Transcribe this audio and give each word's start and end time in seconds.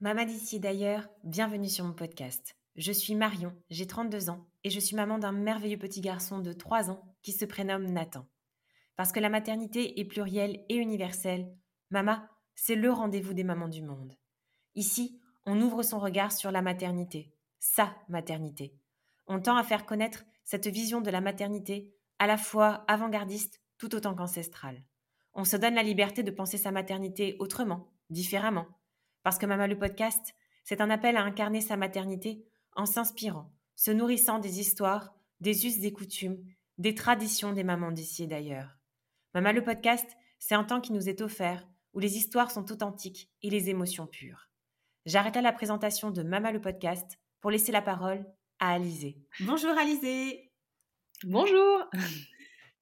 Maman 0.00 0.24
d'ici 0.26 0.60
d'ailleurs, 0.60 1.08
bienvenue 1.24 1.68
sur 1.68 1.84
mon 1.84 1.94
podcast. 1.94 2.56
Je 2.76 2.92
suis 2.92 3.14
Marion, 3.14 3.54
j'ai 3.70 3.86
32 3.86 4.28
ans 4.28 4.46
et 4.62 4.70
je 4.70 4.78
suis 4.78 4.94
maman 4.94 5.18
d'un 5.18 5.32
merveilleux 5.32 5.78
petit 5.78 6.02
garçon 6.02 6.38
de 6.38 6.52
3 6.52 6.90
ans 6.90 7.02
qui 7.22 7.32
se 7.32 7.46
prénomme 7.46 7.86
Nathan. 7.86 8.26
Parce 8.96 9.10
que 9.10 9.20
la 9.20 9.30
maternité 9.30 9.98
est 9.98 10.04
plurielle 10.04 10.64
et 10.68 10.76
universelle, 10.76 11.50
Mama, 11.90 12.28
c'est 12.54 12.74
le 12.74 12.92
rendez-vous 12.92 13.32
des 13.32 13.44
mamans 13.44 13.68
du 13.68 13.82
monde. 13.82 14.12
Ici, 14.74 15.20
on 15.46 15.60
ouvre 15.62 15.82
son 15.82 15.98
regard 15.98 16.32
sur 16.32 16.50
la 16.50 16.60
maternité, 16.60 17.32
sa 17.58 17.96
maternité. 18.08 18.76
On 19.26 19.40
tend 19.40 19.56
à 19.56 19.64
faire 19.64 19.86
connaître 19.86 20.24
cette 20.44 20.66
vision 20.66 21.00
de 21.00 21.10
la 21.10 21.20
maternité 21.20 21.94
à 22.18 22.26
la 22.26 22.36
fois 22.36 22.84
avant-gardiste 22.86 23.62
tout 23.78 23.94
autant 23.94 24.14
qu'ancestrale. 24.14 24.82
On 25.38 25.44
se 25.44 25.58
donne 25.58 25.74
la 25.74 25.82
liberté 25.82 26.22
de 26.22 26.30
penser 26.30 26.56
sa 26.56 26.72
maternité 26.72 27.36
autrement, 27.40 27.92
différemment. 28.08 28.66
Parce 29.22 29.36
que 29.36 29.44
Mama 29.44 29.66
le 29.66 29.78
podcast, 29.78 30.34
c'est 30.64 30.80
un 30.80 30.88
appel 30.88 31.18
à 31.18 31.22
incarner 31.22 31.60
sa 31.60 31.76
maternité 31.76 32.42
en 32.74 32.86
s'inspirant, 32.86 33.52
se 33.74 33.90
nourrissant 33.90 34.38
des 34.38 34.60
histoires, 34.60 35.14
des 35.40 35.66
us, 35.66 35.78
des 35.78 35.92
coutumes, 35.92 36.42
des 36.78 36.94
traditions 36.94 37.52
des 37.52 37.64
mamans 37.64 37.92
d'ici 37.92 38.22
et 38.22 38.26
d'ailleurs. 38.26 38.78
Mama 39.34 39.52
le 39.52 39.62
podcast, 39.62 40.16
c'est 40.38 40.54
un 40.54 40.64
temps 40.64 40.80
qui 40.80 40.94
nous 40.94 41.10
est 41.10 41.20
offert 41.20 41.68
où 41.92 41.98
les 41.98 42.16
histoires 42.16 42.50
sont 42.50 42.72
authentiques 42.72 43.30
et 43.42 43.50
les 43.50 43.68
émotions 43.68 44.06
pures. 44.06 44.48
J'arrête 45.04 45.36
la 45.36 45.52
présentation 45.52 46.10
de 46.10 46.22
Mama 46.22 46.50
le 46.50 46.62
podcast 46.62 47.18
pour 47.42 47.50
laisser 47.50 47.72
la 47.72 47.82
parole 47.82 48.24
à 48.58 48.72
Alizé. 48.72 49.18
Bonjour 49.40 49.76
Alizé 49.76 50.50
Bonjour 51.24 51.84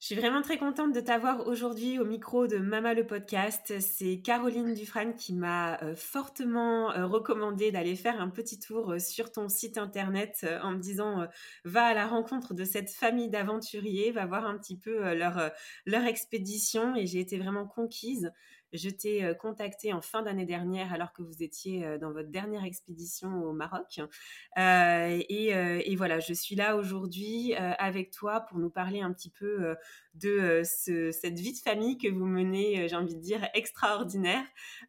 Je 0.04 0.08
suis 0.08 0.16
vraiment 0.16 0.42
très 0.42 0.58
contente 0.58 0.92
de 0.92 1.00
t'avoir 1.00 1.46
aujourd'hui 1.46 1.98
au 1.98 2.04
micro 2.04 2.46
de 2.46 2.58
Mama 2.58 2.92
le 2.92 3.06
podcast. 3.06 3.72
C'est 3.80 4.18
Caroline 4.18 4.74
Dufresne 4.74 5.14
qui 5.16 5.32
m'a 5.32 5.82
euh, 5.82 5.96
fortement 5.96 6.92
euh, 6.92 7.06
recommandé 7.06 7.72
d'aller 7.72 7.96
faire 7.96 8.20
un 8.20 8.28
petit 8.28 8.58
tour 8.58 8.92
euh, 8.92 8.98
sur 8.98 9.32
ton 9.32 9.48
site 9.48 9.78
internet 9.78 10.46
en 10.62 10.72
me 10.72 10.78
disant 10.78 11.26
va 11.64 11.86
à 11.86 11.94
la 11.94 12.06
rencontre 12.06 12.52
de 12.52 12.64
cette 12.64 12.90
famille 12.90 13.30
d'aventuriers, 13.30 14.10
va 14.12 14.26
voir 14.26 14.44
un 14.44 14.58
petit 14.58 14.76
peu 14.76 15.14
leur, 15.14 15.50
leur 15.86 16.04
expédition 16.04 16.94
et 16.94 17.06
j'ai 17.06 17.20
été 17.20 17.38
vraiment 17.38 17.66
conquise. 17.66 18.30
Je 18.74 18.90
t'ai 18.90 19.24
euh, 19.24 19.34
contacté 19.34 19.92
en 19.92 20.00
fin 20.00 20.22
d'année 20.22 20.46
dernière 20.46 20.92
alors 20.92 21.12
que 21.12 21.22
vous 21.22 21.44
étiez 21.44 21.86
euh, 21.86 21.96
dans 21.96 22.10
votre 22.10 22.28
dernière 22.28 22.64
expédition 22.64 23.44
au 23.44 23.52
Maroc. 23.52 24.00
Euh, 24.58 25.22
et, 25.28 25.96
voilà, 25.96 26.18
je 26.18 26.34
suis 26.34 26.56
là 26.56 26.76
aujourd'hui 26.76 27.54
avec 27.54 28.10
toi 28.10 28.40
pour 28.40 28.58
nous 28.58 28.68
parler 28.68 29.00
un 29.00 29.12
petit 29.12 29.30
peu 29.30 29.76
de 30.14 30.62
cette 30.64 31.38
vie 31.38 31.52
de 31.52 31.58
famille 31.58 31.96
que 31.98 32.08
vous 32.08 32.26
menez, 32.26 32.88
j'ai 32.88 32.96
envie 32.96 33.14
de 33.14 33.20
dire, 33.20 33.48
extraordinaire 33.54 34.44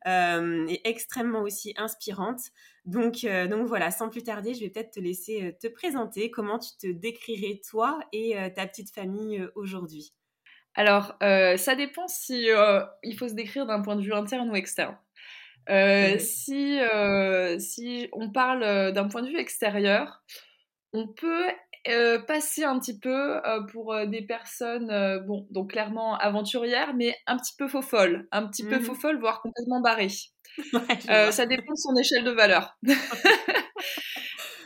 et 0.05 0.81
extrêmement 0.83 1.41
aussi 1.41 1.75
inspirante. 1.77 2.41
Donc, 2.85 3.25
donc 3.49 3.67
voilà, 3.67 3.91
sans 3.91 4.09
plus 4.09 4.23
tarder, 4.23 4.55
je 4.55 4.61
vais 4.61 4.69
peut-être 4.69 4.95
te 4.95 4.99
laisser 4.99 5.55
te 5.61 5.67
présenter. 5.67 6.31
Comment 6.31 6.57
tu 6.57 6.71
te 6.75 6.87
décrirais 6.87 7.61
toi 7.69 7.99
et 8.11 8.35
ta 8.55 8.65
petite 8.65 8.91
famille 8.91 9.47
aujourd'hui? 9.53 10.11
Alors, 10.75 11.15
euh, 11.23 11.55
ça 11.57 11.75
dépend 11.75 12.07
si 12.07 12.51
euh, 12.51 12.81
il 13.03 13.17
faut 13.17 13.27
se 13.27 13.33
décrire 13.33 13.65
d'un 13.65 13.81
point 13.81 13.95
de 13.95 14.01
vue 14.01 14.13
interne 14.13 14.49
ou 14.49 14.55
externe. 14.55 14.97
Euh, 15.69 16.19
si, 16.19 16.79
si 17.59 18.09
on 18.13 18.29
parle 18.29 18.91
d'un 18.91 19.07
point 19.07 19.23
de 19.23 19.29
vue 19.29 19.39
extérieur, 19.39 20.23
on 20.93 21.07
peut 21.07 21.47
passer 22.27 22.63
un 22.63 22.77
petit 22.79 22.99
peu 22.99 23.41
pour 23.71 23.95
des 24.05 24.21
personnes, 24.21 25.23
bon, 25.25 25.47
donc 25.49 25.71
clairement 25.71 26.17
aventurières, 26.17 26.93
mais 26.93 27.15
un 27.25 27.37
petit 27.37 27.55
peu 27.57 27.67
faux 27.67 27.81
folles, 27.81 28.27
un 28.31 28.45
petit 28.47 28.63
peu 28.63 28.77
mmh 28.77 28.81
faux 28.81 28.95
folles, 28.95 29.19
voire 29.19 29.41
complètement 29.41 29.81
barrées. 29.81 30.09
ça 31.31 31.45
dépend 31.45 31.71
de 31.71 31.77
son 31.77 31.95
échelle 31.95 32.23
de 32.23 32.31
valeur. 32.31 32.77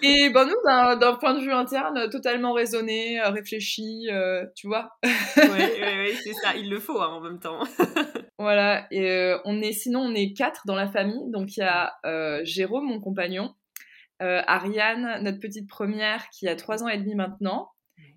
Et 0.01 0.29
ben 0.29 0.45
nous, 0.45 0.99
d'un 0.99 1.15
point 1.15 1.33
de 1.33 1.41
vue 1.41 1.51
interne, 1.51 2.09
totalement 2.09 2.53
raisonné, 2.53 3.19
euh, 3.19 3.29
réfléchi, 3.29 4.07
euh, 4.09 4.45
tu 4.55 4.67
vois. 4.67 4.97
oui, 5.03 5.11
oui, 5.37 6.13
c'est 6.23 6.33
ça, 6.33 6.55
il 6.55 6.69
le 6.69 6.79
faut 6.79 7.01
hein, 7.01 7.07
en 7.07 7.21
même 7.21 7.39
temps. 7.39 7.63
voilà, 8.39 8.87
et 8.91 9.09
euh, 9.09 9.39
on 9.45 9.61
est, 9.61 9.73
sinon 9.73 10.01
on 10.01 10.13
est 10.13 10.33
quatre 10.33 10.61
dans 10.65 10.75
la 10.75 10.87
famille, 10.87 11.29
donc 11.31 11.57
il 11.57 11.61
y 11.61 11.63
a 11.63 11.93
Jérôme, 12.43 12.85
mon 12.85 12.99
compagnon, 12.99 13.53
Ariane, 14.19 15.21
notre 15.23 15.39
petite 15.39 15.69
première, 15.69 16.29
qui 16.29 16.47
a 16.47 16.55
trois 16.55 16.83
ans 16.83 16.87
et 16.87 16.97
demi 16.97 17.15
maintenant, 17.15 17.71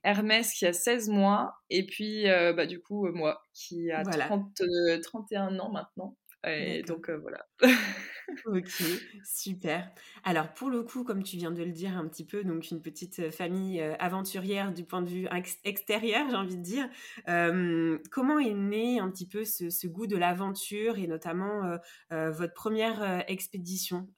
Hermès 0.05 0.53
qui 0.53 0.67
a 0.67 0.73
16 0.73 1.09
mois, 1.09 1.55
et 1.71 1.85
puis 1.87 2.27
bah, 2.27 2.67
du 2.67 2.81
coup 2.81 3.09
moi 3.13 3.43
qui 3.55 3.91
a 3.91 4.05
30, 4.05 4.63
31 5.03 5.59
ans 5.59 5.71
maintenant. 5.71 6.17
Et 6.45 6.83
donc 6.83 7.09
voilà. 7.11 7.47
ok, 8.47 8.83
super. 9.25 9.91
Alors 10.25 10.53
pour 10.55 10.71
le 10.71 10.83
coup, 10.83 11.05
comme 11.05 11.23
tu 11.23 11.37
viens 11.37 11.51
de 11.51 11.63
le 11.63 11.71
dire 11.71 11.97
un 11.97 12.07
petit 12.09 12.25
peu, 12.25 12.43
donc 12.43 12.71
une 12.71 12.83
petite 12.83 13.31
famille 13.31 13.81
aventurière 13.99 14.73
du 14.73 14.85
point 14.85 15.03
de 15.03 15.09
vue 15.09 15.29
extérieur, 15.65 16.29
j'ai 16.31 16.37
envie 16.37 16.57
de 16.57 16.63
dire. 16.63 16.89
comment 18.11 18.39
est 18.39 18.55
né 18.55 18.99
un 18.99 19.11
petit 19.11 19.27
peu 19.27 19.45
ce, 19.45 19.87
goût 19.87 20.07
de 20.07 20.17
l'aventure 20.17 20.99
et 20.99 21.07
notamment 21.07 21.79
votre 22.11 22.55
première 22.55 23.25
expédition? 23.29 24.09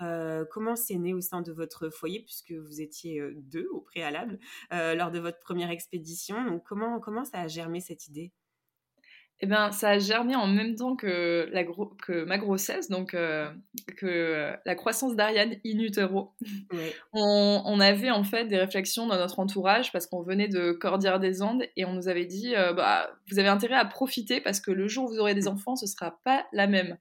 Comment 0.50 0.76
c'est 0.76 0.96
né 0.96 1.12
au 1.12 1.20
sein 1.20 1.42
de 1.42 1.52
votre 1.52 1.90
foyer 1.90 2.20
puisque 2.20 2.52
vous 2.52 2.80
étiez 2.80 3.22
deux 3.36 3.68
au 3.72 3.80
préalable 3.80 4.38
lors 4.70 5.10
de 5.10 5.18
votre 5.18 5.38
première 5.40 5.70
expédition? 5.70 6.44
Donc 6.44 6.64
comment 6.64 7.00
comment 7.00 7.24
ça 7.24 7.40
a 7.40 7.48
germé 7.48 7.80
cette 7.80 8.08
idée? 8.08 8.32
Eh 9.44 9.46
bien, 9.46 9.72
ça 9.72 9.90
a 9.90 9.98
germé 9.98 10.34
en 10.34 10.46
même 10.46 10.74
temps 10.74 10.96
que, 10.96 11.50
la 11.52 11.64
que 11.64 12.24
ma 12.24 12.38
grossesse, 12.38 12.88
donc 12.88 13.12
euh, 13.12 13.46
que 13.98 14.54
la 14.64 14.74
croissance 14.74 15.16
d'Ariane 15.16 15.56
in 15.66 15.78
utero. 15.80 16.32
On, 17.12 17.78
avait 17.78 18.10
en 18.10 18.24
fait 18.24 18.46
des 18.46 18.56
réflexions 18.56 19.06
dans 19.06 19.18
notre 19.18 19.40
entourage 19.40 19.92
parce 19.92 20.06
qu'on 20.06 20.22
venait 20.22 20.48
de 20.48 20.72
Cordillère 20.72 21.20
des 21.20 21.42
Andes 21.42 21.64
et 21.76 21.84
on 21.84 21.92
nous 21.92 22.08
avait 22.08 22.24
dit 22.24 22.54
euh, 22.56 22.72
bah, 22.72 23.10
vous 23.30 23.38
avez 23.38 23.48
intérêt 23.48 23.74
à 23.74 23.84
profiter 23.84 24.40
parce 24.40 24.60
que 24.60 24.70
le 24.70 24.88
jour 24.88 25.04
où 25.04 25.08
vous 25.08 25.18
aurez 25.18 25.34
des 25.34 25.46
enfants, 25.46 25.76
ce 25.76 25.86
sera 25.86 26.18
pas 26.24 26.46
la 26.54 26.66
même. 26.66 26.96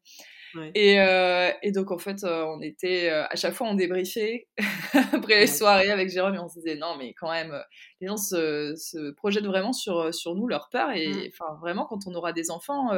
Euh, 0.56 1.52
et, 1.62 1.72
donc, 1.72 1.91
en 1.91 1.97
fait, 1.97 2.24
euh, 2.24 2.44
on 2.46 2.62
était 2.62 3.09
euh, 3.09 3.25
à 3.30 3.36
chaque 3.36 3.53
fois 3.53 3.68
on 3.68 3.75
débriefait 3.75 4.47
après 5.14 5.40
les 5.40 5.47
soirées 5.47 5.90
avec 5.90 6.09
Jérôme 6.09 6.36
et 6.36 6.40
on 6.40 6.47
se 6.47 6.59
disait 6.59 6.75
non, 6.75 6.96
mais 6.97 7.14
quand 7.14 7.31
même, 7.31 7.59
les 8.02 8.08
gens 8.08 8.18
se, 8.18 9.12
projettent 9.12 9.46
vraiment 9.46 9.74
sur, 9.74 10.14
sur 10.14 10.36
nous, 10.36 10.47
leur 10.47 10.69
peur. 10.69 10.91
Et 10.91 11.09
mmh. 11.09 11.30
enfin, 11.30 11.58
vraiment, 11.59 11.86
quand 11.86 12.08
on 12.08 12.14
aura 12.14 12.34
des 12.34 12.52
enfants, 12.52 12.91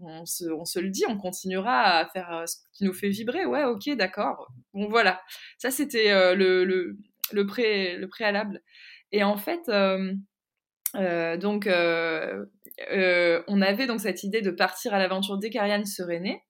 on 0.00 0.24
se, 0.24 0.44
on, 0.50 0.64
se, 0.64 0.78
le 0.78 0.90
dit, 0.90 1.04
on 1.08 1.18
continuera 1.18 1.98
à 1.98 2.06
faire 2.06 2.44
ce 2.46 2.56
qui 2.72 2.84
nous 2.84 2.92
fait 2.92 3.08
vibrer. 3.08 3.44
Ouais, 3.44 3.64
ok, 3.64 3.90
d'accord. 3.96 4.48
Bon, 4.72 4.88
voilà. 4.88 5.20
Ça, 5.58 5.70
c'était 5.70 6.34
le, 6.34 6.64
le, 6.64 6.96
le, 7.32 7.46
pré, 7.46 7.96
le 7.96 8.08
préalable. 8.08 8.62
Et 9.10 9.24
en 9.24 9.36
fait, 9.36 9.66
donc, 11.40 11.68
on 13.48 13.62
avait 13.62 13.86
donc 13.86 14.00
cette 14.00 14.22
idée 14.22 14.42
de 14.42 14.50
partir 14.50 14.94
à 14.94 14.98
l'aventure 14.98 15.38
dès 15.38 15.50
qu'Ariane 15.50 15.84
serait 15.84 16.20
née. 16.20 16.42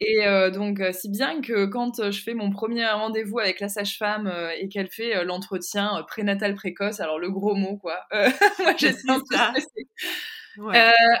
Et 0.00 0.26
euh, 0.26 0.50
donc, 0.50 0.80
euh, 0.80 0.92
si 0.92 1.10
bien 1.10 1.40
que 1.40 1.66
quand 1.66 1.98
euh, 1.98 2.10
je 2.10 2.22
fais 2.22 2.34
mon 2.34 2.50
premier 2.50 2.86
rendez-vous 2.86 3.38
avec 3.38 3.60
la 3.60 3.68
sage-femme 3.68 4.32
et 4.58 4.68
qu'elle 4.68 4.88
fait 4.88 5.24
l'entretien 5.24 6.04
prénatal 6.06 6.54
précoce, 6.54 7.00
alors 7.00 7.18
le 7.18 7.30
gros 7.30 7.54
mot, 7.54 7.76
quoi, 7.76 8.00
moi 8.12 8.74
j'étais 8.76 9.10
un 9.10 9.20
peu 9.20 9.36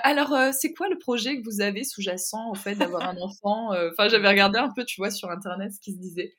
alors, 0.02 0.34
c'est 0.52 0.72
quoi 0.72 0.88
le 0.88 0.98
projet 0.98 1.36
que 1.36 1.44
vous 1.44 1.60
avez 1.60 1.84
sous-jacent, 1.84 2.50
en 2.50 2.54
fait, 2.54 2.74
d'avoir 2.74 3.08
un 3.08 3.16
enfant 3.18 3.70
Enfin, 3.92 4.08
j'avais 4.08 4.28
regardé 4.28 4.58
un 4.58 4.72
peu, 4.74 4.84
tu 4.84 5.00
vois, 5.00 5.10
sur 5.10 5.30
Internet 5.30 5.72
ce 5.72 5.80
qui 5.80 5.92
se 5.92 5.98
disait. 5.98 6.34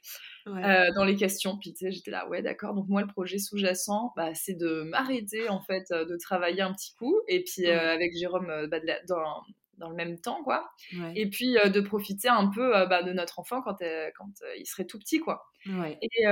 dans 0.45 1.05
les 1.05 1.15
questions. 1.15 1.57
Puis 1.57 1.71
tu 1.73 1.85
sais, 1.85 1.91
j'étais 1.91 2.11
là, 2.11 2.27
ouais, 2.27 2.41
d'accord. 2.41 2.73
Donc 2.73 2.89
moi, 2.89 3.01
le 3.01 3.07
projet 3.07 3.37
sous-jacent, 3.37 4.11
bah, 4.17 4.33
c'est 4.33 4.55
de 4.55 4.83
m'arrêter 4.83 5.47
en 5.47 5.61
fait, 5.61 5.85
de 5.91 6.17
travailler 6.17 6.61
un 6.61 6.73
petit 6.73 6.93
coup. 6.95 7.15
Et 7.29 7.43
puis 7.43 7.67
avec 7.67 8.11
Jérôme, 8.17 8.67
bah, 8.69 8.79
dans, 9.07 9.43
dans 9.79 9.89
le 9.89 9.95
même 9.95 10.19
temps, 10.19 10.43
quoi. 10.43 10.69
Et 11.15 11.29
puis 11.29 11.57
euh, 11.57 11.69
de 11.69 11.81
profiter 11.81 12.27
un 12.27 12.47
peu 12.47 12.75
euh, 12.75 12.85
bah, 12.85 13.01
de 13.01 13.11
notre 13.11 13.39
enfant 13.39 13.61
quand, 13.61 13.81
euh, 13.81 14.09
quand 14.17 14.29
il 14.57 14.65
serait 14.65 14.85
tout 14.85 14.99
petit, 14.99 15.19
quoi. 15.19 15.45
Et, 15.65 16.25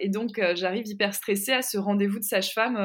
et, 0.00 0.08
donc 0.08 0.40
j'arrive 0.54 0.86
hyper 0.86 1.14
stressée 1.14 1.52
à 1.52 1.62
ce 1.62 1.78
rendez-vous 1.78 2.18
de 2.18 2.24
sage-femme 2.24 2.76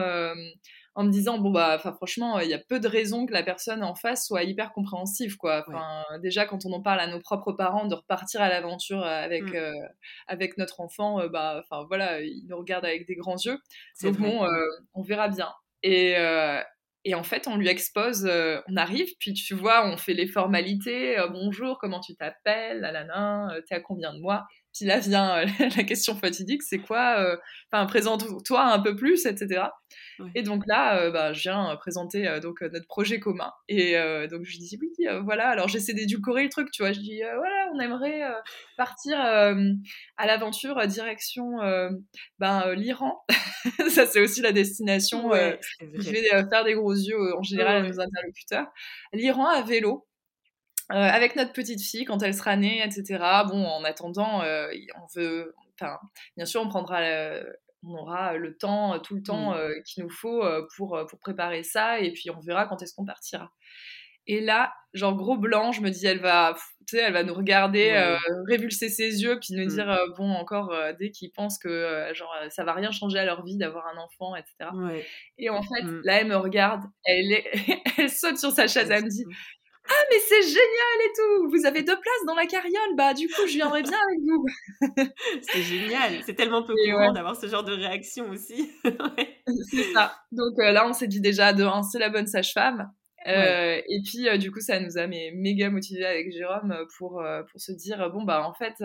en 0.95 1.03
me 1.03 1.11
disant 1.11 1.37
bon 1.37 1.51
bah 1.51 1.77
franchement 1.77 2.39
il 2.39 2.49
y 2.49 2.53
a 2.53 2.59
peu 2.59 2.79
de 2.79 2.87
raisons 2.87 3.27
que 3.27 3.33
la 3.33 3.43
personne 3.43 3.83
en 3.83 3.93
face 3.93 4.25
soit 4.25 4.43
hyper 4.43 4.73
compréhensive 4.73 5.37
quoi. 5.37 5.63
Enfin 5.67 6.03
déjà 6.21 6.45
quand 6.45 6.65
on 6.65 6.73
en 6.73 6.81
parle 6.81 6.99
à 6.99 7.07
nos 7.07 7.19
propres 7.19 7.51
parents 7.51 7.85
de 7.85 7.93
repartir 7.93 8.41
à 8.41 8.49
l'aventure 8.49 9.03
avec 9.03 9.43
mmh. 9.43 9.71
avec 10.27 10.57
notre 10.57 10.81
enfant 10.81 11.27
bah 11.27 11.61
enfin 11.63 11.85
voilà 11.87 12.21
il 12.21 12.45
nous 12.47 12.57
regarde 12.57 12.85
avec 12.85 13.07
des 13.07 13.15
grands 13.15 13.37
yeux. 13.37 13.59
Donc 14.01 14.17
bon 14.17 14.47
on 14.95 15.03
verra 15.03 15.27
bien. 15.29 15.51
Et, 15.83 16.15
et 17.05 17.15
en 17.15 17.23
fait, 17.23 17.47
on 17.47 17.57
lui 17.57 17.67
expose, 17.67 18.25
euh, 18.25 18.61
on 18.67 18.77
arrive, 18.77 19.09
puis 19.19 19.33
tu 19.33 19.53
vois, 19.53 19.85
on 19.87 19.97
fait 19.97 20.13
les 20.13 20.27
formalités. 20.27 21.19
Euh, 21.19 21.27
bonjour, 21.27 21.77
comment 21.77 21.99
tu 21.99 22.15
t'appelles 22.15 22.79
La 22.79 23.51
euh, 23.51 23.61
t'es 23.67 23.75
à 23.75 23.81
combien 23.81 24.13
de 24.13 24.19
mois? 24.19 24.45
Puis 24.73 24.85
là 24.85 24.99
vient 24.99 25.45
la 25.77 25.83
question 25.83 26.15
fatidique, 26.15 26.63
c'est 26.63 26.79
quoi 26.79 27.37
Enfin, 27.71 27.85
présente-toi 27.85 28.63
un 28.63 28.79
peu 28.79 28.95
plus, 28.95 29.25
etc. 29.25 29.65
Et 30.35 30.43
donc 30.43 30.63
là, 30.67 31.09
bah, 31.09 31.33
je 31.33 31.41
viens 31.41 31.75
présenter 31.77 32.39
donc 32.41 32.61
notre 32.61 32.87
projet 32.87 33.19
commun. 33.19 33.51
Et 33.67 33.93
donc 34.29 34.43
je 34.43 34.57
dis 34.57 34.77
oui, 34.81 34.91
voilà. 35.23 35.49
Alors 35.49 35.67
j'essaie 35.67 35.93
d'édulcorer 35.93 36.43
le 36.43 36.49
truc, 36.49 36.71
tu 36.71 36.81
vois. 36.81 36.91
Je 36.91 36.99
dis 36.99 37.21
voilà, 37.21 37.69
on 37.73 37.79
aimerait 37.79 38.23
partir 38.77 39.19
à 39.19 40.25
l'aventure 40.25 40.85
direction 40.87 41.57
ben, 42.39 42.73
l'Iran. 42.73 43.23
Ça 43.89 44.05
c'est 44.05 44.21
aussi 44.21 44.41
la 44.41 44.51
destination. 44.51 45.31
je 45.31 46.11
vais 46.11 46.49
faire 46.49 46.63
des 46.63 46.73
gros 46.73 46.93
yeux 46.93 47.35
en 47.37 47.43
général 47.43 47.77
à 47.77 47.87
nos 47.87 47.99
interlocuteurs. 47.99 48.67
L'Iran 49.13 49.47
à 49.47 49.61
vélo. 49.61 50.07
Euh, 50.91 50.95
avec 50.95 51.35
notre 51.35 51.53
petite 51.53 51.81
fille 51.81 52.05
quand 52.05 52.21
elle 52.21 52.33
sera 52.33 52.55
née, 52.55 52.83
etc. 52.83 53.23
Bon, 53.47 53.65
en 53.65 53.83
attendant, 53.83 54.43
euh, 54.43 54.67
on 55.01 55.19
veut, 55.19 55.55
enfin, 55.79 55.97
bien 56.35 56.45
sûr, 56.45 56.61
on 56.61 56.67
prendra, 56.67 57.01
on 57.83 57.95
aura 57.95 58.33
le 58.33 58.57
temps, 58.57 58.99
tout 58.99 59.15
le 59.15 59.23
temps 59.23 59.55
mmh. 59.55 59.83
qu'il 59.85 60.03
nous 60.03 60.09
faut 60.09 60.43
pour 60.75 60.99
pour 61.09 61.19
préparer 61.19 61.63
ça, 61.63 61.99
et 61.99 62.11
puis 62.11 62.29
on 62.29 62.39
verra 62.41 62.65
quand 62.65 62.81
est-ce 62.81 62.93
qu'on 62.93 63.05
partira. 63.05 63.51
Et 64.25 64.39
là, 64.39 64.73
genre 64.93 65.15
gros 65.15 65.37
blanc, 65.37 65.73
je 65.73 65.81
me 65.81 65.89
dis, 65.89 66.05
elle 66.05 66.21
va, 66.21 66.55
tu 66.87 66.97
sais, 66.97 67.03
elle 67.03 67.11
va 67.11 67.23
nous 67.23 67.33
regarder, 67.33 68.17
révulser 68.47 68.89
ses 68.89 69.21
yeux, 69.21 69.39
puis 69.39 69.53
nous 69.53 69.65
mmh. 69.65 69.75
dire, 69.75 69.97
bon, 70.17 70.31
encore, 70.31 70.75
dès 70.99 71.11
qu'ils 71.11 71.31
pensent 71.31 71.57
que, 71.57 72.11
genre, 72.13 72.33
ça 72.49 72.65
va 72.65 72.73
rien 72.73 72.91
changer 72.91 73.19
à 73.19 73.25
leur 73.25 73.43
vie 73.45 73.57
d'avoir 73.57 73.87
un 73.87 73.97
enfant, 73.97 74.35
etc. 74.35 74.69
Et 75.37 75.49
en 75.49 75.61
fait, 75.61 75.83
mmh. 75.83 76.01
là, 76.03 76.19
elle 76.19 76.27
me 76.27 76.37
regarde, 76.37 76.83
elle, 77.05 77.31
est... 77.31 77.45
elle 77.97 78.09
saute 78.09 78.37
sur 78.37 78.51
sa 78.51 78.67
chaise, 78.67 78.91
elle 78.91 79.05
me 79.05 79.09
dit, 79.09 79.25
ah, 79.89 80.03
mais 80.09 80.17
c'est 80.19 80.41
génial 80.41 80.97
et 81.05 81.11
tout 81.15 81.49
Vous 81.49 81.65
avez 81.65 81.83
deux 81.83 81.95
places 81.95 82.25
dans 82.25 82.35
la 82.35 82.45
carriole 82.45 82.95
Bah, 82.95 83.13
du 83.13 83.27
coup, 83.27 83.41
je 83.47 83.53
viendrai 83.53 83.83
bien 83.83 83.97
avec 84.07 84.19
vous. 84.21 84.45
c'est 85.41 85.61
génial. 85.61 86.23
C'est 86.25 86.35
tellement 86.35 86.63
peu 86.63 86.73
courant 86.73 87.11
d'avoir 87.11 87.35
ce 87.35 87.47
genre 87.47 87.63
de 87.63 87.73
réaction 87.73 88.29
aussi. 88.29 88.71
C'est 89.71 89.93
ça. 89.93 90.15
Donc 90.31 90.57
euh, 90.59 90.71
là, 90.71 90.87
on 90.87 90.93
s'est 90.93 91.07
dit 91.07 91.19
déjà, 91.19 91.51
de 91.51 91.63
un, 91.63 91.83
c'est 91.83 91.99
la 91.99 92.09
bonne 92.09 92.27
sage-femme. 92.27 92.91
Euh, 93.27 93.81
et 93.87 94.01
puis, 94.01 94.27
euh, 94.27 94.37
du 94.37 94.51
coup, 94.51 94.59
ça 94.59 94.79
nous 94.79 94.97
a 94.97 95.07
mais, 95.07 95.31
méga 95.33 95.69
motivés 95.69 96.05
avec 96.05 96.31
Jérôme 96.31 96.71
euh, 96.71 96.85
pour, 96.97 97.23
pour 97.49 97.61
se 97.61 97.71
dire 97.71 98.09
bon, 98.11 98.23
bah, 98.23 98.45
en 98.47 98.53
fait, 98.53 98.75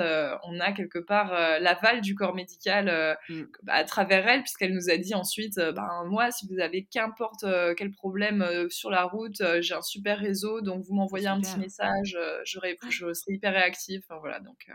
on 0.44 0.60
a 0.60 0.72
quelque 0.72 0.98
part 0.98 1.32
l'aval 1.60 2.00
du 2.00 2.14
corps 2.14 2.34
médical 2.34 3.18
mm. 3.28 3.42
à 3.68 3.84
travers 3.84 4.26
elle, 4.28 4.42
puisqu'elle 4.42 4.74
nous 4.74 4.90
a 4.90 4.96
dit 4.96 5.14
ensuite 5.14 5.56
bah, 5.56 6.02
moi, 6.06 6.30
si 6.30 6.46
vous 6.48 6.60
avez 6.60 6.84
qu'importe 6.84 7.44
quel 7.76 7.90
problème 7.90 8.68
sur 8.68 8.90
la 8.90 9.04
route, 9.04 9.42
j'ai 9.60 9.74
un 9.74 9.82
super 9.82 10.18
réseau, 10.18 10.60
donc 10.60 10.84
vous 10.84 10.94
m'envoyez 10.94 11.28
un 11.28 11.40
petit 11.40 11.58
message, 11.58 12.16
je, 12.44 12.60
je 12.90 13.12
serai 13.12 13.34
hyper 13.34 13.52
réactive. 13.52 14.02
Enfin, 14.08 14.20
voilà, 14.20 14.40
donc, 14.40 14.68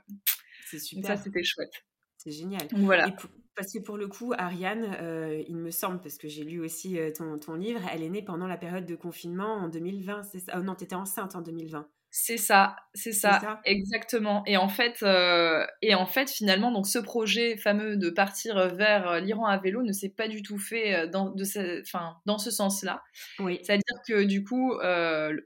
c'est 0.66 0.80
super. 0.80 1.18
ça, 1.18 1.24
c'était 1.24 1.44
chouette. 1.44 1.84
C'est 2.24 2.32
génial. 2.32 2.62
Voilà. 2.72 3.14
parce 3.54 3.74
que 3.74 3.80
pour 3.80 3.98
le 3.98 4.08
coup, 4.08 4.34
Ariane, 4.38 4.96
euh, 5.02 5.44
il 5.46 5.58
me 5.58 5.72
semble, 5.72 6.00
parce 6.00 6.18
que 6.18 6.30
j'ai 6.30 6.46
lu 6.46 6.62
aussi 6.62 6.98
euh, 6.98 7.12
ton, 7.12 7.38
ton, 7.38 7.56
livre, 7.56 7.82
elle 7.92 8.02
est 8.02 8.10
née 8.10 8.22
pendant 8.22 8.48
la 8.48 8.56
période 8.56 8.86
de 8.86 8.96
confinement 8.96 9.56
en 9.56 9.68
2020. 9.68 10.24
C'est 10.24 10.40
ça? 10.40 10.54
Oh 10.56 10.62
non, 10.62 10.74
tu 10.76 10.86
étais 10.86 10.96
enceinte 10.96 11.36
en 11.36 11.42
2020. 11.42 11.86
C'est 12.16 12.38
ça, 12.38 12.76
c'est 12.94 13.12
ça, 13.12 13.60
exactement. 13.66 14.44
Et 14.46 14.56
en 14.56 14.70
fait, 14.70 15.02
euh, 15.02 15.66
et 15.82 15.96
en 15.96 16.06
fait, 16.06 16.30
finalement, 16.30 16.72
donc 16.72 16.88
ce 16.88 17.00
projet 17.00 17.58
fameux 17.58 17.98
de 17.98 18.12
partir 18.12 18.70
vers 18.76 19.20
l'Iran 19.20 19.48
à 19.48 19.58
vélo 19.58 19.82
ne 19.82 19.92
s'est 19.92 20.14
pas 20.16 20.28
du 20.28 20.44
tout 20.44 20.60
fait 20.60 21.08
dans, 21.08 21.32
de 21.32 21.44
ce, 21.44 21.82
enfin, 21.82 22.18
dans 22.28 22.38
ce 22.38 22.52
sens-là. 22.52 23.02
Oui. 23.40 23.60
C'est-à-dire 23.64 23.98
que 24.08 24.26
du 24.26 24.44
coup, 24.44 24.74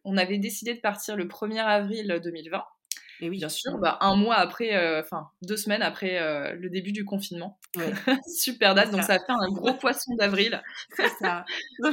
on 0.03 0.17
avait 0.17 0.39
décidé 0.39 0.73
de 0.73 0.81
partir 0.81 1.15
le 1.15 1.25
1er 1.25 1.63
avril 1.63 2.19
2020. 2.21 2.61
Et 3.19 3.29
oui, 3.29 3.37
bien 3.37 3.49
sûr, 3.49 3.77
bah, 3.79 3.97
un 4.01 4.15
mois 4.15 4.35
après, 4.35 4.75
euh, 4.75 5.01
enfin 5.01 5.29
deux 5.41 5.57
semaines 5.57 5.81
après 5.81 6.21
euh, 6.21 6.53
le 6.53 6.69
début 6.69 6.91
du 6.91 7.03
confinement. 7.03 7.59
Super 8.27 8.75
date, 8.75 8.91
donc 8.91 9.03
ça. 9.03 9.13
a 9.13 9.19
fait 9.19 9.25
un 9.29 9.51
gros 9.51 9.73
poisson 9.79 10.15
d'avril. 10.15 10.61
C'est 10.95 11.09
ça. 11.19 11.45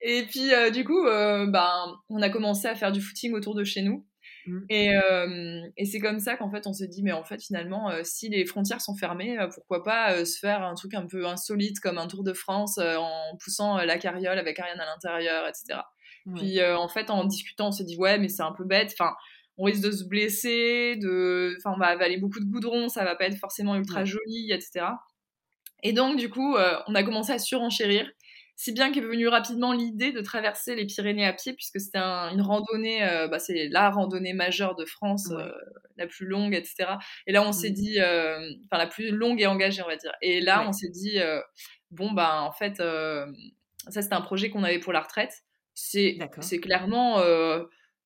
et 0.00 0.24
puis 0.24 0.52
euh, 0.52 0.70
du 0.70 0.84
coup, 0.84 1.04
bah, 1.04 1.86
on 2.08 2.20
a 2.20 2.28
commencé 2.28 2.68
à 2.68 2.74
faire 2.74 2.92
du 2.92 3.00
footing 3.00 3.32
autour 3.32 3.54
de 3.54 3.64
chez 3.64 3.82
nous. 3.82 4.06
Mmh. 4.46 4.60
Et, 4.68 4.92
et 5.76 5.84
c'est 5.86 5.98
comme 5.98 6.20
ça 6.20 6.36
qu'en 6.36 6.50
fait 6.50 6.66
on 6.66 6.72
s'est 6.72 6.86
dit, 6.86 7.02
mais 7.02 7.12
en 7.12 7.24
fait 7.24 7.42
finalement, 7.42 7.90
si 8.04 8.28
les 8.28 8.44
frontières 8.44 8.80
sont 8.80 8.94
fermées, 8.94 9.36
pourquoi 9.52 9.82
pas 9.82 10.24
se 10.24 10.38
faire 10.38 10.62
un 10.62 10.74
truc 10.74 10.94
un 10.94 11.06
peu 11.06 11.26
insolite 11.26 11.80
comme 11.80 11.98
un 11.98 12.06
Tour 12.06 12.22
de 12.22 12.32
France 12.32 12.78
en 12.78 13.36
poussant 13.42 13.78
la 13.78 13.98
carriole 13.98 14.38
avec 14.38 14.58
Ariane 14.60 14.78
à 14.78 14.86
l'intérieur, 14.86 15.48
etc. 15.48 15.80
Puis 16.36 16.62
en 16.62 16.88
fait 16.88 17.10
en 17.10 17.24
discutant, 17.24 17.68
on 17.68 17.72
s'est 17.72 17.84
dit, 17.84 17.96
ouais, 17.96 18.18
mais 18.18 18.28
c'est 18.28 18.42
un 18.42 18.52
peu 18.52 18.64
bête. 18.64 18.94
Enfin, 18.98 19.14
on 19.58 19.64
risque 19.64 19.82
de 19.82 19.90
se 19.90 20.04
blesser, 20.04 20.96
de, 20.96 21.56
enfin, 21.58 21.74
on 21.74 21.78
va 21.78 21.86
avaler 21.86 22.18
beaucoup 22.18 22.40
de 22.40 22.44
goudron, 22.44 22.88
ça 22.88 23.04
va 23.04 23.16
pas 23.16 23.26
être 23.26 23.38
forcément 23.38 23.74
ultra 23.74 24.04
joli, 24.04 24.52
etc. 24.52 24.86
Et 25.82 25.92
donc, 25.92 26.16
du 26.16 26.28
coup, 26.28 26.56
euh, 26.56 26.78
on 26.86 26.94
a 26.94 27.02
commencé 27.02 27.32
à 27.32 27.38
surenchérir, 27.38 28.10
si 28.56 28.72
bien 28.72 28.90
qu'est 28.92 29.00
venue 29.00 29.28
rapidement 29.28 29.72
l'idée 29.72 30.12
de 30.12 30.20
traverser 30.20 30.74
les 30.74 30.86
Pyrénées 30.86 31.26
à 31.26 31.32
pied, 31.32 31.52
puisque 31.52 31.80
c'était 31.80 31.98
une 31.98 32.40
randonnée, 32.40 33.04
euh, 33.04 33.28
bah, 33.28 33.38
c'est 33.38 33.68
la 33.68 33.90
randonnée 33.90 34.32
majeure 34.32 34.74
de 34.76 34.84
France, 34.84 35.30
euh, 35.30 35.50
la 35.96 36.06
plus 36.06 36.26
longue, 36.26 36.54
etc. 36.54 36.94
Et 37.26 37.32
là, 37.32 37.42
on 37.42 37.52
s'est 37.52 37.70
mmh. 37.70 37.74
dit, 37.74 37.98
enfin, 38.00 38.78
la 38.78 38.86
plus 38.86 39.10
longue 39.10 39.40
et 39.40 39.46
engagée, 39.46 39.82
on 39.82 39.86
va 39.86 39.96
dire. 39.96 40.12
Et 40.22 40.40
là, 40.40 40.66
on 40.66 40.72
s'est 40.72 40.90
dit, 40.90 41.18
bon, 41.90 42.12
bah, 42.12 42.42
en 42.42 42.52
fait, 42.52 42.76
ça, 42.76 44.02
c'était 44.02 44.14
un 44.14 44.20
projet 44.20 44.50
qu'on 44.50 44.64
avait 44.64 44.80
pour 44.80 44.92
la 44.92 45.00
retraite. 45.00 45.32
C'est 45.74 46.18
clairement 46.60 47.20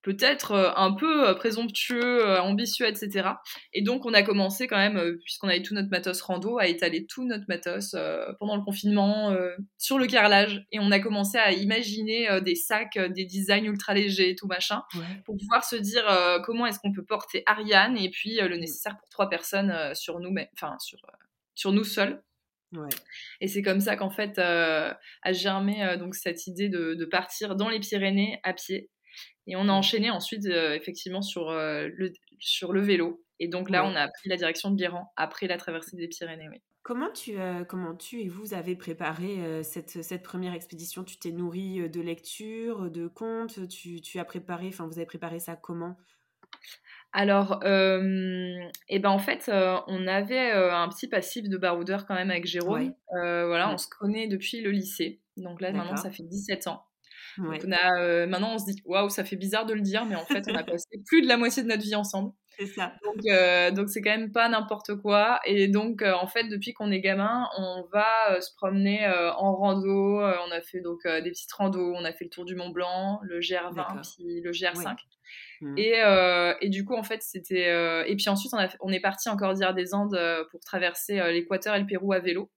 peut-être 0.02 0.52
euh, 0.52 0.70
un 0.76 0.92
peu 0.92 1.28
euh, 1.28 1.34
présomptueux, 1.34 2.26
euh, 2.26 2.40
ambitieux, 2.40 2.86
etc. 2.86 3.30
Et 3.72 3.82
donc 3.82 4.06
on 4.06 4.14
a 4.14 4.22
commencé 4.22 4.66
quand 4.66 4.76
même, 4.76 5.18
puisqu'on 5.24 5.48
avait 5.48 5.62
tout 5.62 5.74
notre 5.74 5.88
matos 5.90 6.20
rando, 6.22 6.58
à 6.58 6.66
étaler 6.66 7.06
tout 7.06 7.26
notre 7.26 7.44
matos 7.48 7.94
pendant 8.38 8.56
le 8.56 8.62
confinement 8.62 9.36
sur 9.78 9.98
le 9.98 10.06
carrelage. 10.06 10.64
Et 10.72 10.78
on 10.80 10.90
a 10.90 11.00
commencé 11.00 11.38
à 11.38 11.52
imaginer 11.52 12.40
des 12.40 12.54
sacs, 12.54 12.98
des 12.98 13.24
designs 13.24 13.64
ultra 13.64 13.94
légers, 13.94 14.34
tout 14.34 14.46
machin, 14.46 14.82
pour 15.24 15.36
pouvoir 15.36 15.64
se 15.64 15.76
dire 15.76 16.04
comment 16.44 16.66
est-ce 16.66 16.78
qu'on 16.78 16.92
peut 16.92 17.04
porter 17.04 17.42
Ariane 17.46 17.96
et 17.96 18.10
puis 18.10 18.36
le 18.36 18.56
nécessaire 18.56 18.96
pour 18.98 19.08
trois 19.08 19.28
personnes 19.28 19.94
sur 19.94 20.20
nous, 20.20 20.34
enfin 20.54 20.76
sur, 20.78 20.98
sur 21.54 21.72
nous 21.72 21.84
seuls. 21.84 22.22
Et 23.40 23.48
c'est 23.48 23.62
comme 23.62 23.80
ça 23.80 23.96
qu'en 23.96 24.10
fait 24.10 24.38
a 24.38 24.96
germé 25.32 25.96
donc 25.98 26.14
cette 26.14 26.46
idée 26.46 26.68
de, 26.68 26.94
de, 26.94 27.04
partir 27.04 27.56
dans 27.56 27.68
les 27.68 27.80
Pyrénées 27.80 28.40
à 28.42 28.52
pied 28.52 28.90
et 29.50 29.56
on 29.56 29.68
a 29.68 29.72
enchaîné 29.72 30.10
ensuite, 30.10 30.46
euh, 30.46 30.74
effectivement, 30.74 31.22
sur, 31.22 31.50
euh, 31.50 31.88
le, 31.92 32.12
sur 32.38 32.72
le 32.72 32.80
vélo. 32.80 33.24
Et 33.40 33.48
donc 33.48 33.68
là, 33.68 33.84
on 33.84 33.96
a 33.96 34.06
pris 34.06 34.28
la 34.28 34.36
direction 34.36 34.70
de 34.70 34.78
l'Iran 34.78 35.12
après 35.16 35.48
la 35.48 35.56
traversée 35.56 35.96
des 35.96 36.06
Pyrénées. 36.06 36.48
Oui. 36.48 36.62
Comment 36.82 37.10
tu, 37.10 37.36
euh, 37.36 37.64
comment 37.64 37.96
tu 37.96 38.20
et 38.20 38.28
vous 38.28 38.54
avez 38.54 38.76
préparé 38.76 39.62
cette, 39.64 40.02
cette, 40.02 40.22
première 40.22 40.54
expédition? 40.54 41.02
Tu 41.02 41.18
t'es 41.18 41.32
nourri 41.32 41.90
de 41.90 42.00
lectures, 42.00 42.90
de 42.90 43.08
contes? 43.08 43.68
Tu, 43.68 44.00
tu 44.00 44.18
as 44.20 44.24
préparé, 44.24 44.68
enfin, 44.68 44.86
vous 44.86 44.98
avez 44.98 45.06
préparé 45.06 45.40
ça 45.40 45.56
comment? 45.56 45.96
Alors, 47.12 47.60
euh, 47.64 48.54
et 48.88 49.00
ben 49.00 49.10
en 49.10 49.18
fait, 49.18 49.50
on 49.50 50.06
avait 50.06 50.52
un 50.52 50.88
petit 50.88 51.08
passif 51.08 51.48
de 51.48 51.56
baroudeur 51.56 52.06
quand 52.06 52.14
même 52.14 52.30
avec 52.30 52.46
Jérôme. 52.46 52.94
voilà, 53.10 53.72
on 53.72 53.78
se 53.78 53.88
connaît 53.88 54.28
depuis 54.28 54.60
le 54.60 54.70
lycée. 54.70 55.20
Donc 55.36 55.60
là, 55.60 55.72
maintenant, 55.72 55.96
ça 55.96 56.10
fait 56.10 56.22
17 56.22 56.68
ans. 56.68 56.84
On 57.38 57.72
a, 57.72 58.00
euh, 58.00 58.26
maintenant, 58.26 58.54
on 58.54 58.58
se 58.58 58.66
dit, 58.66 58.80
waouh, 58.84 59.08
ça 59.08 59.24
fait 59.24 59.36
bizarre 59.36 59.66
de 59.66 59.74
le 59.74 59.80
dire, 59.80 60.04
mais 60.04 60.16
en 60.16 60.24
fait, 60.24 60.44
on 60.48 60.54
a 60.54 60.62
passé 60.64 60.88
plus 61.06 61.22
de 61.22 61.28
la 61.28 61.36
moitié 61.36 61.62
de 61.62 61.68
notre 61.68 61.82
vie 61.82 61.94
ensemble. 61.94 62.32
C'est 62.58 62.66
ça. 62.66 62.92
Donc, 63.04 63.24
euh, 63.26 63.70
donc 63.70 63.88
c'est 63.88 64.02
quand 64.02 64.10
même 64.10 64.32
pas 64.32 64.48
n'importe 64.48 64.94
quoi. 64.96 65.40
Et 65.46 65.68
donc, 65.68 66.02
euh, 66.02 66.12
en 66.12 66.26
fait, 66.26 66.44
depuis 66.44 66.74
qu'on 66.74 66.90
est 66.90 67.00
gamin, 67.00 67.48
on 67.56 67.84
va 67.92 68.40
se 68.40 68.54
promener 68.56 69.06
en 69.06 69.54
rando. 69.54 70.20
on 70.20 70.50
a 70.50 70.60
fait 70.60 70.80
donc 70.80 71.06
des 71.06 71.30
petites 71.30 71.52
randos. 71.52 71.94
On 71.94 72.04
a 72.04 72.12
fait 72.12 72.24
le 72.24 72.30
tour 72.30 72.44
du 72.44 72.54
Mont 72.54 72.70
Blanc, 72.70 73.20
le 73.22 73.40
GR20, 73.40 74.16
puis 74.16 74.40
le 74.42 74.50
GR5. 74.50 74.96
Mmh. 75.62 75.78
Et, 75.78 75.94
et, 76.60 76.68
du 76.68 76.84
coup, 76.84 76.94
en 76.94 77.02
fait, 77.02 77.22
c'était. 77.22 77.70
et 78.06 78.16
puis 78.16 78.28
ensuite, 78.28 78.52
on, 78.52 78.58
a 78.58 78.68
on 78.80 78.92
est 78.92 79.00
parti 79.00 79.28
en 79.28 79.36
Cordillère 79.36 79.72
des 79.72 79.94
Andes 79.94 80.18
pour 80.50 80.60
traverser 80.60 81.20
l'Équateur 81.32 81.74
et 81.76 81.80
le 81.80 81.86
Pérou 81.86 82.12
à 82.12 82.18
vélo. 82.18 82.50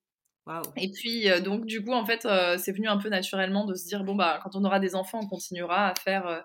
Et 0.75 0.91
puis, 0.91 1.29
euh, 1.29 1.39
donc, 1.39 1.65
du 1.65 1.83
coup, 1.83 1.93
en 1.93 2.05
fait, 2.05 2.25
euh, 2.25 2.57
c'est 2.57 2.73
venu 2.73 2.88
un 2.88 2.97
peu 2.97 3.09
naturellement 3.09 3.65
de 3.65 3.75
se 3.75 3.85
dire, 3.85 4.03
bon, 4.03 4.15
bah, 4.15 4.39
quand 4.43 4.55
on 4.55 4.63
aura 4.65 4.79
des 4.79 4.95
enfants, 4.95 5.19
on 5.23 5.27
continuera 5.27 5.89
à 5.89 5.95
faire 5.95 6.27
euh, 6.27 6.39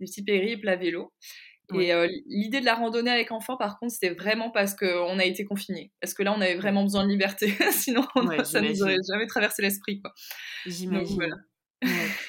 des 0.00 0.06
petits 0.06 0.24
périples 0.24 0.68
à 0.68 0.76
vélo. 0.76 1.12
Et 1.72 1.94
l'idée 2.26 2.60
de 2.60 2.66
la 2.66 2.74
randonnée 2.74 3.10
avec 3.10 3.32
enfants, 3.32 3.56
par 3.56 3.78
contre, 3.78 3.94
c'était 3.94 4.12
vraiment 4.12 4.50
parce 4.50 4.74
qu'on 4.74 5.18
a 5.18 5.24
été 5.24 5.46
confinés. 5.46 5.92
Parce 5.98 6.12
que 6.12 6.22
là, 6.22 6.34
on 6.36 6.40
avait 6.42 6.56
vraiment 6.56 6.82
besoin 6.82 7.04
de 7.04 7.08
liberté. 7.08 7.46
Sinon, 7.72 8.04
ça 8.44 8.60
ne 8.60 8.68
nous 8.68 8.82
aurait 8.82 8.98
jamais 9.10 9.26
traversé 9.26 9.62
l'esprit. 9.62 10.02
J'imagine. 10.66 11.34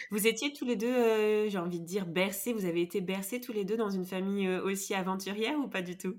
Vous 0.10 0.26
étiez 0.26 0.54
tous 0.54 0.64
les 0.64 0.78
deux, 0.78 1.50
j'ai 1.50 1.58
envie 1.58 1.82
de 1.82 1.86
dire, 1.86 2.06
bercés. 2.06 2.54
Vous 2.54 2.64
avez 2.64 2.82
été 2.82 3.02
bercés 3.02 3.42
tous 3.42 3.52
les 3.52 3.66
deux 3.66 3.76
dans 3.76 3.90
une 3.90 4.06
famille 4.06 4.48
aussi 4.48 4.94
aventurière 4.94 5.60
ou 5.60 5.68
pas 5.68 5.82
du 5.82 5.98
tout? 5.98 6.16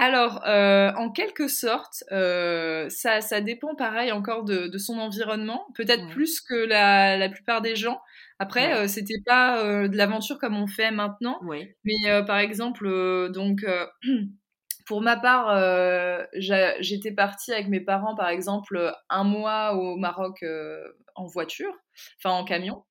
Alors, 0.00 0.46
euh, 0.46 0.92
en 0.94 1.10
quelque 1.10 1.48
sorte, 1.48 2.04
euh, 2.12 2.88
ça, 2.88 3.20
ça, 3.20 3.40
dépend 3.40 3.74
pareil 3.74 4.12
encore 4.12 4.44
de, 4.44 4.68
de 4.68 4.78
son 4.78 4.96
environnement, 4.96 5.66
peut-être 5.74 6.06
plus 6.10 6.40
que 6.40 6.54
la, 6.54 7.16
la, 7.16 7.28
plupart 7.28 7.62
des 7.62 7.74
gens. 7.74 8.00
Après, 8.38 8.74
euh, 8.74 8.86
c'était 8.86 9.20
pas 9.26 9.64
euh, 9.64 9.88
de 9.88 9.96
l'aventure 9.96 10.38
comme 10.38 10.56
on 10.56 10.68
fait 10.68 10.92
maintenant, 10.92 11.40
mais 11.84 12.24
par 12.26 12.38
exemple, 12.38 12.88
donc 13.32 13.66
Pour 14.86 15.02
ma 15.02 15.18
part, 15.18 15.54
j'étais 16.32 17.12
partie 17.12 17.52
avec 17.52 17.68
mes 17.68 17.80
parents, 17.80 18.14
par 18.14 18.30
exemple, 18.30 18.94
un 19.10 19.24
mois 19.24 19.74
au 19.74 19.96
Maroc 19.96 20.42
en 21.14 21.26
voiture, 21.26 21.74
enfin 22.16 22.34
en 22.34 22.44
camion. 22.44 22.84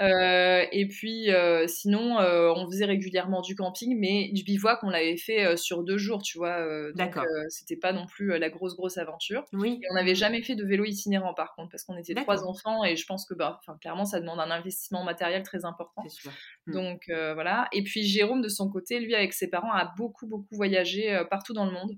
Euh, 0.00 0.64
et 0.72 0.88
puis, 0.88 1.30
euh, 1.30 1.66
sinon, 1.68 2.18
euh, 2.18 2.52
on 2.56 2.66
faisait 2.66 2.84
régulièrement 2.84 3.42
du 3.42 3.54
camping, 3.54 3.96
mais 3.98 4.30
du 4.32 4.42
bivouac, 4.42 4.80
on 4.82 4.90
l'avait 4.90 5.16
fait 5.16 5.56
sur 5.56 5.84
deux 5.84 5.98
jours, 5.98 6.22
tu 6.22 6.38
vois. 6.38 6.64
D'accord. 6.94 7.24
c'était 7.48 7.76
pas 7.76 7.92
non 7.92 8.06
plus 8.06 8.38
la 8.38 8.50
grosse, 8.50 8.76
grosse 8.76 8.98
aventure. 8.98 9.44
Oui. 9.52 9.80
Et 9.82 9.86
on 9.90 9.94
n'avait 9.94 10.14
jamais 10.14 10.42
fait 10.42 10.56
de 10.56 10.64
vélo 10.64 10.84
itinérant, 10.84 11.34
par 11.34 11.54
contre, 11.54 11.70
parce 11.70 11.84
qu'on 11.84 11.96
était 11.96 12.14
trois 12.14 12.44
enfants 12.44 12.84
et 12.84 12.96
je 12.96 13.06
pense 13.06 13.26
que, 13.26 13.34
bah, 13.34 13.60
clairement, 13.80 14.04
ça 14.04 14.20
demande 14.20 14.40
un 14.40 14.50
investissement 14.50 15.04
matériel 15.04 15.42
très 15.42 15.64
important. 15.64 16.02
Sûr. 16.08 16.32
Mmh. 16.66 16.72
Donc, 16.72 17.02
voilà. 17.08 17.68
Et 17.72 17.82
puis, 17.82 18.04
Jérôme, 18.04 18.42
de 18.42 18.48
son 18.48 18.70
côté, 18.70 19.00
lui, 19.00 19.14
avec 19.14 19.32
ses 19.32 19.48
parents, 19.48 19.72
a 19.72 19.92
beaucoup, 19.96 20.26
beaucoup 20.26 20.56
voyagé 20.56 21.22
partout 21.30 21.52
dans 21.52 21.66
le 21.66 21.72
monde 21.72 21.92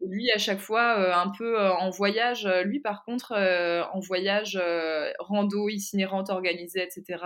lui, 0.00 0.30
à 0.32 0.38
chaque 0.38 0.60
fois, 0.60 0.98
euh, 0.98 1.14
un 1.14 1.30
peu 1.30 1.60
euh, 1.60 1.72
en 1.74 1.90
voyage. 1.90 2.46
Euh, 2.46 2.62
lui, 2.62 2.80
par 2.80 3.04
contre, 3.04 3.32
en 3.92 4.00
voyage 4.00 4.60
rando, 5.18 5.68
itinérante, 5.68 6.30
organisée, 6.30 6.82
etc., 6.82 7.22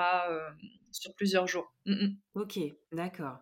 sur 0.91 1.15
plusieurs 1.15 1.47
jours. 1.47 1.75
Mmh, 1.87 1.93
mmh. 1.93 2.17
Ok, 2.35 2.59
d'accord. 2.93 3.39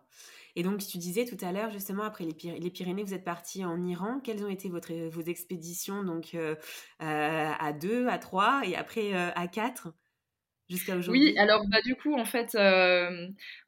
Et 0.55 0.63
donc, 0.63 0.79
tu 0.79 0.97
disais 0.97 1.25
tout 1.25 1.37
à 1.45 1.51
l'heure, 1.51 1.69
justement, 1.69 2.03
après 2.03 2.25
les, 2.25 2.69
Pyrénées, 2.71 3.03
vous 3.03 3.13
êtes 3.13 3.23
parti 3.23 3.63
en 3.63 3.83
Iran. 3.85 4.19
Quelles 4.23 4.43
ont 4.43 4.49
été 4.49 4.69
votre, 4.69 4.91
vos 5.09 5.21
expéditions 5.21 6.03
donc 6.03 6.35
à 6.99 7.73
deux, 7.73 8.07
à 8.07 8.17
trois 8.17 8.61
et 8.65 8.75
après 8.75 9.13
à 9.13 9.47
quatre 9.47 9.89
jusqu'à 10.67 10.97
aujourd'hui? 10.97 11.29
Oui, 11.29 11.37
alors 11.37 11.63
bah, 11.67 11.81
du 11.83 11.95
coup, 11.95 12.15
en 12.15 12.25
fait, 12.25 12.55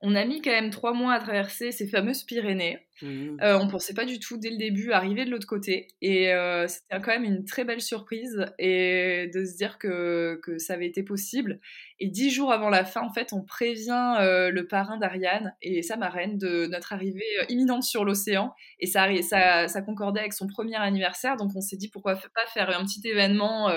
on 0.02 0.16
a 0.16 0.26
mis 0.26 0.42
quand 0.42 0.52
même 0.52 0.72
trois 0.72 0.94
mois 0.94 1.14
à 1.14 1.20
traverser 1.20 1.72
ces 1.72 1.88
fameuses 1.88 2.24
Pyrénées. 2.24 2.89
Mmh. 3.02 3.38
Euh, 3.42 3.58
on 3.58 3.68
pensait 3.68 3.94
pas 3.94 4.06
du 4.06 4.20
tout 4.20 4.38
dès 4.38 4.50
le 4.50 4.58
début 4.58 4.92
arriver 4.92 5.26
de 5.26 5.32
l'autre 5.32 5.48
côté. 5.48 5.88
Et 6.02 6.34
euh, 6.34 6.68
c'était 6.68 7.00
quand 7.02 7.12
même 7.12 7.24
une 7.24 7.46
très 7.46 7.64
belle 7.64 7.82
surprise 7.82 8.46
et 8.58 9.30
de 9.34 9.46
se 9.46 9.56
dire 9.56 9.78
que, 9.78 10.40
que, 10.44 10.58
ça 10.58 10.74
avait 10.74 10.88
été 10.88 11.04
possible. 11.04 11.60
Et 12.00 12.08
dix 12.08 12.32
jours 12.32 12.52
avant 12.52 12.70
la 12.70 12.84
fin, 12.86 13.02
en 13.02 13.14
fait, 13.14 13.34
on 13.34 13.42
prévient 13.42 14.16
euh, 14.20 14.52
le 14.52 14.68
parrain 14.68 14.98
d'Ariane 14.98 15.56
et 15.62 15.82
sa 15.82 15.98
marraine 15.98 16.38
de 16.38 16.68
notre 16.68 16.94
arrivée 16.94 17.24
imminente 17.48 17.84
sur 17.84 18.04
l'océan. 18.04 18.54
Et 18.80 18.88
ça, 18.88 19.08
ça, 19.22 19.68
ça, 19.68 19.82
concordait 19.82 20.20
avec 20.20 20.34
son 20.34 20.48
premier 20.48 20.76
anniversaire. 20.76 21.38
Donc 21.38 21.52
on 21.56 21.62
s'est 21.62 21.78
dit 21.78 21.90
pourquoi 21.90 22.16
pas 22.16 22.46
faire 22.54 22.70
un 22.78 22.84
petit 22.84 23.02
événement 23.08 23.72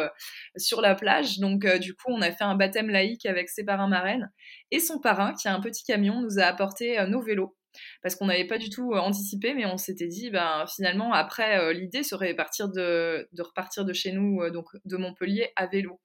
sur 0.56 0.80
la 0.80 0.94
plage. 0.94 1.38
Donc 1.38 1.66
du 1.78 1.94
coup, 1.94 2.08
on 2.08 2.20
a 2.22 2.32
fait 2.32 2.44
un 2.44 2.56
baptême 2.56 2.90
laïque 2.90 3.26
avec 3.26 3.48
ses 3.48 3.64
parrains 3.64 3.88
marraines. 3.88 4.30
Et 4.70 4.80
son 4.80 4.98
parrain, 4.98 5.34
qui 5.34 5.48
a 5.48 5.54
un 5.54 5.60
petit 5.60 5.84
camion, 5.84 6.20
nous 6.20 6.38
a 6.38 6.44
apporté 6.44 7.04
nos 7.08 7.20
vélos 7.20 7.56
parce 8.02 8.16
qu'on 8.16 8.26
n'avait 8.26 8.46
pas 8.46 8.58
du 8.58 8.70
tout 8.70 8.92
euh, 8.92 8.98
anticipé, 8.98 9.54
mais 9.54 9.66
on 9.66 9.76
s'était 9.76 10.08
dit, 10.08 10.30
ben, 10.30 10.64
finalement, 10.66 11.12
après, 11.12 11.58
euh, 11.58 11.72
l'idée 11.72 12.02
serait 12.02 12.34
partir 12.34 12.68
de, 12.68 13.28
de, 13.32 13.42
repartir 13.42 13.84
de 13.84 13.92
chez 13.92 14.12
nous, 14.12 14.42
euh, 14.42 14.50
donc 14.50 14.66
de 14.84 14.96
Montpellier, 14.96 15.50
à 15.56 15.66
vélo. 15.66 16.00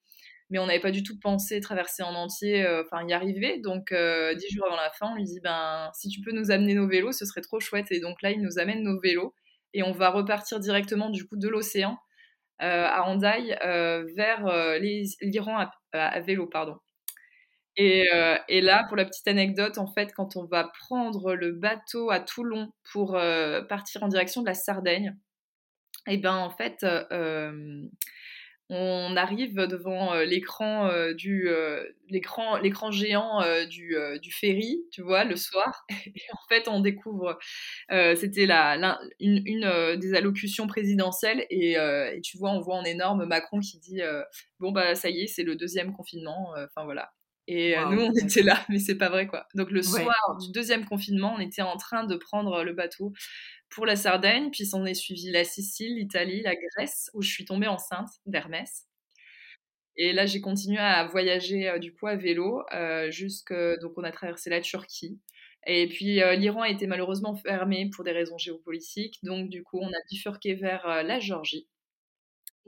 Mais 0.49 0.59
on 0.59 0.67
n'avait 0.67 0.79
pas 0.79 0.91
du 0.91 1.03
tout 1.03 1.19
pensé 1.19 1.59
traverser 1.59 2.03
en 2.03 2.15
entier, 2.15 2.65
enfin 2.85 3.05
y 3.05 3.11
arriver. 3.11 3.59
Donc, 3.59 3.93
dix 3.93 4.55
jours 4.55 4.65
avant 4.67 4.77
la 4.77 4.91
fin, 4.91 5.11
on 5.11 5.15
lui 5.15 5.25
dit, 5.25 5.41
ben, 5.41 5.89
si 5.93 6.07
tu 6.07 6.21
peux 6.21 6.31
nous 6.31 6.51
amener 6.51 6.73
nos 6.73 6.87
vélos, 6.87 7.11
ce 7.11 7.25
serait 7.25 7.41
trop 7.41 7.59
chouette. 7.59 7.91
Et 7.91 7.99
donc 7.99 8.21
là, 8.21 8.31
il 8.31 8.41
nous 8.41 8.57
amène 8.57 8.81
nos 8.81 8.97
vélos 8.97 9.33
et 9.73 9.83
on 9.83 9.91
va 9.91 10.09
repartir 10.09 10.61
directement 10.61 11.09
du 11.09 11.27
coup 11.27 11.35
de 11.35 11.49
l'océan 11.49 11.97
à 12.59 13.03
Handaï 13.03 13.57
vers 14.15 14.79
l'Iran 14.79 15.59
à, 15.59 15.71
à, 15.91 16.19
vélo, 16.21 16.47
pardon. 16.47 16.77
Euh, 17.79 18.37
et, 18.47 18.61
là, 18.61 18.85
pour 18.87 18.97
la 18.97 19.05
petite 19.05 19.27
anecdote, 19.27 19.77
en 19.77 19.87
fait, 19.87 20.11
quand 20.15 20.35
on 20.35 20.45
va 20.45 20.71
prendre 20.87 21.35
le 21.35 21.51
bateau 21.51 22.09
à 22.09 22.19
Toulon 22.19 22.71
pour 22.91 23.15
euh, 23.15 23.61
partir 23.61 24.03
en 24.03 24.07
direction 24.07 24.41
de 24.41 24.47
la 24.47 24.55
Sardaigne, 24.55 25.15
eh 26.07 26.17
ben 26.17 26.35
en 26.35 26.49
fait, 26.49 26.83
euh, 27.11 27.83
on 28.69 29.15
arrive 29.17 29.55
devant 29.55 30.15
l'écran 30.21 30.89
du 31.13 31.49
l'écran 32.09 32.57
l'écran 32.57 32.91
géant 32.91 33.41
du, 33.69 33.95
du, 34.21 34.31
ferry, 34.31 34.79
tu 34.91 35.01
vois, 35.01 35.23
le 35.25 35.35
soir. 35.35 35.85
Et 36.05 36.21
en 36.33 36.47
fait, 36.49 36.67
on 36.67 36.79
découvre, 36.81 37.37
c'était 37.89 38.45
la, 38.45 38.99
une, 39.19 39.41
une 39.45 39.95
des 39.97 40.13
allocutions 40.15 40.67
présidentielles 40.67 41.45
et, 41.49 41.73
et, 41.73 42.21
tu 42.21 42.37
vois, 42.37 42.51
on 42.51 42.61
voit 42.61 42.77
en 42.77 42.83
énorme 42.83 43.25
Macron 43.25 43.59
qui 43.59 43.79
dit 43.79 44.01
bon 44.59 44.71
bah 44.71 44.95
ça 44.95 45.09
y 45.09 45.21
est, 45.21 45.27
c'est 45.27 45.43
le 45.43 45.55
deuxième 45.55 45.93
confinement. 45.93 46.53
Enfin 46.57 46.85
voilà. 46.85 47.11
Et 47.49 47.77
euh, 47.77 47.85
nous, 47.85 48.01
on 48.01 48.11
était 48.13 48.43
là, 48.43 48.65
mais 48.67 48.77
c'est 48.77 48.97
pas 48.97 49.07
vrai, 49.07 49.25
quoi. 49.25 49.47
Donc, 49.55 49.71
le 49.71 49.81
soir 49.81 50.37
du 50.41 50.51
deuxième 50.51 50.85
confinement, 50.85 51.35
on 51.37 51.39
était 51.39 51.61
en 51.61 51.77
train 51.77 52.03
de 52.03 52.15
prendre 52.17 52.63
le 52.63 52.73
bateau 52.73 53.13
pour 53.69 53.85
la 53.85 53.95
Sardaigne, 53.95 54.49
puis 54.51 54.65
s'en 54.65 54.85
est 54.85 54.93
suivi 54.93 55.31
la 55.31 55.45
Sicile, 55.45 55.95
l'Italie, 55.95 56.41
la 56.41 56.55
Grèce, 56.55 57.09
où 57.13 57.21
je 57.21 57.29
suis 57.29 57.45
tombée 57.45 57.67
enceinte 57.67 58.09
d'Hermès. 58.25 58.83
Et 59.95 60.11
là, 60.11 60.25
j'ai 60.25 60.41
continué 60.41 60.77
à 60.77 61.05
voyager, 61.05 61.69
euh, 61.69 61.79
du 61.79 61.93
coup, 61.93 62.07
à 62.07 62.17
vélo, 62.17 62.63
euh, 62.73 63.09
jusque... 63.11 63.53
Donc, 63.81 63.93
on 63.95 64.03
a 64.03 64.11
traversé 64.11 64.49
la 64.49 64.59
Turquie. 64.59 65.19
Et 65.65 65.87
puis, 65.87 66.19
l'Iran 66.37 66.61
a 66.61 66.69
été 66.69 66.85
malheureusement 66.85 67.35
fermé 67.35 67.89
pour 67.93 68.03
des 68.03 68.11
raisons 68.11 68.37
géopolitiques. 68.37 69.19
Donc, 69.23 69.49
du 69.49 69.63
coup, 69.63 69.79
on 69.81 69.89
a 69.89 69.97
bifurqué 70.09 70.53
vers 70.53 70.85
la 71.03 71.19
Géorgie. 71.19 71.67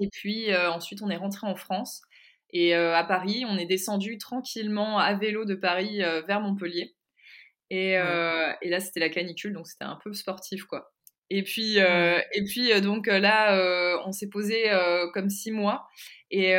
Et 0.01 0.09
puis, 0.09 0.53
ensuite, 0.55 1.01
on 1.01 1.09
est 1.09 1.15
rentré 1.15 1.47
en 1.47 1.55
France. 1.55 2.01
Et 2.51 2.75
euh, 2.75 2.95
à 2.95 3.03
Paris, 3.03 3.45
on 3.47 3.57
est 3.57 3.65
descendu 3.65 4.17
tranquillement 4.17 4.99
à 4.99 5.13
vélo 5.15 5.45
de 5.45 5.55
Paris 5.55 6.03
euh, 6.03 6.21
vers 6.21 6.41
Montpellier. 6.41 6.95
Et, 7.69 7.97
euh, 7.97 8.51
et 8.61 8.69
là, 8.69 8.79
c'était 8.79 8.99
la 8.99 9.09
canicule, 9.09 9.53
donc 9.53 9.67
c'était 9.67 9.85
un 9.85 9.99
peu 10.03 10.13
sportif, 10.13 10.65
quoi. 10.65 10.91
Et 11.29 11.43
puis, 11.43 11.77
et 11.77 12.43
puis 12.45 12.81
donc 12.81 13.07
là, 13.07 14.01
on 14.05 14.11
s'est 14.11 14.29
posé 14.29 14.63
comme 15.13 15.29
six 15.29 15.51
mois. 15.51 15.87
Et 16.31 16.53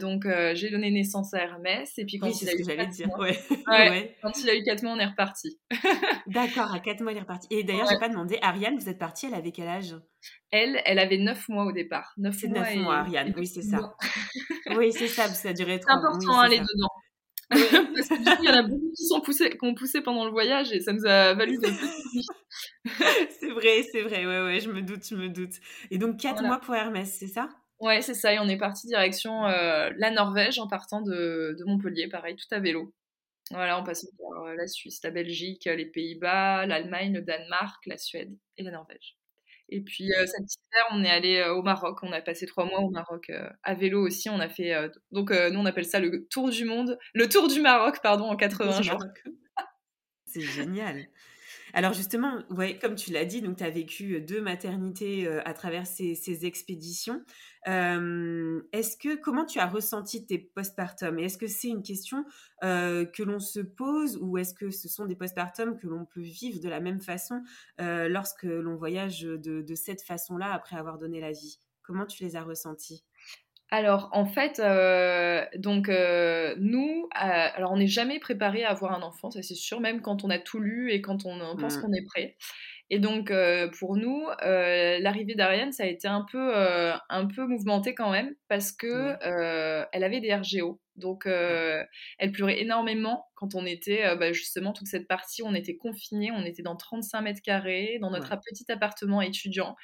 donc, 0.00 0.26
j'ai 0.54 0.70
donné 0.70 0.90
naissance 0.90 1.34
à 1.34 1.38
Hermès. 1.38 1.92
Et 1.98 2.04
puis, 2.04 2.18
quand, 2.18 2.28
il, 2.28 2.48
a 2.48 2.54
eu 2.54 2.62
quatre 2.62 2.88
dire. 2.90 3.08
Mois, 3.08 3.26
ouais. 3.26 4.16
quand 4.22 4.32
il 4.38 4.50
a 4.50 4.54
eu 4.54 4.62
4 4.62 4.82
mois, 4.82 4.92
on 4.92 4.98
est 4.98 5.06
reparti. 5.06 5.58
D'accord, 6.26 6.72
à 6.72 6.80
4 6.80 7.00
mois, 7.00 7.12
il 7.12 7.18
est 7.18 7.22
reparti. 7.22 7.46
Et 7.50 7.62
d'ailleurs, 7.64 7.88
j'ai 7.90 7.98
pas 7.98 8.08
demandé, 8.08 8.38
Ariane, 8.42 8.78
vous 8.78 8.88
êtes 8.88 8.98
partie, 8.98 9.26
elle 9.26 9.34
avait 9.34 9.52
quel 9.52 9.68
âge? 9.68 9.96
Elle, 10.50 10.80
elle 10.84 10.98
avait 10.98 11.18
9 11.18 11.48
mois 11.48 11.64
au 11.64 11.72
départ. 11.72 12.12
9 12.16 12.44
mois, 12.44 12.60
9 12.60 12.76
mois, 12.76 12.96
Ariane, 12.98 13.34
oui, 13.36 13.46
c'est 13.46 13.62
ça. 13.62 13.94
oui, 14.76 14.92
c'est 14.92 15.08
ça, 15.08 15.28
ça 15.28 15.50
a 15.50 15.52
duré 15.52 15.78
3 15.80 15.92
C'est 15.92 15.98
important, 15.98 16.40
oui, 16.40 16.46
aller 16.46 16.58
dedans. 16.58 16.88
Parce 17.94 18.08
que 18.08 18.18
du 18.18 18.24
coup, 18.24 18.42
il 18.42 18.48
y 18.48 18.52
en 18.52 18.58
a 18.58 18.62
beaucoup 18.62 18.92
qui 18.96 19.06
sont 19.06 19.20
poussés, 19.20 19.50
qui 19.50 19.64
ont 19.64 19.74
poussé 19.74 20.00
pendant 20.00 20.24
le 20.24 20.30
voyage 20.30 20.72
et 20.72 20.80
ça 20.80 20.92
nous 20.92 21.04
a 21.06 21.34
valu 21.34 21.58
des 21.58 21.68
petits. 21.68 22.26
c'est 23.40 23.50
vrai, 23.50 23.82
c'est 23.90 24.02
vrai, 24.02 24.26
ouais, 24.26 24.42
ouais, 24.42 24.60
je 24.60 24.70
me 24.70 24.82
doute, 24.82 25.06
je 25.08 25.14
me 25.14 25.28
doute. 25.28 25.54
Et 25.90 25.98
donc, 25.98 26.18
4 26.18 26.42
mois 26.42 26.58
pour 26.58 26.74
Hermès, 26.74 27.14
c'est 27.18 27.26
ça? 27.26 27.48
Ouais, 27.80 28.00
c'est 28.00 28.14
ça. 28.14 28.32
Et 28.32 28.38
on 28.38 28.48
est 28.48 28.56
parti 28.56 28.86
direction 28.86 29.46
euh, 29.46 29.90
la 29.96 30.10
Norvège 30.10 30.58
en 30.58 30.68
partant 30.68 31.02
de, 31.02 31.56
de, 31.58 31.64
Montpellier, 31.64 32.08
pareil, 32.08 32.36
tout 32.36 32.54
à 32.54 32.60
vélo. 32.60 32.94
Voilà, 33.50 33.78
on 33.78 33.84
passe 33.84 34.06
par 34.18 34.44
euh, 34.44 34.54
la 34.54 34.66
Suisse, 34.66 35.00
la 35.02 35.10
Belgique, 35.10 35.64
les 35.64 35.86
Pays-Bas, 35.86 36.64
l'Allemagne, 36.66 37.12
le 37.12 37.22
Danemark, 37.22 37.84
la 37.86 37.98
Suède 37.98 38.36
et 38.56 38.62
la 38.62 38.70
Norvège. 38.70 39.16
Et 39.72 39.80
puis 39.80 40.12
euh, 40.12 40.24
hiver, 40.24 40.86
on 40.90 41.02
est 41.02 41.08
allé 41.08 41.36
euh, 41.38 41.54
au 41.54 41.62
Maroc. 41.62 41.98
On 42.02 42.12
a 42.12 42.20
passé 42.20 42.44
trois 42.44 42.66
mois 42.66 42.80
au 42.80 42.90
Maroc 42.90 43.30
euh, 43.30 43.48
à 43.62 43.74
vélo 43.74 44.06
aussi. 44.06 44.28
On 44.28 44.38
a 44.38 44.50
fait 44.50 44.74
donc 45.10 45.30
nous 45.30 45.58
on 45.58 45.64
appelle 45.64 45.86
ça 45.86 45.98
le 45.98 46.26
tour 46.28 46.50
du 46.50 46.66
monde, 46.66 46.98
le 47.14 47.26
tour 47.28 47.48
du 47.48 47.60
Maroc 47.60 48.00
pardon 48.02 48.26
en 48.26 48.36
80 48.36 48.82
jours. 48.82 49.02
C'est 50.26 50.42
génial. 50.42 51.06
Alors 51.74 51.92
justement, 51.94 52.42
ouais, 52.50 52.78
comme 52.78 52.94
tu 52.96 53.12
l'as 53.12 53.24
dit, 53.24 53.40
donc 53.40 53.56
tu 53.56 53.64
as 53.64 53.70
vécu 53.70 54.20
deux 54.20 54.42
maternités 54.42 55.26
à 55.26 55.54
travers 55.54 55.86
ces, 55.86 56.44
expéditions. 56.44 57.24
est-ce 57.66 58.96
que 58.96 59.16
comment 59.16 59.46
tu 59.46 59.58
as 59.58 59.66
ressenti 59.66 60.26
tes 60.26 60.38
postpartum? 60.38 61.18
Et 61.18 61.24
est-ce 61.24 61.38
que 61.38 61.46
c'est 61.46 61.68
une 61.68 61.82
question 61.82 62.24
que 62.60 63.22
l'on 63.22 63.40
se 63.40 63.60
pose 63.60 64.18
ou 64.20 64.36
est-ce 64.36 64.52
que 64.52 64.70
ce 64.70 64.88
sont 64.88 65.06
des 65.06 65.16
postpartum 65.16 65.78
que 65.78 65.86
l'on 65.86 66.04
peut 66.04 66.20
vivre 66.20 66.60
de 66.60 66.68
la 66.68 66.80
même 66.80 67.00
façon 67.00 67.42
lorsque 67.78 68.44
l'on 68.44 68.76
voyage 68.76 69.22
de, 69.22 69.62
de 69.62 69.74
cette 69.74 70.02
façon-là 70.02 70.52
après 70.52 70.76
avoir 70.76 70.98
donné 70.98 71.20
la 71.20 71.32
vie? 71.32 71.58
Comment 71.82 72.06
tu 72.06 72.22
les 72.22 72.36
as 72.36 72.42
ressentis? 72.42 73.04
Alors 73.72 74.10
en 74.12 74.26
fait, 74.26 74.60
euh, 74.60 75.46
donc 75.56 75.88
euh, 75.88 76.54
nous, 76.58 77.08
euh, 77.16 77.48
alors 77.54 77.72
on 77.72 77.78
n'est 77.78 77.86
jamais 77.86 78.18
préparé 78.18 78.64
à 78.64 78.70
avoir 78.70 78.92
un 78.92 79.00
enfant, 79.00 79.30
ça 79.30 79.40
c'est 79.40 79.54
sûr, 79.54 79.80
même 79.80 80.02
quand 80.02 80.24
on 80.24 80.30
a 80.30 80.38
tout 80.38 80.60
lu 80.60 80.92
et 80.92 81.00
quand 81.00 81.24
on 81.24 81.56
pense 81.56 81.78
mmh. 81.78 81.80
qu'on 81.80 81.92
est 81.94 82.04
prêt. 82.04 82.36
Et 82.94 82.98
donc 82.98 83.32
pour 83.78 83.96
nous, 83.96 84.26
l'arrivée 84.42 85.34
d'Ariane, 85.34 85.72
ça 85.72 85.84
a 85.84 85.86
été 85.86 86.06
un 86.06 86.26
peu, 86.30 86.52
un 87.08 87.26
peu 87.26 87.46
mouvementé 87.46 87.94
quand 87.94 88.10
même 88.10 88.34
parce 88.48 88.70
que 88.70 89.16
elle 89.92 90.04
avait 90.04 90.20
des 90.20 90.34
RGO. 90.34 90.78
Donc, 90.96 91.24
elle 91.26 92.32
pleurait 92.32 92.60
énormément 92.60 93.24
quand 93.34 93.54
on 93.54 93.64
était, 93.64 94.14
bah, 94.16 94.34
justement, 94.34 94.74
toute 94.74 94.88
cette 94.88 95.08
partie 95.08 95.40
où 95.40 95.46
on 95.46 95.54
était 95.54 95.78
confinés, 95.78 96.32
on 96.32 96.44
était 96.44 96.60
dans 96.60 96.76
35 96.76 97.22
mètres 97.22 97.40
carrés, 97.42 97.96
dans 98.02 98.10
notre 98.10 98.36
petit 98.36 98.70
appartement 98.70 99.22
étudiant. 99.22 99.74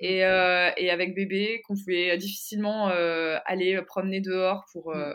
Et, 0.00 0.18
et, 0.18 0.90
avec 0.90 1.14
bébé, 1.14 1.62
qu'on 1.68 1.76
pouvait 1.76 2.16
difficilement 2.16 2.88
aller 2.88 3.80
promener 3.86 4.20
dehors 4.20 4.64
pour, 4.72 4.92
mmh. 4.92 5.14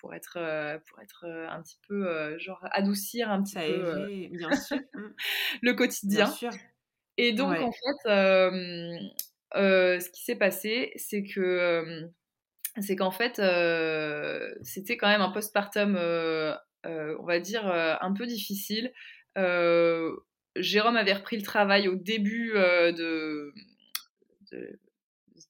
pour 0.00 0.14
être, 0.14 0.38
pour 0.88 1.00
être 1.00 1.26
un 1.50 1.60
petit 1.62 1.80
peu, 1.88 2.38
genre, 2.38 2.60
adoucir 2.70 3.28
un 3.28 3.42
petit 3.42 3.56
peu 3.56 4.06
bien 4.30 4.54
sûr. 4.54 4.78
le 5.62 5.72
quotidien. 5.72 6.26
Bien 6.26 6.32
sûr. 6.32 6.52
Et 7.18 7.32
donc, 7.32 7.58
en 7.58 7.72
fait, 7.72 7.98
ce 9.54 10.10
qui 10.10 10.22
s'est 10.24 10.36
passé, 10.36 10.92
c'est 10.96 11.22
que 11.22 12.08
c'est 12.80 12.96
qu'en 12.96 13.10
fait, 13.10 13.40
c'était 14.62 14.96
quand 14.96 15.08
même 15.08 15.22
un 15.22 15.30
postpartum, 15.30 15.96
on 16.84 17.24
va 17.24 17.40
dire, 17.40 17.66
un 17.66 18.12
peu 18.12 18.26
difficile. 18.26 18.92
Jérôme 20.56 20.96
avait 20.96 21.12
repris 21.12 21.36
le 21.36 21.42
travail 21.42 21.88
au 21.88 21.96
début 21.96 22.52
de, 22.52 23.52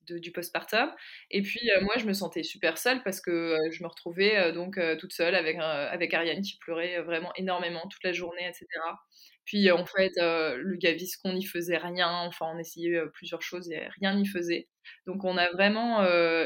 du 0.08 0.32
postpartum. 0.32 0.90
Et 1.30 1.42
puis 1.42 1.68
moi, 1.82 1.94
je 1.98 2.04
me 2.04 2.12
sentais 2.12 2.42
super 2.42 2.78
seule 2.78 3.02
parce 3.02 3.20
que 3.20 3.56
je 3.70 3.82
me 3.82 3.88
retrouvais 3.88 4.52
donc 4.52 4.78
toute 4.98 5.12
seule 5.12 5.34
avec, 5.34 5.56
avec 5.58 6.14
Ariane 6.14 6.42
qui 6.42 6.58
pleurait 6.58 7.02
vraiment 7.02 7.32
énormément 7.36 7.86
toute 7.88 8.04
la 8.04 8.12
journée, 8.12 8.46
etc. 8.46 8.66
Puis 9.44 9.70
en 9.70 9.86
fait, 9.86 10.12
le 10.16 10.76
gaviscon 10.76 11.32
n'y 11.32 11.44
faisait 11.44 11.78
rien. 11.78 12.10
Enfin, 12.26 12.46
on 12.54 12.58
essayait 12.58 13.00
plusieurs 13.14 13.42
choses 13.42 13.70
et 13.70 13.86
rien 14.00 14.14
n'y 14.14 14.26
faisait. 14.26 14.68
Donc 15.06 15.24
on 15.24 15.36
a 15.36 15.50
vraiment 15.50 16.04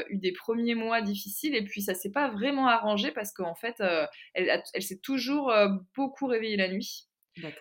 eu 0.09 0.17
des 0.17 0.33
premiers 0.33 0.75
mois 0.75 1.01
difficiles 1.01 1.55
et 1.55 1.63
puis 1.63 1.81
ça 1.81 1.93
s'est 1.95 2.11
pas 2.11 2.29
vraiment 2.29 2.67
arrangé 2.67 3.11
parce 3.11 3.31
qu'en 3.33 3.55
fait, 3.55 3.81
elle 4.33 4.61
s'est 4.79 4.99
toujours 4.99 5.53
beaucoup 5.95 6.27
réveillée 6.27 6.57
la 6.57 6.67
nuit. 6.67 7.07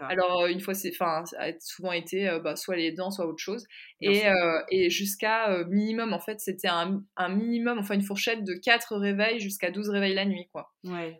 Alors, 0.00 0.46
une 0.46 0.60
fois, 0.60 0.74
c'est, 0.74 0.90
enfin, 0.90 1.24
ça 1.24 1.36
a 1.40 1.52
souvent 1.60 1.92
été 1.92 2.38
bah, 2.42 2.56
soit 2.56 2.76
les 2.76 2.92
dents, 2.92 3.10
soit 3.10 3.26
autre 3.26 3.42
chose. 3.42 3.66
et, 4.00 4.22
et 4.70 4.90
jusqu'à 4.90 5.64
minimum, 5.68 6.12
en 6.12 6.20
fait, 6.20 6.40
c'était 6.40 6.68
un, 6.68 7.02
un, 7.16 7.28
minimum, 7.28 7.78
enfin, 7.78 7.94
une 7.94 8.02
fourchette 8.02 8.44
de 8.44 8.54
4 8.54 8.96
réveils 8.96 9.40
jusqu'à 9.40 9.70
12 9.70 9.90
réveils 9.90 10.14
la 10.14 10.24
nuit, 10.24 10.48
quoi. 10.52 10.72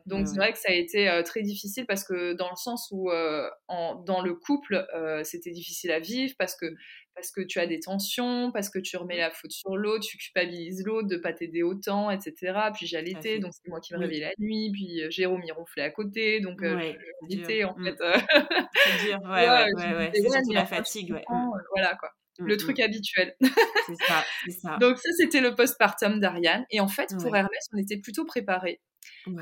Donc, 0.07 0.29
c'est 0.29 0.37
vrai 0.37 0.53
que 0.53 0.59
ça 0.59 0.71
a 0.71 0.75
été 0.75 1.23
très 1.25 1.43
difficile 1.43 1.87
parce 1.87 2.05
que 2.05 2.35
dans 2.35 2.51
le 2.51 2.57
sens 2.57 2.89
où, 2.93 3.11
en, 3.69 3.95
dans 3.97 4.23
le 4.23 4.35
couple, 4.35 4.87
c'était 5.25 5.51
difficile 5.51 5.91
à 5.91 6.01
vivre 6.01 6.35
parce 6.39 6.57
que 6.57 6.67
parce 7.15 7.31
que 7.31 7.41
tu 7.41 7.59
as 7.59 7.67
des 7.67 7.81
tensions, 7.81 8.51
parce 8.53 8.71
que 8.71 8.79
tu 8.79 8.97
remets 8.97 9.19
la 9.19 9.31
faute 9.31 9.51
sur 9.51 9.77
l'autre, 9.77 10.05
tu 10.07 10.17
culpabilises 10.17 10.85
l'autre 10.85 11.09
de 11.09 11.17
pas 11.17 11.33
t'aider 11.33 11.63
autant, 11.63 12.11
etc. 12.11 12.71
Puis 12.75 12.87
j'allaitais, 12.87 13.39
donc 13.39 13.53
c'est 13.53 13.69
moi 13.69 13.81
qui 13.81 13.95
me 13.95 13.99
réveillais 13.99 14.27
la 14.27 14.33
nuit, 14.39 14.71
puis 14.73 15.03
euh, 15.03 15.11
Jérôme 15.11 15.43
il 15.45 15.53
ronflait 15.53 15.83
à 15.83 15.91
côté, 15.91 16.41
donc 16.41 16.63
euh, 16.63 16.93
j'allaitais 17.29 17.65
en 17.65 17.75
mmh. 17.77 17.85
fait. 17.85 18.01
Euh, 18.01 18.19
c'est 18.75 19.07
dur, 19.07 19.21
ouais, 19.25 19.49
ouais, 19.49 19.67
ouais, 19.77 19.97
ouais. 19.97 20.11
c'est 20.15 20.23
surtout 20.23 20.53
la 20.53 20.67
fatigue, 20.67 21.13
ouais. 21.13 21.25
Mmh. 21.29 21.51
Voilà 21.75 21.97
quoi. 21.97 22.11
Mmh, 22.41 22.47
le 22.47 22.57
truc 22.57 22.81
habituel. 22.81 23.37
c'est 23.41 24.07
ça, 24.07 24.25
c'est 24.47 24.53
ça. 24.53 24.79
Donc 24.81 24.97
ça, 24.97 25.11
c'était 25.19 25.41
le 25.41 25.55
postpartum 25.55 26.21
d'Ariane. 26.21 26.65
Et 26.71 26.81
en 26.81 26.89
fait, 26.89 27.11
pour 27.21 27.37
Hermès, 27.37 27.69
on 27.73 27.79
était 27.79 27.99
plutôt 27.99 28.25
préparés. 28.25 28.81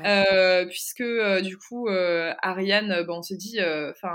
Euh, 0.05 0.65
puisque 0.67 1.01
euh, 1.01 1.41
du 1.41 1.57
coup 1.57 1.87
euh, 1.87 2.33
Ariane, 2.41 3.05
on 3.07 3.21
se 3.21 3.33
dit, 3.33 3.59
enfin, 3.61 4.13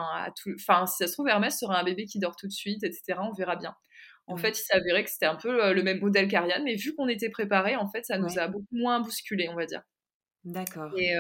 enfin 0.55 0.87
si 0.87 0.97
ça 0.99 1.07
se 1.07 1.13
trouve 1.13 1.29
Hermès 1.29 1.59
sera 1.59 1.79
un 1.79 1.85
bébé 1.85 2.07
qui 2.07 2.19
dort 2.19 2.37
tout 2.37 2.47
de 2.47 2.53
suite, 2.53 2.83
etc. 2.83 3.19
On 3.21 3.33
verra 3.33 3.57
bien. 3.57 3.75
En 4.27 4.39
fait, 4.39 4.59
il 4.59 4.63
s'avérait 4.63 5.05
que 5.05 5.11
c'était 5.11 5.27
un 5.27 5.37
peu 5.37 5.75
le 5.75 5.83
même 5.83 6.01
modèle 6.01 6.29
qu'Ariane, 6.29 6.65
mais 6.65 6.77
vu 6.77 6.95
qu'on 6.95 7.09
était 7.09 7.29
préparé, 7.29 7.77
en 7.77 7.87
fait, 7.91 8.07
ça 8.07 8.17
nous 8.17 8.39
a 8.39 8.49
beaucoup 8.49 8.65
moins 8.73 9.01
bousculé, 9.01 9.49
on 9.51 9.55
va 9.55 9.67
dire. 9.67 9.83
D'accord. 10.45 10.91
Et, 10.99 11.15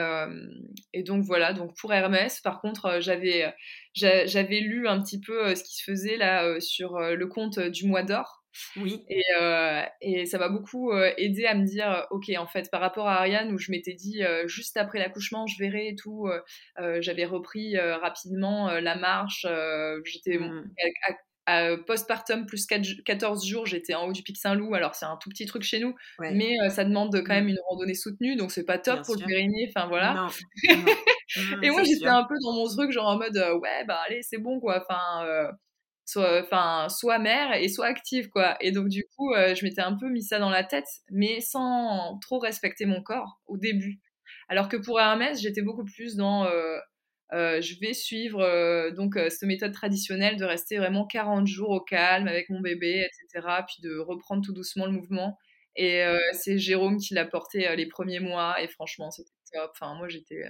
et, 0.92 1.02
donc 1.02 1.24
voilà, 1.24 1.52
donc 1.52 1.74
pour 1.78 1.92
Hermès, 1.92 2.40
par 2.40 2.60
contre, 2.60 2.98
j'avais 3.00 3.54
j'avais 3.94 4.60
lu 4.60 4.86
un 4.86 5.00
petit 5.00 5.20
peu 5.20 5.54
ce 5.54 5.64
qui 5.64 5.76
se 5.76 5.84
faisait 5.84 6.16
là 6.16 6.60
sur 6.60 6.98
le 6.98 7.26
compte 7.26 7.58
du 7.58 7.86
mois 7.86 8.02
d'or. 8.02 8.44
Oui. 8.76 9.04
Et, 9.08 9.22
euh, 9.40 9.82
et 10.00 10.26
ça 10.26 10.38
m'a 10.38 10.48
beaucoup 10.48 10.92
euh, 10.92 11.12
aidé 11.16 11.46
à 11.46 11.54
me 11.54 11.64
dire, 11.64 12.06
ok, 12.10 12.30
en 12.38 12.46
fait, 12.46 12.70
par 12.70 12.80
rapport 12.80 13.08
à 13.08 13.16
Ariane, 13.18 13.52
où 13.52 13.58
je 13.58 13.70
m'étais 13.70 13.94
dit, 13.94 14.22
euh, 14.22 14.46
juste 14.46 14.76
après 14.76 14.98
l'accouchement, 14.98 15.46
je 15.46 15.58
verrai 15.58 15.88
et 15.88 15.96
tout, 15.96 16.28
j'avais 17.00 17.24
repris 17.24 17.78
rapidement 17.78 18.70
la 18.72 18.96
marche, 18.96 19.46
j'étais 20.04 20.38
mmh. 20.38 20.70
À, 21.46 21.76
postpartum 21.86 22.46
plus 22.46 22.66
14 22.66 23.46
jours, 23.46 23.66
j'étais 23.66 23.94
en 23.94 24.06
haut 24.06 24.12
du 24.12 24.22
Pic 24.22 24.36
Saint-Loup, 24.36 24.74
alors 24.74 24.94
c'est 24.94 25.06
un 25.06 25.16
tout 25.16 25.28
petit 25.28 25.46
truc 25.46 25.62
chez 25.62 25.80
nous, 25.80 25.94
mais 26.18 26.56
ça 26.70 26.84
demande 26.84 27.14
quand 27.14 27.32
mmh. 27.32 27.36
même 27.36 27.48
une 27.48 27.58
randonnée 27.68 27.94
soutenue, 27.94 28.36
donc 28.36 28.50
c'est 28.50 28.64
pas 28.64 28.78
top 28.78 29.04
pour 29.04 29.16
le 29.16 29.24
périnée, 29.24 29.70
enfin 29.74 29.86
voilà. 29.86 30.26
et 31.62 31.70
moi 31.70 31.82
j'étais 31.82 32.06
un 32.06 32.24
peu 32.24 32.34
dans 32.42 32.52
mon 32.52 32.66
truc, 32.66 32.90
genre 32.90 33.08
en 33.08 33.18
mode, 33.18 33.36
ouais, 33.36 33.84
bah 33.86 34.00
allez, 34.06 34.22
c'est 34.22 34.38
bon 34.38 34.60
quoi, 34.60 34.82
enfin 34.82 35.50
soit 36.04 36.42
enfin 36.42 36.88
soit 36.88 37.18
mère 37.18 37.54
et 37.54 37.68
soit 37.68 37.86
active 37.86 38.28
quoi. 38.28 38.56
Et 38.60 38.72
donc 38.72 38.88
du 38.88 39.04
coup 39.16 39.32
euh, 39.32 39.54
je 39.54 39.64
m'étais 39.64 39.80
un 39.80 39.96
peu 39.96 40.08
mis 40.08 40.22
ça 40.22 40.38
dans 40.38 40.50
la 40.50 40.64
tête 40.64 40.88
mais 41.10 41.40
sans 41.40 42.18
trop 42.20 42.38
respecter 42.38 42.86
mon 42.86 43.02
corps 43.02 43.40
au 43.46 43.56
début. 43.56 44.00
Alors 44.48 44.68
que 44.68 44.76
pour 44.76 45.00
Hermès 45.00 45.40
j'étais 45.40 45.62
beaucoup 45.62 45.84
plus 45.84 46.16
dans 46.16 46.44
euh, 47.32 47.36
euh, 47.36 47.60
je 47.60 47.78
vais 47.80 47.94
suivre 47.94 48.90
donc 48.90 49.14
cette 49.16 49.42
méthode 49.42 49.72
traditionnelle 49.72 50.36
de 50.36 50.44
rester 50.44 50.78
vraiment 50.78 51.06
40 51.06 51.46
jours 51.46 51.70
au 51.70 51.80
calme 51.80 52.28
avec 52.28 52.48
mon 52.50 52.60
bébé 52.60 53.06
etc 53.06 53.46
puis 53.66 53.82
de 53.82 53.98
reprendre 53.98 54.44
tout 54.44 54.52
doucement 54.52 54.86
le 54.86 54.92
mouvement 54.92 55.38
et 55.76 56.04
c'est 56.32 56.58
Jérôme 56.58 56.98
qui 56.98 57.14
l'a 57.14 57.24
porté 57.24 57.74
les 57.76 57.86
premiers 57.86 58.20
mois 58.20 58.60
et 58.62 58.68
franchement 58.68 59.10
c'était 59.10 59.30
top 59.52 59.70
enfin 59.74 59.94
moi 59.94 60.08
j'étais 60.08 60.44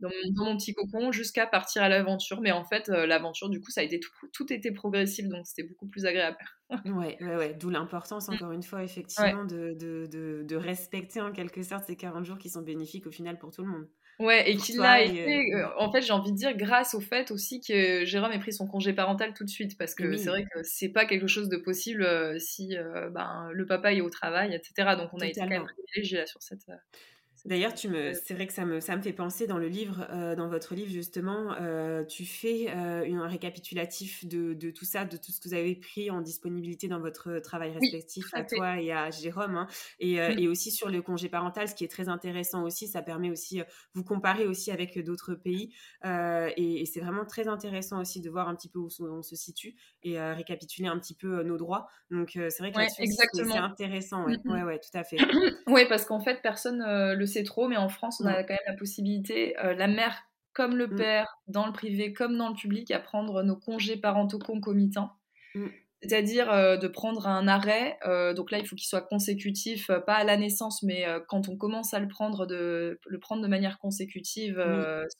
dans 0.00 0.10
mon, 0.44 0.56
petit 0.56 0.74
cocon 0.74 1.12
jusqu'à 1.12 1.46
partir 1.46 1.82
à 1.82 1.88
l'aventure. 1.88 2.40
Mais 2.40 2.52
en 2.52 2.64
fait, 2.64 2.88
euh, 2.88 3.06
l'aventure, 3.06 3.48
du 3.48 3.60
coup, 3.60 3.70
ça 3.70 3.80
a 3.80 3.84
été 3.84 3.98
tout, 3.98 4.10
tout 4.32 4.52
était 4.52 4.72
progressif, 4.72 5.26
donc 5.28 5.46
c'était 5.46 5.66
beaucoup 5.66 5.88
plus 5.88 6.06
agréable. 6.06 6.38
ouais, 6.84 7.16
ouais, 7.20 7.36
ouais. 7.36 7.54
D'où 7.54 7.70
l'importance, 7.70 8.28
mmh. 8.28 8.34
encore 8.34 8.52
une 8.52 8.62
fois, 8.62 8.84
effectivement, 8.84 9.44
de, 9.44 9.74
de, 9.74 10.44
de, 10.44 10.56
respecter 10.56 11.20
en 11.20 11.32
quelque 11.32 11.62
sorte 11.62 11.84
ces 11.86 11.96
40 11.96 12.24
jours 12.24 12.38
qui 12.38 12.48
sont 12.48 12.62
bénéfiques 12.62 13.06
au 13.06 13.10
final 13.10 13.38
pour 13.38 13.50
tout 13.50 13.62
le 13.62 13.68
monde. 13.68 13.88
Ouais, 14.18 14.50
et 14.50 14.56
qu'il 14.56 14.80
a 14.80 15.00
été, 15.02 15.54
euh, 15.54 15.68
en 15.78 15.92
fait, 15.92 16.02
j'ai 16.02 16.12
envie 16.12 16.32
de 16.32 16.36
dire, 16.36 16.56
grâce 16.56 16.94
au 16.94 17.00
fait 17.00 17.30
aussi 17.30 17.60
que 17.60 18.04
Jérôme 18.04 18.32
ait 18.32 18.40
pris 18.40 18.52
son 18.52 18.66
congé 18.66 18.92
parental 18.92 19.32
tout 19.32 19.44
de 19.44 19.48
suite, 19.48 19.78
parce 19.78 19.94
que 19.94 20.16
c'est 20.16 20.28
vrai 20.28 20.44
que 20.52 20.62
c'est 20.64 20.88
pas 20.88 21.06
quelque 21.06 21.28
chose 21.28 21.48
de 21.48 21.56
possible 21.56 22.02
euh, 22.02 22.36
si 22.40 22.76
ben, 23.12 23.48
le 23.52 23.66
papa 23.66 23.92
est 23.92 24.00
au 24.00 24.10
travail, 24.10 24.54
etc. 24.54 24.96
Donc 24.96 25.10
on 25.12 25.20
a 25.20 25.26
été 25.26 25.40
quand 25.40 25.46
même 25.46 25.66
privilégiés 25.66 26.18
là 26.18 26.26
sur 26.26 26.42
cette, 26.42 26.66
D'ailleurs, 27.48 27.72
tu 27.72 27.88
me, 27.88 28.12
c'est 28.12 28.34
vrai 28.34 28.46
que 28.46 28.52
ça 28.52 28.66
me, 28.66 28.78
ça 28.78 28.94
me 28.94 29.00
fait 29.00 29.14
penser 29.14 29.46
dans 29.46 29.56
le 29.56 29.68
livre, 29.68 30.06
euh, 30.10 30.36
dans 30.36 30.48
votre 30.48 30.74
livre 30.74 30.90
justement, 30.90 31.54
euh, 31.58 32.04
tu 32.04 32.26
fais 32.26 32.66
euh, 32.68 33.10
un 33.10 33.26
récapitulatif 33.26 34.26
de, 34.26 34.52
de, 34.52 34.70
tout 34.70 34.84
ça, 34.84 35.06
de 35.06 35.16
tout 35.16 35.32
ce 35.32 35.40
que 35.40 35.48
vous 35.48 35.54
avez 35.54 35.74
pris 35.74 36.10
en 36.10 36.20
disponibilité 36.20 36.88
dans 36.88 37.00
votre 37.00 37.38
travail 37.38 37.72
respectif 37.72 38.26
à 38.34 38.44
toi 38.44 38.78
et 38.82 38.92
à 38.92 39.10
Jérôme, 39.10 39.56
hein. 39.56 39.66
et, 39.98 40.16
et, 40.16 40.46
aussi 40.46 40.70
sur 40.70 40.90
le 40.90 41.00
congé 41.00 41.30
parental, 41.30 41.68
ce 41.68 41.74
qui 41.74 41.84
est 41.84 41.88
très 41.88 42.10
intéressant 42.10 42.64
aussi, 42.64 42.86
ça 42.86 43.00
permet 43.00 43.30
aussi, 43.30 43.62
vous 43.94 44.04
comparer 44.04 44.46
aussi 44.46 44.70
avec 44.70 45.02
d'autres 45.02 45.34
pays, 45.34 45.72
et, 46.04 46.84
c'est 46.84 47.00
vraiment 47.00 47.24
très 47.24 47.48
intéressant 47.48 47.98
aussi 47.98 48.20
de 48.20 48.28
voir 48.28 48.48
un 48.48 48.56
petit 48.56 48.68
peu 48.68 48.78
où 48.78 48.88
on 49.00 49.22
se 49.22 49.36
situe 49.36 49.74
et 50.02 50.20
récapituler 50.20 50.88
un 50.88 50.98
petit 50.98 51.14
peu 51.14 51.42
nos 51.42 51.56
droits. 51.56 51.88
Donc 52.10 52.32
c'est 52.34 52.58
vrai 52.58 52.72
que 52.72 52.80
c'est 52.88 53.56
intéressant, 53.56 54.26
ouais. 54.26 54.36
ouais, 54.44 54.62
ouais, 54.64 54.78
tout 54.78 54.96
à 54.96 55.04
fait. 55.04 55.16
oui, 55.66 55.86
parce 55.88 56.04
qu'en 56.04 56.20
fait, 56.20 56.40
personne 56.42 56.84
le 56.84 57.26
c'est 57.38 57.44
trop, 57.44 57.68
mais 57.68 57.76
en 57.76 57.88
France, 57.88 58.20
on 58.20 58.26
a 58.26 58.42
quand 58.42 58.54
même 58.54 58.58
la 58.66 58.74
possibilité, 58.74 59.56
euh, 59.60 59.72
la 59.74 59.86
mère 59.86 60.24
comme 60.54 60.76
le 60.76 60.88
mm. 60.88 60.96
père, 60.96 61.38
dans 61.46 61.66
le 61.66 61.72
privé 61.72 62.12
comme 62.12 62.36
dans 62.36 62.48
le 62.48 62.54
public, 62.54 62.90
à 62.90 62.98
prendre 62.98 63.44
nos 63.44 63.54
congés 63.54 63.96
parentaux 63.96 64.40
concomitants. 64.40 65.12
Mm. 65.54 65.66
C'est-à-dire 66.02 66.50
euh, 66.50 66.76
de 66.76 66.88
prendre 66.88 67.28
un 67.28 67.46
arrêt, 67.46 67.96
euh, 68.06 68.34
donc 68.34 68.50
là 68.50 68.58
il 68.58 68.66
faut 68.66 68.74
qu'il 68.74 68.88
soit 68.88 69.02
consécutif, 69.02 69.88
pas 70.06 70.14
à 70.14 70.24
la 70.24 70.36
naissance, 70.36 70.82
mais 70.82 71.06
quand 71.28 71.48
on 71.48 71.56
commence 71.56 71.94
à 71.94 72.00
le 72.00 72.08
prendre, 72.08 72.44
de 72.46 73.00
le 73.06 73.20
prendre 73.20 73.42
de 73.42 73.48
manière 73.48 73.78
consécutive, 73.78 74.60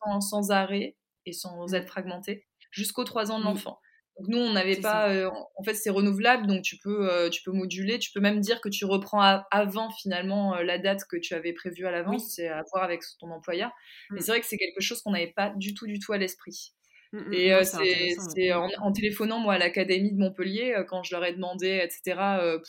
sans, 0.02 0.20
sans, 0.20 0.50
arrêt 0.50 0.96
et 1.24 1.32
sans 1.32 1.72
être 1.72 1.88
fragmenté, 1.88 2.46
jusqu'aux 2.72 3.04
3 3.04 3.30
ans 3.30 3.38
de 3.38 3.44
l'enfant. 3.44 3.78
Donc 4.18 4.28
nous, 4.28 4.38
on 4.38 4.52
n'avait 4.52 4.76
pas. 4.76 5.10
Euh, 5.10 5.30
en 5.56 5.62
fait, 5.62 5.74
c'est 5.74 5.90
renouvelable, 5.90 6.46
donc 6.46 6.62
tu 6.62 6.76
peux, 6.76 7.10
euh, 7.10 7.30
tu 7.30 7.42
peux 7.42 7.52
moduler. 7.52 7.98
Tu 7.98 8.10
peux 8.12 8.20
même 8.20 8.40
dire 8.40 8.60
que 8.60 8.68
tu 8.68 8.84
reprends 8.84 9.20
avant 9.50 9.90
finalement 9.90 10.56
euh, 10.56 10.62
la 10.62 10.78
date 10.78 11.04
que 11.08 11.16
tu 11.16 11.34
avais 11.34 11.52
prévue 11.52 11.86
à 11.86 11.90
l'avance. 11.92 12.32
C'est 12.34 12.48
à 12.48 12.64
voir 12.72 12.82
avec 12.82 13.02
ton 13.20 13.30
employeur. 13.30 13.70
Mais 14.10 14.18
mmh. 14.18 14.20
c'est 14.20 14.30
vrai 14.32 14.40
que 14.40 14.46
c'est 14.46 14.58
quelque 14.58 14.80
chose 14.80 15.02
qu'on 15.02 15.12
n'avait 15.12 15.32
pas 15.34 15.50
du 15.50 15.72
tout, 15.74 15.86
du 15.86 16.00
tout 16.00 16.12
à 16.12 16.18
l'esprit. 16.18 16.72
Mmh, 17.12 17.18
mmh. 17.18 17.32
Et 17.32 17.64
c'est 17.64 18.52
en, 18.52 18.92
téléphonant 18.92 19.38
moi 19.38 19.54
à 19.54 19.58
l'académie 19.58 20.12
de 20.12 20.18
Montpellier 20.18 20.76
quand 20.88 21.02
je 21.02 21.14
leur 21.14 21.24
ai 21.24 21.32
demandé 21.32 21.80
etc 21.82 22.20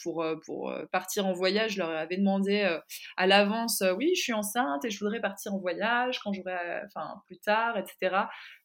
pour 0.01 0.25
pour 0.45 0.73
partir 0.91 1.25
en 1.25 1.33
voyage, 1.33 1.73
je 1.73 1.79
leur 1.79 1.89
avais 1.89 2.17
demandé 2.17 2.79
à 3.17 3.27
l'avance 3.27 3.83
oui 3.97 4.11
je 4.15 4.21
suis 4.21 4.33
enceinte 4.33 4.85
et 4.85 4.89
je 4.89 4.99
voudrais 4.99 5.19
partir 5.19 5.53
en 5.53 5.59
voyage 5.59 6.19
quand 6.19 6.31
j'aurai 6.31 6.55
enfin 6.85 7.21
plus 7.25 7.39
tard 7.39 7.77
etc. 7.77 8.15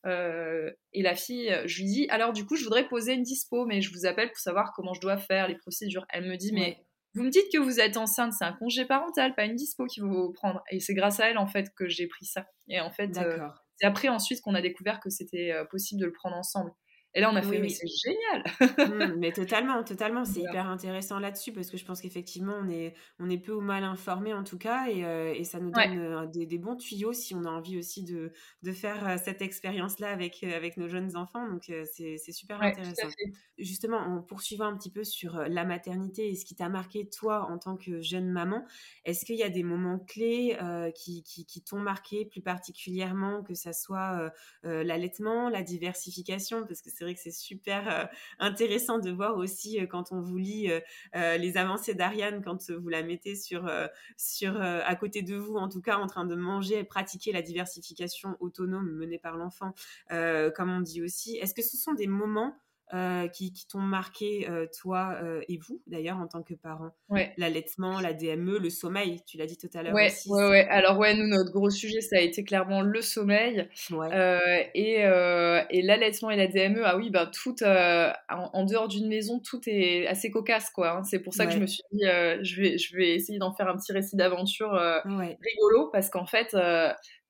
et 0.04 1.02
la 1.02 1.14
fille 1.14 1.52
je 1.64 1.78
lui 1.78 1.86
dis 1.86 2.06
alors 2.10 2.32
du 2.32 2.46
coup 2.46 2.54
je 2.54 2.64
voudrais 2.64 2.86
poser 2.86 3.14
une 3.14 3.22
dispo 3.22 3.66
mais 3.66 3.80
je 3.80 3.92
vous 3.92 4.06
appelle 4.06 4.28
pour 4.28 4.38
savoir 4.38 4.72
comment 4.74 4.94
je 4.94 5.00
dois 5.00 5.16
faire 5.16 5.48
les 5.48 5.56
procédures. 5.56 6.06
Elle 6.10 6.24
me 6.24 6.36
dit 6.36 6.52
mais 6.52 6.78
vous 7.14 7.22
me 7.22 7.30
dites 7.30 7.50
que 7.52 7.58
vous 7.58 7.78
êtes 7.78 7.96
enceinte, 7.96 8.32
c'est 8.32 8.44
un 8.44 8.52
congé 8.52 8.84
parental, 8.84 9.34
pas 9.34 9.44
une 9.44 9.54
dispo 9.54 9.86
qu'il 9.86 10.02
faut 10.02 10.32
prendre. 10.32 10.62
Et 10.70 10.80
c'est 10.80 10.94
grâce 10.94 11.20
à 11.20 11.30
elle, 11.30 11.38
en 11.38 11.46
fait, 11.46 11.72
que 11.76 11.88
j'ai 11.88 12.08
pris 12.08 12.26
ça. 12.26 12.44
Et 12.68 12.80
en 12.80 12.90
fait, 12.90 13.16
c'est 13.76 13.86
après 13.86 14.08
ensuite 14.08 14.40
qu'on 14.42 14.54
a 14.54 14.60
découvert 14.62 15.00
que 15.00 15.10
c'était 15.10 15.52
euh, 15.52 15.64
possible 15.64 16.00
de 16.00 16.06
le 16.06 16.12
prendre 16.12 16.36
ensemble. 16.36 16.72
Et 17.16 17.20
là, 17.20 17.30
on 17.32 17.36
a 17.36 17.42
fait, 17.42 17.60
mais 17.60 17.68
c'est 17.68 17.86
génial 17.86 18.42
mmh, 18.60 19.18
Mais 19.18 19.32
totalement, 19.32 19.82
totalement. 19.84 20.24
C'est 20.34 20.40
hyper 20.40 20.68
intéressant 20.68 21.20
là-dessus 21.20 21.52
parce 21.52 21.70
que 21.70 21.76
je 21.76 21.84
pense 21.84 22.00
qu'effectivement, 22.00 22.56
on 22.60 22.68
est, 22.68 22.94
on 23.20 23.30
est 23.30 23.38
peu 23.38 23.52
ou 23.52 23.60
mal 23.60 23.84
informé 23.84 24.34
en 24.34 24.42
tout 24.42 24.58
cas 24.58 24.88
et, 24.88 25.04
euh, 25.04 25.32
et 25.32 25.44
ça 25.44 25.60
nous 25.60 25.70
donne 25.70 25.98
euh, 25.98 26.26
des, 26.26 26.58
bons 26.58 26.76
tuyaux 26.76 27.12
si 27.12 27.34
on 27.34 27.44
a 27.44 27.50
envie 27.50 27.78
aussi 27.78 28.02
de, 28.02 28.32
de 28.62 28.72
faire 28.72 29.06
euh, 29.06 29.16
cette 29.22 29.42
expérience-là 29.42 30.10
avec, 30.10 30.42
avec 30.42 30.76
nos 30.76 30.88
jeunes 30.88 31.16
enfants. 31.16 31.48
Donc, 31.48 31.70
c'est 31.92 32.18
super 32.32 32.60
intéressant. 32.60 33.08
Justement, 33.58 33.98
en 33.98 34.22
poursuivant 34.22 34.64
un 34.64 34.76
petit 34.76 34.90
peu 34.90 35.04
sur 35.04 35.36
la 35.36 35.64
maternité 35.64 36.28
et 36.28 36.34
ce 36.34 36.44
qui 36.44 36.56
t'a 36.56 36.68
marqué, 36.68 37.08
toi, 37.08 37.46
en 37.48 37.58
tant 37.58 37.76
que 37.76 38.00
jeune 38.00 38.28
maman, 38.30 38.64
est-ce 39.04 39.24
qu'il 39.24 39.36
y 39.36 39.44
a 39.44 39.50
des 39.50 39.62
moments 39.62 40.00
clés 40.00 40.58
qui, 40.96 41.22
qui, 41.22 41.46
qui 41.46 41.62
t'ont 41.62 41.78
marqué 41.78 42.24
plus 42.24 42.40
particulièrement, 42.40 43.44
que 43.44 43.54
ça 43.54 43.72
soit 43.72 44.32
l'allaitement, 44.64 45.48
la 45.48 45.62
diversification? 45.62 46.66
Parce 46.66 46.82
que 46.82 46.90
c'est 46.90 47.03
vrai 47.04 47.14
que 47.14 47.20
c'est 47.20 47.30
super 47.30 47.88
euh, 47.88 48.04
intéressant 48.38 48.98
de 48.98 49.10
voir 49.10 49.36
aussi 49.36 49.80
euh, 49.80 49.86
quand 49.86 50.12
on 50.12 50.20
vous 50.20 50.36
lit 50.36 50.70
euh, 51.14 51.36
les 51.36 51.56
avancées 51.56 51.94
d'Ariane, 51.94 52.42
quand 52.42 52.70
vous 52.70 52.88
la 52.88 53.02
mettez 53.02 53.36
sur, 53.36 53.70
sur, 54.16 54.60
à 54.60 54.96
côté 54.96 55.22
de 55.22 55.36
vous, 55.36 55.56
en 55.56 55.68
tout 55.68 55.80
cas 55.80 55.98
en 55.98 56.06
train 56.06 56.24
de 56.24 56.34
manger 56.34 56.78
et 56.78 56.84
pratiquer 56.84 57.32
la 57.32 57.42
diversification 57.42 58.36
autonome 58.40 58.90
menée 58.90 59.18
par 59.18 59.36
l'enfant, 59.36 59.74
comme 60.08 60.70
on 60.70 60.80
dit 60.80 61.02
aussi. 61.02 61.36
Est-ce 61.36 61.54
que 61.54 61.62
ce 61.62 61.76
sont 61.76 61.94
des 61.94 62.06
moments 62.06 62.56
euh, 62.92 63.28
qui, 63.28 63.52
t'ont 63.66 63.80
marqué, 63.80 64.46
euh, 64.48 64.66
toi 64.78 65.16
euh, 65.22 65.40
et 65.48 65.56
vous, 65.56 65.80
d'ailleurs, 65.86 66.18
en 66.18 66.26
tant 66.26 66.42
que 66.42 66.52
parents? 66.54 66.90
L'allaitement, 67.38 67.98
la 67.98 68.12
DME, 68.12 68.58
le 68.58 68.68
sommeil, 68.68 69.22
tu 69.26 69.38
l'as 69.38 69.46
dit 69.46 69.56
tout 69.56 69.70
à 69.74 69.82
l'heure 69.82 69.94
ouais, 69.94 70.08
aussi. 70.08 70.30
Ouais, 70.30 70.48
ouais. 70.48 70.68
Alors, 70.68 70.98
ouais, 70.98 71.14
nous, 71.14 71.26
notre 71.26 71.50
gros 71.50 71.70
sujet, 71.70 72.02
ça 72.02 72.16
a 72.16 72.20
été 72.20 72.44
clairement 72.44 72.82
le 72.82 73.00
sommeil. 73.00 73.68
et, 74.74 75.00
et 75.00 75.82
l'allaitement 75.82 76.30
et 76.30 76.36
la 76.36 76.46
DME, 76.46 76.82
ah 76.84 76.96
oui, 76.96 77.10
ben, 77.10 77.26
tout, 77.26 77.56
en, 77.64 78.64
dehors 78.64 78.88
d'une 78.88 79.08
maison, 79.08 79.40
tout 79.40 79.60
est 79.66 80.06
assez 80.06 80.30
cocasse, 80.30 80.70
quoi. 80.70 80.98
Hein. 80.98 81.04
C'est 81.04 81.20
pour 81.20 81.32
ça 81.34 81.46
que 81.46 81.52
je 81.52 81.58
me 81.58 81.66
suis 81.66 81.82
dit, 81.90 82.04
je, 82.04 82.60
vais, 82.60 82.78
je 82.78 82.96
vais 82.96 83.14
essayer 83.14 83.38
d'en 83.38 83.54
faire 83.54 83.68
un 83.68 83.76
petit 83.76 83.92
récit 83.92 84.16
d'aventure 84.16 84.72
rigolo, 85.04 85.88
parce 85.90 86.10
qu'en 86.10 86.26
fait, 86.26 86.54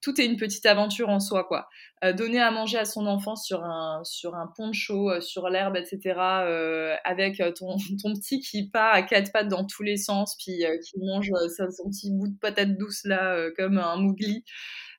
tout 0.05 0.21
est 0.21 0.27
une 0.27 0.37
petite 0.37 0.67
aventure 0.67 1.09
en 1.09 1.19
soi, 1.19 1.45
quoi. 1.45 1.67
Euh, 2.05 2.13
donner 2.13 2.39
à 2.39 2.51
manger 2.51 2.77
à 2.77 2.85
son 2.85 3.07
enfant 3.07 3.37
sur 3.37 3.65
un, 3.65 4.03
sur 4.05 4.35
un 4.35 4.53
poncho, 4.55 5.11
euh, 5.11 5.21
sur 5.23 5.49
l'herbe, 5.49 5.77
etc., 5.77 5.99
euh, 6.19 6.95
avec 7.05 7.39
ton, 7.57 7.77
ton, 8.03 8.13
petit 8.13 8.41
qui 8.41 8.69
part 8.69 8.95
à 8.95 9.03
quatre 9.03 9.33
pattes 9.33 9.49
dans 9.49 9.65
tous 9.65 9.83
les 9.83 9.97
sens, 9.97 10.37
puis 10.37 10.63
qui 10.85 11.01
mange 11.01 11.31
son 11.49 11.89
petit 11.89 12.11
bout 12.13 12.29
de 12.29 12.39
patate 12.39 12.77
douce, 12.77 13.05
là, 13.05 13.51
comme 13.57 13.79
un 13.79 13.97
mougli. 13.97 14.45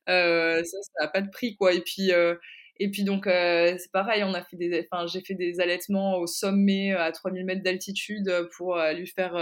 ça, 0.08 0.64
ça 0.64 1.04
n'a 1.04 1.08
pas 1.08 1.22
de 1.22 1.30
prix, 1.30 1.56
quoi. 1.56 1.74
Et 1.74 1.82
puis, 1.82 2.12
et 2.78 2.90
puis 2.90 3.04
donc 3.04 3.26
c'est 3.26 3.92
pareil, 3.94 4.24
on 4.24 4.34
a 4.34 4.44
fait 4.44 4.58
des, 4.58 4.88
enfin 4.92 5.06
j'ai 5.08 5.22
fait 5.22 5.36
des 5.36 5.62
allaitements 5.62 6.18
au 6.18 6.28
sommet 6.28 6.92
à 6.94 7.12
3000 7.12 7.46
mètres 7.46 7.64
d'altitude 7.64 8.30
pour 8.58 8.78
lui 8.96 9.08
faire, 9.08 9.34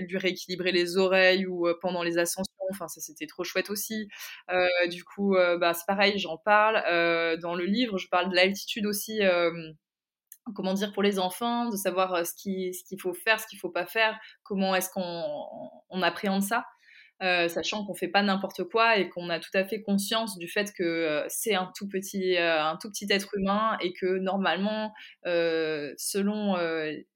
lui 0.00 0.18
rééquilibrer 0.18 0.72
les 0.72 0.96
oreilles 0.96 1.46
ou 1.46 1.68
pendant 1.80 2.02
les 2.02 2.18
ascensions. 2.18 2.49
Enfin 2.70 2.88
ça 2.88 3.00
c'était 3.00 3.26
trop 3.26 3.44
chouette 3.44 3.70
aussi. 3.70 4.08
du 4.90 5.04
coup 5.04 5.34
bah 5.60 5.74
c'est 5.74 5.86
pareil, 5.86 6.18
j'en 6.18 6.36
parle 6.38 6.76
dans 7.40 7.54
le 7.54 7.64
livre. 7.64 7.98
Je 7.98 8.08
parle 8.08 8.30
de 8.30 8.36
l'altitude 8.36 8.86
aussi. 8.86 9.20
comment 10.54 10.74
dire 10.74 10.92
pour 10.92 11.02
les 11.02 11.18
enfants, 11.18 11.68
de 11.68 11.76
savoir 11.76 12.26
ce 12.26 12.34
qu'il 12.34 13.00
faut 13.00 13.14
faire, 13.14 13.40
ce 13.40 13.46
qu'il 13.46 13.58
faut 13.58 13.70
pas 13.70 13.86
faire, 13.86 14.18
comment 14.42 14.74
est-ce 14.74 14.90
qu'on 14.90 15.24
on 15.90 16.02
appréhende 16.02 16.42
ça. 16.42 16.64
Euh, 17.22 17.48
sachant 17.48 17.84
qu'on 17.84 17.92
fait 17.92 18.08
pas 18.08 18.22
n'importe 18.22 18.64
quoi 18.64 18.96
et 18.96 19.10
qu'on 19.10 19.28
a 19.28 19.38
tout 19.38 19.50
à 19.52 19.62
fait 19.64 19.82
conscience 19.82 20.38
du 20.38 20.48
fait 20.48 20.72
que 20.72 20.82
euh, 20.82 21.22
c'est 21.28 21.54
un 21.54 21.70
tout 21.76 21.86
petit 21.86 22.38
euh, 22.38 22.64
un 22.64 22.78
tout 22.80 22.88
petit 22.90 23.06
être 23.10 23.36
humain 23.36 23.76
et 23.82 23.92
que 23.92 24.06
normalement 24.18 24.94
selon 25.24 26.56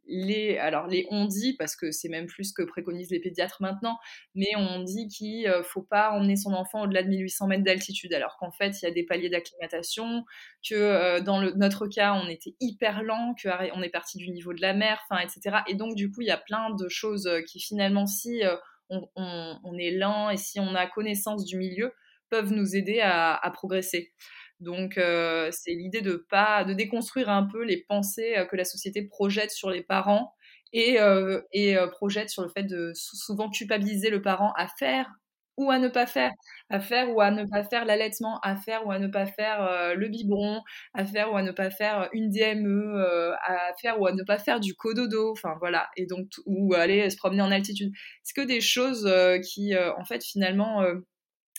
les 0.06 0.58
alors 0.58 0.88
les 0.88 1.06
on 1.10 1.24
dit 1.24 1.56
parce 1.56 1.74
que 1.74 1.90
c'est 1.90 2.10
même 2.10 2.26
plus 2.26 2.44
ce 2.44 2.52
que 2.52 2.62
préconisent 2.62 3.10
les 3.10 3.20
pédiatres 3.20 3.62
maintenant 3.62 3.98
mais 4.34 4.50
on 4.56 4.82
dit 4.82 5.08
qu'il 5.08 5.50
faut 5.64 5.82
pas 5.82 6.10
emmener 6.10 6.36
son 6.36 6.52
enfant 6.52 6.82
au-delà 6.82 7.02
de 7.02 7.08
1800 7.08 7.46
mètres 7.46 7.64
d'altitude 7.64 8.12
alors 8.12 8.36
qu'en 8.36 8.52
fait 8.52 8.82
il 8.82 8.84
y 8.84 8.88
a 8.88 8.90
des 8.90 9.04
paliers 9.04 9.30
d'acclimatation 9.30 10.24
que 10.68 11.20
dans 11.20 11.40
notre 11.56 11.86
cas 11.86 12.12
on 12.12 12.28
était 12.28 12.54
hyper 12.60 13.02
lent 13.02 13.34
que 13.42 13.48
on 13.74 13.82
est 13.82 13.88
parti 13.88 14.18
du 14.18 14.30
niveau 14.30 14.52
de 14.52 14.60
la 14.60 14.74
mer 14.74 15.00
enfin 15.08 15.22
etc 15.22 15.60
et 15.66 15.74
donc 15.74 15.94
du 15.94 16.10
coup 16.10 16.20
il 16.20 16.26
y 16.26 16.30
a 16.32 16.36
plein 16.36 16.74
de 16.74 16.88
choses 16.88 17.30
qui 17.46 17.58
finalement 17.58 18.06
si 18.06 18.42
on, 18.90 19.78
est 19.78 19.90
lent 19.90 20.30
et 20.30 20.36
si 20.36 20.60
on 20.60 20.74
a 20.74 20.86
connaissance 20.86 21.44
du 21.44 21.56
milieu, 21.56 21.92
peuvent 22.30 22.52
nous 22.52 22.76
aider 22.76 23.00
à, 23.00 23.50
progresser. 23.52 24.12
Donc 24.60 24.98
euh, 24.98 25.50
c'est 25.52 25.72
l'idée 25.72 26.00
de 26.00 26.26
pas 26.30 26.64
de 26.64 26.74
déconstruire 26.74 27.28
un 27.28 27.44
peu 27.44 27.64
les 27.64 27.84
pensées 27.88 28.36
euh, 28.36 28.46
que 28.46 28.56
la 28.56 28.64
société 28.64 29.02
projette 29.02 29.50
sur 29.50 29.68
les 29.68 29.82
parents 29.82 30.32
et, 30.72 31.00
euh, 31.00 31.40
et 31.52 31.76
projette 31.90 32.30
sur 32.30 32.42
le 32.42 32.48
fait 32.48 32.62
de 32.62 32.92
souvent 32.94 33.50
culpabiliser 33.50 34.10
le 34.10 34.22
parent 34.22 34.52
à 34.56 34.68
faire 34.78 35.10
ou 35.56 35.70
à 35.70 35.78
ne 35.78 35.88
pas 35.88 36.06
faire, 36.06 36.32
à 36.70 36.80
faire 36.80 37.14
ou 37.14 37.20
à 37.20 37.30
ne 37.30 37.44
pas 37.44 37.64
faire 37.64 37.84
l'allaitement, 37.84 38.38
à 38.42 38.56
faire 38.56 38.86
ou 38.86 38.90
à 38.90 38.98
ne 38.98 39.06
pas 39.06 39.26
faire 39.26 39.62
euh, 39.62 39.94
le 39.94 40.08
biberon, 40.08 40.60
à 40.94 41.04
faire 41.04 41.32
ou 41.32 41.36
à 41.36 41.42
ne 41.42 41.52
pas 41.52 41.70
faire 41.70 42.08
une 42.12 42.30
DME, 42.30 42.94
euh, 42.96 43.32
à 43.44 43.72
faire 43.80 44.00
ou 44.00 44.06
à 44.06 44.12
ne 44.12 44.22
pas 44.24 44.38
faire 44.38 44.60
du 44.60 44.74
cododo, 44.74 45.30
enfin 45.32 45.54
voilà, 45.60 45.88
et 45.96 46.06
donc 46.06 46.26
ou 46.46 46.74
aller 46.74 47.08
se 47.10 47.16
promener 47.16 47.42
en 47.42 47.50
altitude. 47.50 47.92
C'est 48.22 48.34
que 48.34 48.46
des 48.46 48.60
choses 48.60 49.06
euh, 49.06 49.38
qui, 49.38 49.74
en 49.76 50.04
fait, 50.04 50.24
finalement 50.24 50.84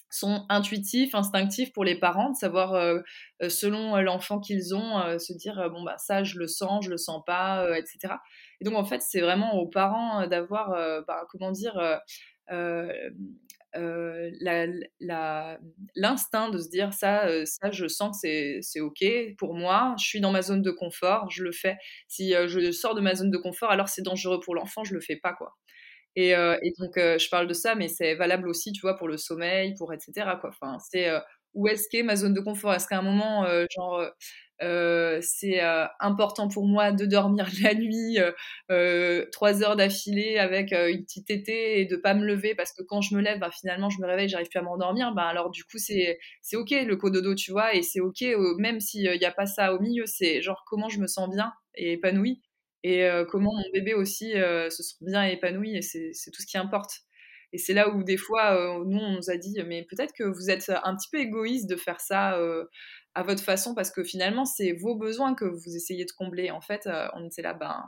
sont 0.10 0.46
intuitifs, 0.50 1.14
instinctifs 1.14 1.74
pour 1.74 1.84
les 1.84 2.00
parents, 2.00 2.30
de 2.32 2.36
savoir 2.36 3.02
selon 3.50 3.98
l'enfant 3.98 4.40
qu'ils 4.40 4.74
ont, 4.76 5.20
se 5.20 5.34
dire 5.34 5.70
bon 5.72 5.84
bah 5.84 5.98
ça 5.98 6.24
je 6.24 6.38
le 6.38 6.48
sens, 6.48 6.86
je 6.86 6.90
le 6.90 6.98
sens 6.98 7.22
pas, 7.26 7.68
etc. 7.78 8.14
Et 8.62 8.66
donc 8.66 8.76
en 8.76 8.86
fait 8.86 9.02
c'est 9.02 9.20
vraiment 9.20 9.56
aux 9.56 9.68
parents 9.68 10.26
d'avoir, 10.28 10.70
bah, 11.06 11.26
comment 11.30 11.52
dire, 11.52 11.78
euh, 13.76 14.32
l'instinct 15.96 16.50
de 16.50 16.58
se 16.58 16.70
dire 16.70 16.94
ça, 16.94 17.28
euh, 17.28 17.46
ça 17.46 17.72
je 17.72 17.88
sens 17.88 18.22
que 18.22 18.60
c'est 18.62 18.80
ok 18.80 19.06
pour 19.38 19.54
moi, 19.54 19.96
je 20.00 20.06
suis 20.06 20.22
dans 20.22 20.32
ma 20.32 20.42
zone 20.42 20.62
de 20.62 20.72
confort, 20.72 21.30
je 21.30 21.44
le 21.44 21.52
fais. 21.52 21.78
Si 22.08 22.36
euh, 22.36 22.48
je 22.48 22.72
sors 22.72 22.96
de 22.96 23.02
ma 23.02 23.16
zone 23.16 23.32
de 23.32 23.38
confort, 23.38 23.72
alors 23.72 23.90
c'est 23.90 24.02
dangereux 24.02 24.40
pour 24.40 24.56
l'enfant, 24.56 24.84
je 24.84 24.94
le 24.94 25.02
fais 25.02 25.16
pas 25.16 25.34
quoi. 25.34 25.54
Et, 26.18 26.30
et 26.30 26.74
donc 26.80 26.94
je 26.96 27.30
parle 27.30 27.46
de 27.46 27.54
ça, 27.54 27.76
mais 27.76 27.90
c'est 27.90 28.16
valable 28.16 28.48
aussi, 28.48 28.72
tu 28.72 28.80
vois, 28.80 28.96
pour 28.96 29.10
le 29.10 29.18
sommeil, 29.18 29.74
pour 29.78 29.94
etc. 29.94 30.38
Quoi. 30.40 30.50
Enfin, 30.50 30.78
c'est 30.80 31.10
où 31.54 31.68
est-ce 31.68 31.90
qu'est 31.92 32.04
ma 32.04 32.16
zone 32.16 32.34
de 32.34 32.40
confort? 32.40 32.74
Est-ce 32.74 32.88
qu'à 32.88 33.00
un 33.00 33.02
moment, 33.02 33.46
genre 33.76 34.02
euh, 34.62 35.20
c'est 35.22 35.62
euh, 35.62 35.86
important 36.00 36.48
pour 36.48 36.66
moi 36.66 36.92
de 36.92 37.06
dormir 37.06 37.48
la 37.62 37.74
nuit 37.74 38.18
euh, 38.72 39.26
trois 39.32 39.64
heures 39.64 39.76
d'affilée 39.76 40.38
avec 40.38 40.72
une 40.72 41.04
petite 41.04 41.28
tétée 41.28 41.82
et 41.82 41.86
de 41.86 41.96
pas 41.96 42.14
me 42.14 42.26
lever 42.26 42.56
parce 42.56 42.72
que 42.72 42.82
quand 42.84 43.02
je 43.02 43.16
me 43.16 43.22
lève, 43.22 43.40
bah, 43.40 43.52
finalement 43.52 43.90
je 43.90 44.00
me 44.02 44.08
réveille, 44.08 44.30
j'arrive 44.30 44.48
plus 44.50 44.60
à 44.60 44.62
m'endormir. 44.62 45.14
Bah, 45.14 45.24
alors 45.28 45.50
du 45.50 45.64
coup 45.64 45.78
c'est 45.78 46.20
c'est 46.42 46.56
ok 46.56 46.72
le 46.72 46.96
cododo, 46.96 47.36
tu 47.36 47.52
vois, 47.52 47.76
et 47.76 47.82
c'est 47.82 48.00
ok 48.00 48.24
même 48.58 48.80
s'il 48.80 49.10
n'y 49.10 49.26
a 49.26 49.32
pas 49.32 49.46
ça 49.46 49.74
au 49.74 49.80
milieu, 49.80 50.06
c'est 50.06 50.42
genre 50.42 50.64
comment 50.68 50.90
je 50.90 51.00
me 51.00 51.08
sens 51.08 51.30
bien 51.30 51.52
et 51.76 51.94
épanouie 51.94 52.42
et 52.84 53.08
comment 53.32 53.52
mon 53.52 53.72
bébé 53.74 53.94
aussi 53.96 54.32
se 54.34 54.84
sent 54.84 54.96
bien 55.02 55.28
et 55.28 55.34
épanoui 55.34 55.76
et 55.76 55.82
c'est 55.82 56.12
tout 56.32 56.42
ce 56.42 56.48
qui 56.48 56.58
importe. 56.58 57.02
Et 57.54 57.58
c'est 57.58 57.74
là 57.74 57.90
où 57.90 58.04
des 58.04 58.18
fois, 58.18 58.80
nous, 58.86 59.00
on 59.00 59.12
nous 59.14 59.30
a 59.30 59.38
dit, 59.38 59.58
mais 59.66 59.86
peut-être 59.90 60.14
que 60.14 60.24
vous 60.24 60.50
êtes 60.50 60.70
un 60.84 60.96
petit 60.96 61.08
peu 61.12 61.20
égoïste 61.20 61.70
de 61.70 61.76
faire 61.76 62.02
ça 62.02 62.38
à 63.16 63.24
votre 63.24 63.42
façon 63.42 63.74
parce 63.74 63.92
que 63.92 64.04
finalement 64.04 64.46
c'est 64.46 64.74
vos 64.74 64.96
besoins 64.96 65.34
que 65.34 65.46
vous 65.46 65.76
essayez 65.76 66.06
de 66.06 66.12
combler. 66.12 66.52
En 66.52 66.62
fait, 66.62 66.86
euh, 66.86 67.08
on 67.16 67.26
était 67.26 67.42
là, 67.42 67.54
ben. 67.54 67.84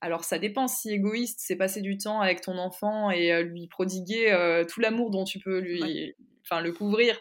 Alors 0.00 0.24
ça 0.24 0.38
dépend 0.38 0.66
si 0.66 0.90
égoïste, 0.90 1.40
c'est 1.42 1.56
passer 1.56 1.82
du 1.82 1.98
temps 1.98 2.22
avec 2.22 2.40
ton 2.40 2.56
enfant 2.56 3.10
et 3.10 3.32
euh, 3.32 3.42
lui 3.42 3.68
prodiguer 3.68 4.32
euh, 4.32 4.64
tout 4.64 4.80
l'amour 4.80 5.10
dont 5.10 5.24
tu 5.24 5.38
peux 5.40 5.58
lui, 5.58 6.14
enfin 6.42 6.62
le 6.62 6.72
couvrir 6.72 7.20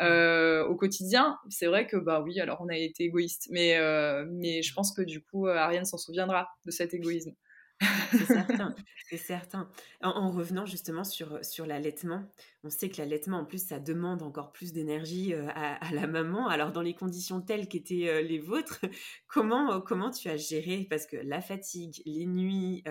au 0.00 0.74
quotidien. 0.74 1.38
C'est 1.50 1.66
vrai 1.66 1.86
que 1.86 1.96
bah 1.96 2.20
oui, 2.20 2.40
alors 2.40 2.60
on 2.62 2.68
a 2.68 2.76
été 2.76 3.04
égoïste, 3.04 3.46
mais 3.50 3.78
mais 4.28 4.62
je 4.62 4.74
pense 4.74 4.92
que 4.92 5.02
du 5.02 5.22
coup 5.22 5.46
Ariane 5.46 5.84
s'en 5.84 5.98
souviendra 5.98 6.48
de 6.64 6.70
cet 6.70 6.94
égoïsme. 6.94 7.32
C'est 8.10 8.26
certain, 8.26 8.74
c'est 9.10 9.16
certain. 9.16 9.68
En, 10.02 10.30
revenant 10.30 10.66
justement 10.66 11.04
sur, 11.04 11.44
sur 11.44 11.66
l'allaitement, 11.66 12.24
on 12.66 12.70
sait 12.70 12.88
que 12.88 12.98
l'allaitement, 12.98 13.38
en 13.38 13.44
plus, 13.44 13.64
ça 13.64 13.78
demande 13.78 14.22
encore 14.22 14.50
plus 14.50 14.72
d'énergie 14.72 15.32
euh, 15.32 15.46
à, 15.54 15.78
la 15.92 16.08
maman. 16.08 16.48
Alors, 16.48 16.72
dans 16.72 16.82
les 16.82 16.94
conditions 16.94 17.40
telles 17.40 17.68
qu'étaient 17.68 18.08
euh, 18.08 18.22
les 18.22 18.40
vôtres, 18.40 18.80
comment, 19.28 19.72
euh, 19.72 19.80
comment 19.80 20.10
tu 20.10 20.28
as 20.28 20.36
géré? 20.36 20.84
Parce 20.90 21.06
que 21.06 21.16
la 21.16 21.40
fatigue, 21.40 22.02
les 22.04 22.26
nuits, 22.26 22.82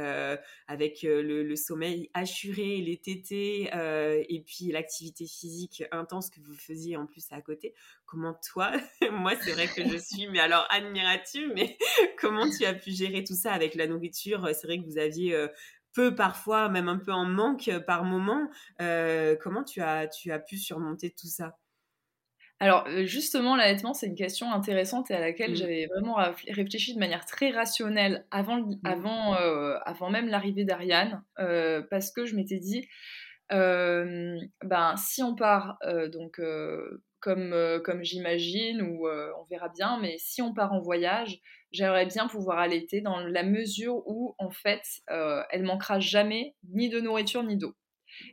avec 0.67 1.01
le, 1.03 1.55
sommeil 1.55 2.09
assuré, 2.13 2.81
les 2.81 2.97
tétés, 2.97 3.69
et 3.73 4.43
puis 4.45 4.71
l'activité 4.71 5.25
physique 5.25 5.83
intense 5.91 6.29
que 6.29 6.39
vous 6.39 6.53
faisiez 6.53 6.95
en 6.95 7.05
plus 7.05 7.25
à 7.31 7.41
côté, 7.41 7.73
comment 8.05 8.33
toi, 8.33 8.71
moi, 9.11 9.33
c'est 9.41 9.51
vrai 9.51 9.67
que 9.67 9.88
je 9.89 9.97
suis, 9.97 10.27
mais 10.27 10.39
alors 10.39 10.65
admirative, 10.69 11.51
mais 11.53 11.77
comment 12.17 12.49
tu 12.49 12.65
as 12.65 12.73
pu 12.73 12.91
gérer 12.91 13.23
tout 13.23 13.35
ça 13.35 13.51
avec 13.51 13.75
la 13.75 13.88
nourriture? 13.88 14.49
C'est 14.53 14.67
vrai 14.67 14.79
que 14.79 14.85
vous 14.85 14.97
aviez 14.97 15.47
peu 15.95 16.13
parfois, 16.13 16.69
même 16.69 16.89
un 16.89 16.97
peu 16.97 17.12
en 17.12 17.25
manque 17.25 17.71
par 17.88 18.03
moment. 18.03 18.49
comment 19.41 19.63
tu 19.63 19.81
as, 19.81 20.08
tu 20.08 20.31
as 20.31 20.39
pu 20.39 20.58
surmonter 20.58 21.12
tout 21.12 21.27
ça? 21.27 21.58
Alors 22.60 22.88
justement, 23.03 23.55
l'allaitement, 23.55 23.93
c'est 23.93 24.08
une 24.08 24.15
question 24.15 24.51
intéressante 24.51 25.12
et 25.12 25.13
à 25.13 25.19
laquelle 25.19 25.51
mmh. 25.51 25.55
j'avais 25.55 25.88
vraiment 25.88 26.15
réfléchi 26.47 26.93
de 26.93 26.99
manière 26.99 27.25
très 27.25 27.51
rationnelle 27.51 28.25
avant, 28.31 28.62
mmh. 28.62 28.79
avant, 28.84 29.34
avant 29.34 30.10
même 30.10 30.27
l'arrivée 30.27 30.63
d'Ariane, 30.63 31.23
parce 31.89 32.12
que 32.12 32.25
je 32.25 32.36
m'étais 32.36 32.60
dit, 32.60 32.88
ben, 33.49 34.95
si 34.97 35.23
on 35.23 35.36
part, 35.36 35.79
donc 36.12 36.39
comme, 37.25 37.81
comme 37.83 38.03
j'imagine, 38.03 38.81
ou 38.81 39.07
on 39.07 39.43
verra 39.49 39.69
bien, 39.69 39.99
mais 39.99 40.15
si 40.19 40.41
on 40.41 40.53
part 40.53 40.71
en 40.71 40.79
voyage, 40.79 41.39
j'aimerais 41.71 42.05
bien 42.05 42.27
pouvoir 42.27 42.59
allaiter 42.59 43.01
dans 43.01 43.19
la 43.19 43.43
mesure 43.43 44.03
où, 44.05 44.35
en 44.38 44.51
fait, 44.51 44.83
elle 45.07 45.63
manquera 45.63 45.99
jamais 45.99 46.55
ni 46.73 46.89
de 46.89 46.99
nourriture 47.01 47.43
ni 47.43 47.57
d'eau. 47.57 47.75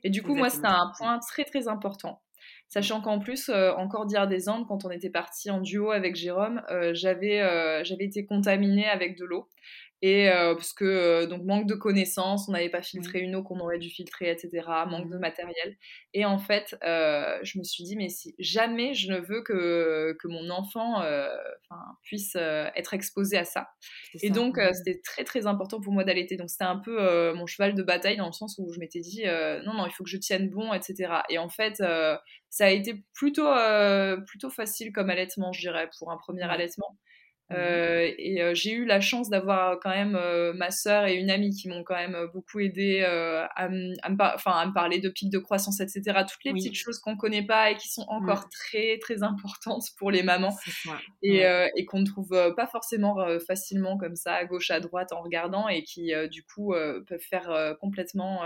Et 0.04 0.10
du 0.10 0.22
coup, 0.22 0.34
moi, 0.34 0.50
c'est 0.50 0.64
un 0.64 0.92
point 0.98 1.18
très 1.18 1.44
très 1.44 1.68
important. 1.68 2.20
Sachant 2.68 3.02
qu'en 3.02 3.18
plus, 3.18 3.50
euh, 3.50 3.72
encore 3.74 4.06
dire 4.06 4.26
des 4.26 4.48
Andes, 4.48 4.66
quand 4.66 4.86
on 4.86 4.90
était 4.90 5.10
parti 5.10 5.50
en 5.50 5.60
duo 5.60 5.90
avec 5.90 6.16
Jérôme, 6.16 6.62
euh, 6.70 6.92
j'avais 6.94 7.40
euh, 7.40 7.84
j'avais 7.84 8.04
été 8.04 8.24
contaminée 8.24 8.88
avec 8.88 9.18
de 9.18 9.26
l'eau. 9.26 9.46
Et 10.04 10.28
euh, 10.28 10.56
parce 10.56 10.72
que, 10.72 10.84
euh, 10.84 11.26
donc, 11.26 11.44
manque 11.44 11.68
de 11.68 11.76
connaissances, 11.76 12.48
on 12.48 12.52
n'avait 12.52 12.68
pas 12.68 12.82
filtré 12.82 13.20
une 13.20 13.36
eau 13.36 13.44
qu'on 13.44 13.60
aurait 13.60 13.78
dû 13.78 13.88
filtrer, 13.88 14.30
etc. 14.32 14.50
Manque 14.88 15.08
de 15.08 15.16
mmh. 15.16 15.20
matériel. 15.20 15.76
Et 16.12 16.24
en 16.24 16.38
fait, 16.38 16.76
euh, 16.82 17.38
je 17.44 17.56
me 17.56 17.62
suis 17.62 17.84
dit, 17.84 17.94
mais 17.94 18.08
si 18.08 18.34
jamais 18.40 18.94
je 18.94 19.12
ne 19.12 19.20
veux 19.20 19.42
que, 19.42 20.16
que 20.20 20.26
mon 20.26 20.50
enfant 20.50 21.02
puisse 22.02 22.34
être 22.34 22.94
exposé 22.94 23.38
à 23.38 23.44
ça. 23.44 23.68
Et 24.22 24.30
donc, 24.30 24.58
mmh. 24.58 24.74
c'était 24.74 25.00
très, 25.00 25.22
très 25.22 25.46
important 25.46 25.80
pour 25.80 25.92
moi 25.92 26.02
d'allaiter. 26.02 26.36
Donc, 26.36 26.50
c'était 26.50 26.64
un 26.64 26.78
peu 26.78 27.32
mon 27.34 27.46
cheval 27.46 27.76
de 27.76 27.82
bataille 27.84 28.16
dans 28.16 28.26
le 28.26 28.32
sens 28.32 28.58
où 28.58 28.72
je 28.72 28.80
m'étais 28.80 29.00
dit, 29.00 29.22
non, 29.64 29.74
non, 29.74 29.86
il 29.86 29.92
faut 29.92 30.02
que 30.02 30.10
je 30.10 30.18
tienne 30.18 30.50
bon, 30.50 30.72
etc. 30.72 31.14
Et 31.28 31.38
en 31.38 31.48
fait, 31.48 31.76
ça 31.76 32.66
a 32.66 32.70
été 32.70 33.04
plutôt, 33.14 33.48
plutôt 34.26 34.50
facile 34.50 34.92
comme 34.92 35.10
allaitement, 35.10 35.52
je 35.52 35.60
dirais, 35.60 35.88
pour 35.96 36.10
un 36.10 36.16
premier 36.16 36.42
allaitement. 36.42 36.98
Mmh 37.52 37.56
euh, 37.58 38.10
et 38.18 38.42
euh, 38.42 38.54
j'ai 38.54 38.72
eu 38.72 38.84
la 38.84 39.00
chance 39.00 39.28
d'avoir 39.28 39.78
quand 39.80 39.90
même 39.90 40.16
euh, 40.16 40.52
ma 40.54 40.70
sœur 40.70 41.06
et 41.06 41.14
une 41.14 41.30
amie 41.30 41.50
qui 41.50 41.68
m'ont 41.68 41.84
quand 41.84 41.94
même 41.94 42.16
beaucoup 42.32 42.60
aidé 42.60 43.02
à, 43.02 43.68
me, 43.68 43.94
à, 44.02 44.10
me 44.10 44.72
parler 44.72 44.98
de 44.98 45.08
pics 45.08 45.30
de 45.30 45.38
croissance, 45.38 45.80
etc. 45.80 46.02
Toutes 46.28 46.44
les 46.44 46.52
petites 46.52 46.76
choses 46.76 46.98
qu'on 46.98 47.12
ne 47.12 47.18
connaît 47.18 47.44
pas 47.44 47.70
et 47.70 47.76
qui 47.76 47.88
sont 47.88 48.02
mmh. 48.02 48.14
encore 48.14 48.48
très 48.48 48.98
très 48.98 49.22
importantes 49.22 49.84
pour 49.98 50.10
les 50.10 50.22
mamans 50.22 50.56
et, 51.22 51.42
et 51.76 51.84
qu'on 51.84 52.00
ne 52.00 52.06
trouve 52.06 52.54
pas 52.56 52.66
forcément 52.66 53.16
facilement 53.46 53.98
comme 53.98 54.16
ça 54.16 54.34
à 54.34 54.44
gauche 54.44 54.70
à 54.70 54.80
droite 54.80 55.12
en 55.12 55.22
regardant 55.22 55.68
et 55.68 55.82
qui 55.82 56.12
du 56.30 56.42
coup 56.44 56.74
peuvent 57.06 57.18
faire 57.18 57.76
complètement 57.80 58.42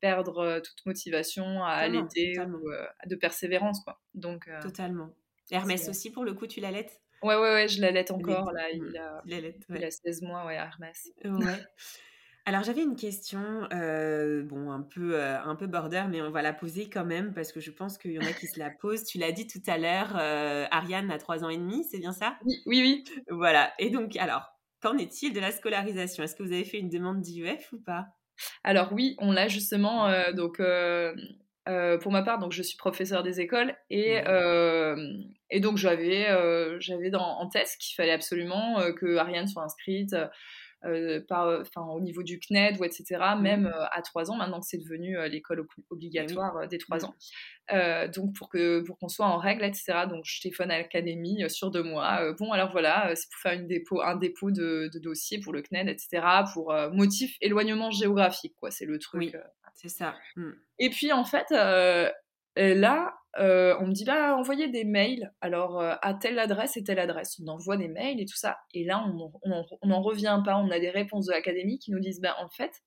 perdre 0.00 0.60
toute 0.60 0.86
motivation 0.86 1.64
à 1.64 1.88
l'été 1.88 2.38
ou 2.40 2.70
de 3.06 3.16
persévérance 3.16 3.80
quoi. 3.84 4.00
Donc 4.14 4.48
totalement. 4.60 5.10
Hermès 5.50 5.88
aussi 5.88 6.10
pour 6.10 6.24
le 6.24 6.34
coup 6.34 6.46
tu 6.46 6.60
l'allaites 6.60 7.01
Ouais, 7.22 7.36
ouais, 7.36 7.52
ouais, 7.52 7.68
je 7.68 7.80
l'allaite 7.80 8.10
encore. 8.10 8.52
Là, 8.52 8.70
il, 8.72 8.96
a, 8.96 9.22
il, 9.26 9.84
a 9.84 9.90
16 9.90 10.22
mois, 10.22 10.44
ouais, 10.46 10.54
Hermès. 10.54 11.10
Ouais. 11.24 11.60
Alors 12.44 12.64
j'avais 12.64 12.82
une 12.82 12.96
question, 12.96 13.68
euh, 13.72 14.42
bon 14.42 14.72
un 14.72 14.82
peu 14.82 15.14
euh, 15.14 15.40
un 15.40 15.54
peu 15.54 15.68
border, 15.68 16.04
mais 16.10 16.20
on 16.22 16.32
va 16.32 16.42
la 16.42 16.52
poser 16.52 16.90
quand 16.90 17.04
même 17.04 17.32
parce 17.34 17.52
que 17.52 17.60
je 17.60 17.70
pense 17.70 17.98
qu'il 17.98 18.10
y 18.10 18.18
en 18.18 18.22
a 18.22 18.32
qui 18.32 18.48
se 18.48 18.58
la 18.58 18.68
posent. 18.70 19.04
Tu 19.04 19.18
l'as 19.18 19.30
dit 19.30 19.46
tout 19.46 19.62
à 19.68 19.78
l'heure, 19.78 20.16
euh, 20.18 20.66
Ariane 20.72 21.12
a 21.12 21.18
3 21.18 21.44
ans 21.44 21.48
et 21.50 21.56
demi, 21.56 21.84
c'est 21.88 21.98
bien 21.98 22.12
ça? 22.12 22.36
Oui, 22.44 22.60
oui, 22.66 22.80
oui. 23.06 23.22
Voilà. 23.30 23.72
Et 23.78 23.90
donc 23.90 24.16
alors, 24.16 24.58
qu'en 24.80 24.98
est-il 24.98 25.32
de 25.32 25.38
la 25.38 25.52
scolarisation? 25.52 26.24
Est-ce 26.24 26.34
que 26.34 26.42
vous 26.42 26.52
avez 26.52 26.64
fait 26.64 26.78
une 26.78 26.88
demande 26.88 27.20
d'IEF 27.20 27.72
ou 27.72 27.78
pas? 27.78 28.08
Alors 28.64 28.92
oui, 28.92 29.14
on 29.20 29.30
l'a 29.30 29.46
justement. 29.46 30.10
donc 30.32 30.60
euh, 31.68 31.96
pour 31.96 32.10
ma 32.10 32.22
part, 32.22 32.38
donc 32.40 32.52
je 32.52 32.62
suis 32.62 32.76
professeur 32.76 33.22
des 33.22 33.40
écoles 33.40 33.74
et, 33.88 34.20
euh, 34.26 34.96
et 35.48 35.60
donc 35.60 35.76
j'avais 35.76 36.28
euh, 36.28 36.76
j'avais 36.80 37.14
en 37.14 37.48
tête 37.48 37.68
qu'il 37.78 37.94
fallait 37.94 38.12
absolument 38.12 38.80
que 38.98 39.16
Ariane 39.16 39.46
soit 39.46 39.62
inscrite 39.62 40.16
par, 41.28 41.60
enfin, 41.60 41.82
au 41.82 42.00
niveau 42.00 42.22
du 42.22 42.38
CNED 42.40 42.80
ou 42.80 42.84
etc. 42.84 43.04
Même 43.40 43.72
à 43.92 44.02
3 44.02 44.30
ans, 44.30 44.36
maintenant 44.36 44.60
que 44.60 44.66
c'est 44.66 44.78
devenu 44.78 45.16
l'école 45.28 45.66
obligatoire 45.90 46.66
des 46.68 46.78
3 46.78 47.04
ans. 47.04 47.14
donc 48.14 48.34
pour 48.36 48.48
que 48.48 48.80
pour 48.80 48.98
qu'on 48.98 49.08
soit 49.08 49.26
en 49.26 49.38
règle, 49.38 49.64
etc. 49.64 50.06
Donc 50.08 50.24
je 50.24 50.40
téléphone 50.40 50.70
à 50.70 50.78
l'académie 50.78 51.48
sur 51.48 51.70
deux 51.70 51.82
mois. 51.82 52.32
bon 52.38 52.52
alors 52.52 52.70
voilà, 52.70 53.12
c'est 53.14 53.28
pour 53.30 53.40
faire 53.40 53.52
une 53.52 53.66
dépôt, 53.66 54.00
un 54.02 54.16
dépôt 54.16 54.50
de, 54.50 54.90
de, 54.92 54.98
dossier 54.98 55.40
pour 55.40 55.52
le 55.52 55.62
CNED, 55.62 55.88
etc. 55.88 56.26
Pour 56.52 56.74
motif 56.92 57.36
éloignement 57.40 57.90
géographique, 57.90 58.54
quoi. 58.58 58.70
C'est 58.70 58.86
le 58.86 58.98
truc. 58.98 59.34
C'est 59.74 59.88
ça. 59.88 60.14
Mmh. 60.36 60.50
Et 60.78 60.90
puis 60.90 61.12
en 61.12 61.24
fait, 61.24 61.46
euh, 61.52 62.10
là, 62.56 63.14
euh, 63.38 63.74
on 63.80 63.86
me 63.86 63.92
dit 63.92 64.04
bah 64.04 64.36
envoyez 64.36 64.68
des 64.68 64.84
mails. 64.84 65.32
Alors 65.40 65.80
euh, 65.80 65.94
à 66.02 66.14
telle 66.14 66.38
adresse 66.38 66.76
et 66.76 66.84
telle 66.84 66.98
adresse, 66.98 67.40
on 67.42 67.48
envoie 67.48 67.76
des 67.76 67.88
mails 67.88 68.20
et 68.20 68.26
tout 68.26 68.36
ça. 68.36 68.58
Et 68.74 68.84
là, 68.84 69.04
on 69.06 69.86
n'en 69.86 70.02
revient 70.02 70.40
pas. 70.44 70.56
On 70.58 70.70
a 70.70 70.78
des 70.78 70.90
réponses 70.90 71.26
de 71.26 71.32
l'académie 71.32 71.78
qui 71.78 71.90
nous 71.92 72.00
disent 72.00 72.20
bah 72.20 72.36
en 72.40 72.48
fait, 72.48 72.82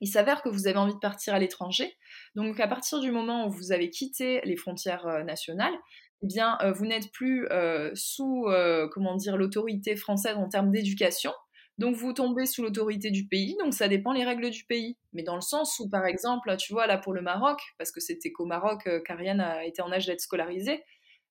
il 0.00 0.08
s'avère 0.08 0.42
que 0.42 0.48
vous 0.48 0.66
avez 0.68 0.78
envie 0.78 0.94
de 0.94 1.00
partir 1.00 1.34
à 1.34 1.38
l'étranger. 1.38 1.96
Donc 2.34 2.60
à 2.60 2.68
partir 2.68 3.00
du 3.00 3.10
moment 3.10 3.46
où 3.46 3.50
vous 3.50 3.72
avez 3.72 3.90
quitté 3.90 4.40
les 4.44 4.56
frontières 4.56 5.24
nationales, 5.24 5.74
eh 6.22 6.26
bien 6.26 6.58
vous 6.74 6.86
n'êtes 6.86 7.10
plus 7.12 7.48
sous 7.94 8.46
comment 8.92 9.16
dire 9.16 9.36
l'autorité 9.36 9.96
française 9.96 10.36
en 10.36 10.48
termes 10.48 10.70
d'éducation. 10.70 11.32
Donc 11.78 11.94
vous 11.94 12.12
tombez 12.12 12.46
sous 12.46 12.62
l'autorité 12.62 13.10
du 13.10 13.26
pays, 13.26 13.56
donc 13.60 13.74
ça 13.74 13.88
dépend 13.88 14.12
les 14.12 14.24
règles 14.24 14.50
du 14.50 14.64
pays. 14.64 14.96
Mais 15.12 15.22
dans 15.22 15.34
le 15.34 15.42
sens 15.42 15.78
où, 15.78 15.90
par 15.90 16.06
exemple, 16.06 16.56
tu 16.56 16.72
vois, 16.72 16.86
là 16.86 16.96
pour 16.96 17.12
le 17.12 17.20
Maroc, 17.20 17.60
parce 17.78 17.92
que 17.92 18.00
c'était 18.00 18.32
qu'au 18.32 18.46
Maroc 18.46 18.86
euh, 18.86 19.00
qu'Ariane 19.00 19.40
a 19.40 19.64
été 19.64 19.82
en 19.82 19.92
âge 19.92 20.06
d'être 20.06 20.20
scolarisée, 20.20 20.82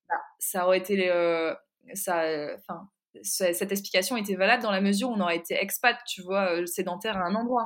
bah, 0.08 0.16
ça 0.40 0.66
aurait 0.66 0.78
été. 0.78 1.10
Euh, 1.10 1.56
ça, 1.94 2.24
enfin, 2.58 2.90
cette 3.24 3.72
explication 3.72 4.18
était 4.18 4.36
valable 4.36 4.64
dans 4.64 4.72
la 4.72 4.82
mesure 4.82 5.10
où 5.10 5.14
on 5.14 5.22
aurait 5.22 5.38
été 5.38 5.56
expat, 5.56 5.98
tu 6.08 6.22
vois, 6.22 6.52
euh, 6.52 6.66
sédentaire 6.66 7.18
à 7.18 7.26
un 7.26 7.36
endroit. 7.36 7.66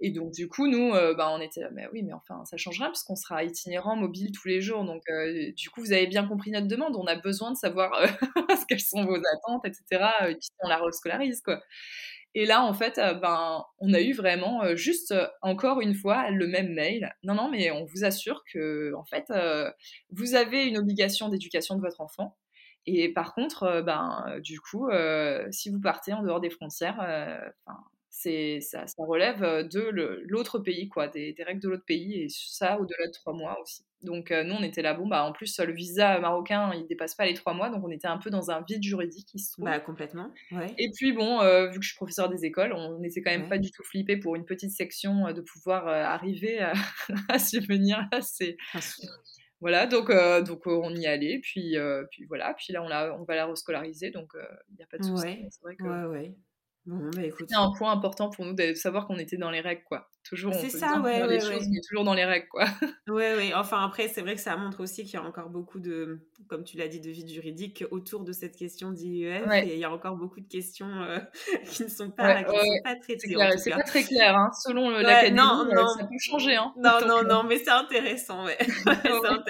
Et 0.00 0.10
donc, 0.10 0.32
du 0.32 0.46
coup, 0.46 0.66
nous, 0.66 0.92
euh, 0.94 1.14
bah, 1.14 1.30
on 1.30 1.40
était 1.40 1.60
là, 1.60 1.70
mais 1.72 1.88
oui, 1.92 2.02
mais 2.02 2.12
enfin, 2.12 2.44
ça 2.44 2.58
change 2.58 2.78
rien 2.78 2.88
puisqu'on 2.88 3.16
sera 3.16 3.44
itinérant, 3.44 3.96
mobile 3.96 4.30
tous 4.32 4.46
les 4.48 4.60
jours. 4.60 4.84
Donc, 4.84 5.02
euh, 5.08 5.52
du 5.56 5.70
coup, 5.70 5.80
vous 5.80 5.92
avez 5.92 6.06
bien 6.06 6.26
compris 6.26 6.50
notre 6.50 6.66
demande. 6.66 6.96
On 6.96 7.06
a 7.06 7.16
besoin 7.16 7.50
de 7.50 7.56
savoir 7.56 7.94
euh, 7.94 8.06
quelles 8.68 8.80
sont 8.80 9.04
vos 9.06 9.16
attentes, 9.16 9.64
etc. 9.64 10.04
Et 10.28 10.34
puis, 10.34 10.48
on 10.60 10.68
la 10.68 10.76
rescolarise, 10.76 11.40
quoi. 11.40 11.62
Et 12.34 12.44
là, 12.44 12.62
en 12.62 12.74
fait, 12.74 12.96
ben, 13.22 13.64
on 13.78 13.94
a 13.94 14.00
eu 14.00 14.12
vraiment 14.12 14.76
juste 14.76 15.14
encore 15.40 15.80
une 15.80 15.94
fois 15.94 16.30
le 16.30 16.46
même 16.46 16.74
mail. 16.74 17.14
Non, 17.22 17.34
non, 17.34 17.48
mais 17.50 17.70
on 17.70 17.86
vous 17.86 18.04
assure 18.04 18.42
que, 18.52 18.92
en 18.94 19.06
fait, 19.06 19.32
vous 20.10 20.34
avez 20.34 20.66
une 20.66 20.76
obligation 20.76 21.30
d'éducation 21.30 21.76
de 21.76 21.80
votre 21.80 22.02
enfant. 22.02 22.36
Et 22.84 23.10
par 23.10 23.34
contre, 23.34 23.80
ben, 23.86 24.38
du 24.42 24.60
coup, 24.60 24.90
si 25.50 25.70
vous 25.70 25.80
partez 25.80 26.12
en 26.12 26.22
dehors 26.22 26.40
des 26.40 26.50
frontières, 26.50 27.00
c'est 28.18 28.60
ça, 28.62 28.86
ça, 28.86 29.04
relève 29.04 29.40
de 29.68 30.24
l'autre 30.26 30.58
pays, 30.58 30.88
quoi, 30.88 31.06
des, 31.06 31.34
règles 31.46 31.60
de 31.60 31.68
l'autre 31.68 31.84
pays, 31.84 32.22
et 32.22 32.28
ça 32.30 32.80
au-delà 32.80 33.08
de 33.08 33.12
trois 33.12 33.34
mois 33.34 33.60
aussi. 33.60 33.84
Donc 34.02 34.30
nous, 34.30 34.54
on 34.54 34.62
était 34.62 34.80
là, 34.80 34.94
bon, 34.94 35.06
bah 35.06 35.22
en 35.24 35.32
plus, 35.32 35.58
le 35.60 35.72
visa 35.74 36.18
marocain, 36.18 36.72
il 36.74 36.86
dépasse 36.86 37.14
pas 37.14 37.26
les 37.26 37.34
trois 37.34 37.52
mois, 37.52 37.68
donc 37.68 37.84
on 37.84 37.90
était 37.90 38.08
un 38.08 38.16
peu 38.16 38.30
dans 38.30 38.50
un 38.50 38.64
vide 38.66 38.82
juridique, 38.82 39.28
il 39.34 39.38
se 39.38 39.52
trouve. 39.52 39.66
Bah 39.66 39.80
complètement, 39.80 40.32
ouais. 40.50 40.74
Et 40.78 40.90
puis 40.94 41.12
bon, 41.12 41.40
vu 41.68 41.78
que 41.78 41.82
je 41.82 41.88
suis 41.88 41.96
professeur 41.96 42.30
des 42.30 42.46
écoles, 42.46 42.72
on 42.72 42.98
n'était 43.00 43.20
quand 43.20 43.32
même 43.32 43.50
pas 43.50 43.58
du 43.58 43.70
tout 43.70 43.82
flippé 43.82 44.16
pour 44.16 44.34
une 44.34 44.46
petite 44.46 44.70
section 44.70 45.30
de 45.32 45.40
pouvoir 45.42 45.86
arriver 45.86 46.58
à, 46.60 46.72
à 47.28 47.38
subvenir 47.38 48.08
à 48.12 48.22
ces... 48.22 48.56
Voilà, 49.60 49.86
donc, 49.86 50.10
donc 50.46 50.66
on 50.66 50.94
y 50.94 51.06
allait, 51.06 51.38
puis, 51.42 51.76
puis 52.10 52.24
voilà, 52.28 52.54
puis 52.54 52.72
là 52.72 52.82
on, 52.82 53.20
on 53.20 53.24
va 53.24 53.34
la 53.34 53.44
rescolariser, 53.44 54.10
donc 54.10 54.30
il 54.70 54.76
n'y 54.76 54.82
a 54.82 54.86
pas 54.86 54.96
de 54.96 55.02
souci. 55.02 55.48
Ouais, 55.62 56.34
ouais, 56.86 56.94
ouais. 56.94 57.10
Bon, 57.10 57.10
bah, 57.14 57.36
C'était 57.38 57.54
un 57.54 57.72
point 57.72 57.92
important 57.92 58.30
pour 58.30 58.44
nous 58.44 58.54
de 58.54 58.74
savoir 58.74 59.06
qu'on 59.06 59.18
était 59.18 59.36
dans 59.36 59.50
les 59.50 59.60
règles, 59.60 59.82
quoi. 59.84 60.08
Toujours, 60.24 60.52
on 60.56 60.60
peut 60.60 60.68
ça, 60.68 61.00
ouais, 61.00 61.18
faire 61.18 61.28
ouais, 61.28 61.40
choses, 61.40 61.68
mais 61.68 61.80
toujours 61.86 62.02
dans 62.02 62.14
les 62.14 62.24
règles, 62.24 62.48
quoi. 62.48 62.64
Oui, 63.08 63.24
oui. 63.36 63.52
Enfin, 63.54 63.84
après, 63.84 64.08
c'est 64.08 64.22
vrai 64.22 64.34
que 64.34 64.40
ça 64.40 64.56
montre 64.56 64.80
aussi 64.80 65.04
qu'il 65.04 65.14
y 65.14 65.16
a 65.16 65.22
encore 65.22 65.50
beaucoup 65.50 65.78
de, 65.78 66.18
comme 66.48 66.64
tu 66.64 66.76
l'as 66.76 66.88
dit, 66.88 67.00
de 67.00 67.10
vide 67.10 67.28
juridique 67.28 67.84
autour 67.92 68.24
de 68.24 68.32
cette 68.32 68.56
question 68.56 68.90
d'IEF. 68.90 69.44
Et 69.64 69.74
il 69.74 69.78
y 69.78 69.84
a 69.84 69.92
encore 69.92 70.16
beaucoup 70.16 70.40
de 70.40 70.48
questions 70.48 70.90
euh, 71.02 71.18
qui 71.70 71.84
ne 71.84 71.88
sont 71.88 72.10
pas, 72.10 72.42
qui 72.42 72.50
sont 72.50 72.82
pas 72.82 72.96
traitées. 72.96 73.36
C'est 73.58 73.70
pas 73.70 73.82
très 73.82 74.02
clair, 74.02 74.36
hein. 74.36 74.50
selon 74.64 74.90
l'académie, 74.90 75.38
euh, 75.38 75.86
ça 75.98 76.04
peut 76.04 76.18
changer. 76.18 76.56
Hein, 76.56 76.72
non, 76.82 77.06
non, 77.06 77.22
non, 77.22 77.42
mais 77.44 77.58
c'est 77.58 77.70
intéressant, 77.70 78.44
ouais. 78.44 78.58
c'est 78.60 78.88
intéressant. 78.88 79.42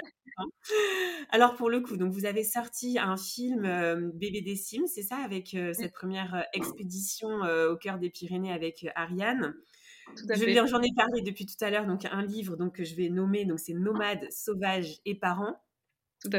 Alors 1.30 1.54
pour 1.54 1.70
le 1.70 1.80
coup, 1.80 1.96
donc 1.96 2.12
vous 2.12 2.24
avez 2.24 2.44
sorti 2.44 2.98
un 2.98 3.16
film 3.16 3.64
euh, 3.64 4.10
Bébé 4.14 4.40
des 4.40 4.56
Sims, 4.56 4.86
c'est 4.86 5.02
ça, 5.02 5.16
avec 5.16 5.54
euh, 5.54 5.72
cette 5.72 5.92
première 5.92 6.34
euh, 6.34 6.42
expédition 6.52 7.28
au 7.70 7.76
cœur 7.76 7.98
des 7.98 8.10
Pyrénées 8.10 8.52
avec 8.52 8.86
Ariane. 8.94 9.54
J'en 10.28 10.82
ai 10.82 10.92
parlé 10.94 11.22
depuis 11.22 11.46
tout 11.46 11.62
à 11.64 11.70
l'heure, 11.70 11.86
donc 11.86 12.04
un 12.04 12.22
livre 12.22 12.56
donc, 12.56 12.76
que 12.76 12.84
je 12.84 12.94
vais 12.94 13.08
nommer, 13.08 13.44
donc 13.44 13.58
c'est 13.58 13.74
Nomades, 13.74 14.30
Sauvages 14.30 15.00
et 15.04 15.14
Parents. 15.18 15.56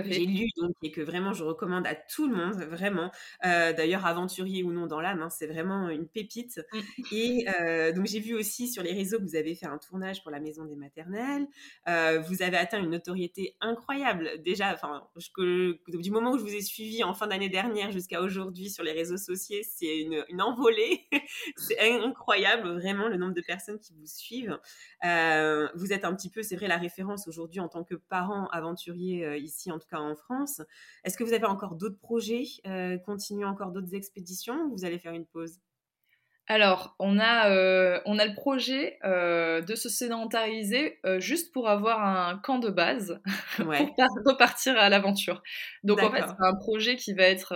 J'ai 0.06 0.26
lu 0.26 0.48
donc 0.58 0.76
et 0.82 0.92
que 0.92 1.02
vraiment 1.02 1.34
je 1.34 1.44
recommande 1.44 1.86
à 1.88 1.96
tout 1.96 2.28
le 2.28 2.36
monde, 2.36 2.56
vraiment. 2.64 3.12
Euh, 3.46 3.74
d'ailleurs, 3.74 4.06
aventurier 4.06 4.64
ou 4.64 4.72
non 4.72 4.88
dans 4.88 5.02
l'âme, 5.02 5.22
hein, 5.22 5.30
c'est 5.30 5.48
vraiment 5.48 5.90
une 5.90 6.08
pépite. 6.08 6.62
Mmh. 6.72 6.80
Et 7.12 7.46
euh, 7.60 7.92
donc 7.92 8.06
j'ai 8.06 8.20
vu 8.20 8.36
aussi 8.36 8.68
sur 8.68 8.84
les 8.84 8.94
réseaux 8.94 9.18
que 9.18 9.24
vous 9.24 9.36
avez 9.36 9.56
fait 9.56 9.66
un 9.66 9.78
tournage 9.78 10.22
pour 10.22 10.32
la 10.32 10.40
Maison 10.40 10.66
des 10.66 10.76
Maternelles. 10.76 11.48
Euh, 11.88 12.20
vous 12.20 12.42
avez 12.42 12.58
atteint 12.58 12.80
une 12.80 12.90
notoriété 12.90 13.56
incroyable. 13.62 14.42
Déjà, 14.44 14.74
enfin, 14.74 15.08
du 15.38 16.12
moment 16.12 16.32
où 16.32 16.38
je 16.38 16.44
vous 16.44 16.54
ai 16.54 16.62
suivi 16.62 17.04
en 17.04 17.14
fin 17.14 17.28
d'année 17.28 17.50
dernière 17.50 17.92
jusqu'à 17.92 18.22
aujourd'hui 18.22 18.70
sur 18.70 18.84
les 18.84 18.92
réseaux 18.92 19.18
sociaux, 19.18 19.60
c'est 19.64 20.00
une, 20.00 20.24
une, 20.30 20.42
envolée. 20.42 21.08
c'est 21.58 21.80
incroyable, 22.02 22.70
vraiment, 22.70 23.08
le 23.08 23.18
nombre 23.18 23.34
de 23.34 23.42
personnes 23.42 23.80
qui 23.80 23.94
vous 23.94 24.06
suivent. 24.06 24.58
vous 25.04 25.94
êtes 25.94 26.06
un 26.06 26.16
petit 26.16 26.30
peu, 26.30 26.44
c'est 26.44 26.56
vrai, 26.56 26.68
la 26.68 26.78
référence 26.78 27.28
aujourd'hui 27.28 27.60
en 27.60 27.68
tant 27.68 27.84
que 27.84 27.96
parent 27.96 28.48
aventurier 28.52 29.38
ici 29.38 29.72
en 29.72 29.77
tout 29.80 29.88
cas 29.90 30.00
en 30.00 30.16
France. 30.16 30.62
Est-ce 31.04 31.18
que 31.18 31.24
vous 31.24 31.34
avez 31.34 31.46
encore 31.46 31.76
d'autres 31.76 32.00
projets, 32.00 32.44
euh, 32.66 32.98
continuer 32.98 33.46
encore 33.46 33.72
d'autres 33.72 33.94
expéditions 33.94 34.60
ou 34.66 34.78
vous 34.78 34.86
allez 34.86 35.00
faire 35.00 35.14
une 35.14 35.26
pause? 35.26 35.60
Alors, 36.50 36.96
on 37.00 37.20
a, 37.20 37.50
euh, 37.50 38.00
on 38.06 38.20
a 38.20 38.26
le 38.26 38.34
projet 38.34 38.98
euh, 39.04 39.62
de 39.62 39.76
se 39.76 39.90
sédentariser 39.90 40.98
juste 41.18 41.52
pour 41.52 41.68
avoir 41.68 42.02
un 42.02 42.38
camp 42.38 42.60
de 42.60 42.70
base 42.70 43.20
pour 43.58 43.68
repartir 43.68 44.78
à 44.78 44.88
l'aventure. 44.90 45.44
Donc, 45.84 46.02
en 46.02 46.10
fait, 46.10 46.22
c'est 46.22 46.48
un 46.48 46.56
projet 46.56 46.96
qui 46.96 47.14
va 47.14 47.24
être 47.24 47.54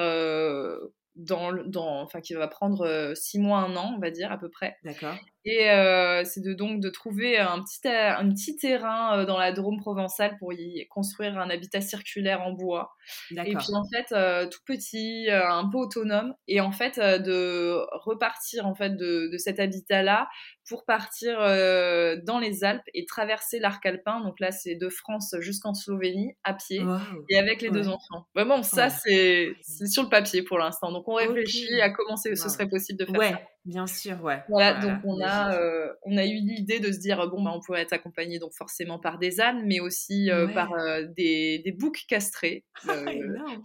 dans, 1.15 1.53
dans, 1.65 2.01
enfin, 2.01 2.19
qui 2.19 2.33
va 2.33 2.49
prendre 2.49 3.13
six 3.15 3.39
mois, 3.39 3.59
un 3.59 3.77
an, 3.77 3.93
on 3.95 3.99
va 3.99 4.11
dire 4.11 4.29
à 4.29 4.37
peu 4.37 4.49
près. 4.49 4.75
D'accord. 4.83 5.15
Et 5.43 5.71
euh, 5.71 6.23
c'est 6.23 6.41
de, 6.41 6.53
donc 6.53 6.81
de 6.81 6.89
trouver 6.89 7.39
un 7.39 7.61
petit, 7.61 7.87
un 7.87 8.29
petit 8.29 8.57
terrain 8.57 9.17
euh, 9.17 9.25
dans 9.25 9.39
la 9.39 9.51
Drôme 9.51 9.79
provençale 9.79 10.37
pour 10.37 10.53
y 10.53 10.87
construire 10.89 11.37
un 11.39 11.49
habitat 11.49 11.81
circulaire 11.81 12.41
en 12.41 12.51
bois. 12.51 12.93
Et 13.31 13.55
puis 13.55 13.73
en 13.73 13.83
fait, 13.91 14.11
euh, 14.11 14.47
tout 14.47 14.59
petit, 14.65 15.29
un 15.31 15.67
peu 15.67 15.79
autonome. 15.79 16.35
Et 16.47 16.61
en 16.61 16.71
fait, 16.71 16.99
de 16.99 17.83
repartir 17.91 18.67
en 18.67 18.75
fait 18.75 18.91
de, 18.91 19.29
de 19.31 19.37
cet 19.37 19.59
habitat-là 19.59 20.29
pour 20.67 20.85
partir 20.85 21.39
dans 21.39 22.39
les 22.39 22.63
Alpes 22.63 22.83
et 22.93 23.05
traverser 23.05 23.59
l'arc 23.59 23.83
alpin. 23.85 24.21
Donc 24.21 24.39
là, 24.39 24.51
c'est 24.51 24.75
de 24.75 24.89
France 24.89 25.35
jusqu'en 25.39 25.73
Slovénie 25.73 26.33
à 26.43 26.53
pied 26.53 26.83
et 27.29 27.37
avec 27.37 27.61
les 27.61 27.71
deux 27.71 27.87
enfants. 27.87 28.27
Vraiment, 28.35 28.61
ça, 28.61 28.89
c'est 28.89 29.55
sur 29.87 30.03
le 30.03 30.09
papier 30.09 30.43
pour 30.43 30.59
l'instant. 30.59 30.91
Donc 30.91 31.07
on 31.07 31.15
réfléchit 31.15 31.81
à 31.81 31.89
comment 31.89 32.15
ce 32.15 32.35
serait 32.35 32.69
possible 32.69 32.99
de 32.99 33.05
faire 33.05 33.19
ouais. 33.19 33.31
ça. 33.31 33.41
Bien 33.65 33.85
sûr, 33.85 34.23
ouais. 34.23 34.41
Voilà, 34.49 34.79
donc 34.79 34.99
on 35.03 35.21
a, 35.21 35.55
euh, 35.55 35.87
on 36.03 36.17
a 36.17 36.25
eu 36.25 36.33
l'idée 36.33 36.79
de 36.79 36.91
se 36.91 36.97
dire, 36.97 37.29
bon, 37.29 37.43
bah, 37.43 37.51
on 37.53 37.59
pourrait 37.59 37.81
être 37.81 37.93
accompagné 37.93 38.39
donc 38.39 38.53
forcément 38.57 38.97
par 38.97 39.19
des 39.19 39.39
ânes, 39.39 39.61
mais 39.65 39.79
aussi 39.79 40.31
euh, 40.31 40.47
par 40.47 40.73
euh, 40.73 41.03
des, 41.15 41.61
des 41.63 41.71
boucs 41.71 42.05
castrés. 42.07 42.65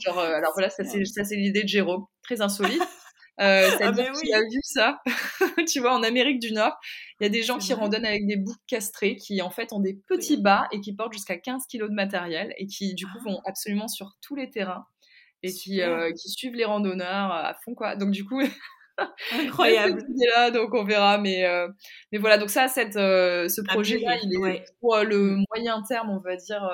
genre, 0.05 0.19
alors 0.19 0.53
voilà, 0.55 0.69
ça 0.69 0.85
c'est 0.85 1.37
l'idée 1.37 1.63
de 1.63 1.69
Jérôme, 1.69 2.05
très 2.23 2.41
insolite. 2.43 2.83
Euh, 3.39 3.69
ah 3.83 3.93
ben 3.93 4.11
oui. 4.15 4.33
a 4.33 4.41
vu 4.41 4.61
ça, 4.63 5.03
tu 5.69 5.81
vois, 5.81 5.93
en 5.93 6.03
Amérique 6.03 6.39
du 6.39 6.55
Nord, 6.55 6.75
il 7.21 7.25
y 7.25 7.27
a 7.27 7.29
des 7.29 7.43
gens 7.43 7.59
qui 7.59 7.75
randonnent 7.75 8.07
avec 8.07 8.27
des 8.27 8.37
boucs 8.37 8.57
castrés 8.67 9.17
qui 9.17 9.43
en 9.43 9.51
fait 9.51 9.75
ont 9.75 9.81
des 9.81 9.93
petits 9.93 10.39
bas 10.39 10.67
et 10.73 10.81
qui 10.81 10.95
portent 10.95 11.13
jusqu'à 11.13 11.37
15 11.37 11.67
kilos 11.67 11.91
de 11.91 11.95
matériel 11.95 12.55
et 12.57 12.67
qui 12.67 12.95
du 12.95 13.05
coup 13.05 13.19
ah. 13.19 13.25
vont 13.29 13.41
absolument 13.45 13.89
sur 13.89 14.17
tous 14.23 14.37
les 14.37 14.49
terrains 14.49 14.87
et 15.43 15.53
qui, 15.53 15.83
qui 16.19 16.31
suivent 16.31 16.55
les 16.55 16.65
randonneurs 16.65 17.31
à 17.31 17.55
fond 17.63 17.75
quoi. 17.75 17.95
Donc 17.95 18.11
du 18.11 18.25
coup, 18.25 18.41
Incroyable. 19.33 20.03
là, 20.35 20.51
donc 20.51 20.75
on 20.75 20.85
verra. 20.85 21.19
Mais, 21.19 21.45
euh, 21.45 21.69
mais 22.13 22.19
voilà, 22.19 22.39
donc 22.39 22.51
ça, 22.51 22.69
cette, 22.69 22.97
euh, 22.97 23.49
ce 23.49 23.61
projet-là, 23.63 24.17
il 24.23 24.47
est 24.47 24.65
pour 24.81 24.95
euh, 24.95 25.05
le 25.05 25.37
mm. 25.37 25.45
moyen 25.55 25.83
terme, 25.83 26.11
on 26.11 26.21
va 26.21 26.37
dire, 26.37 26.71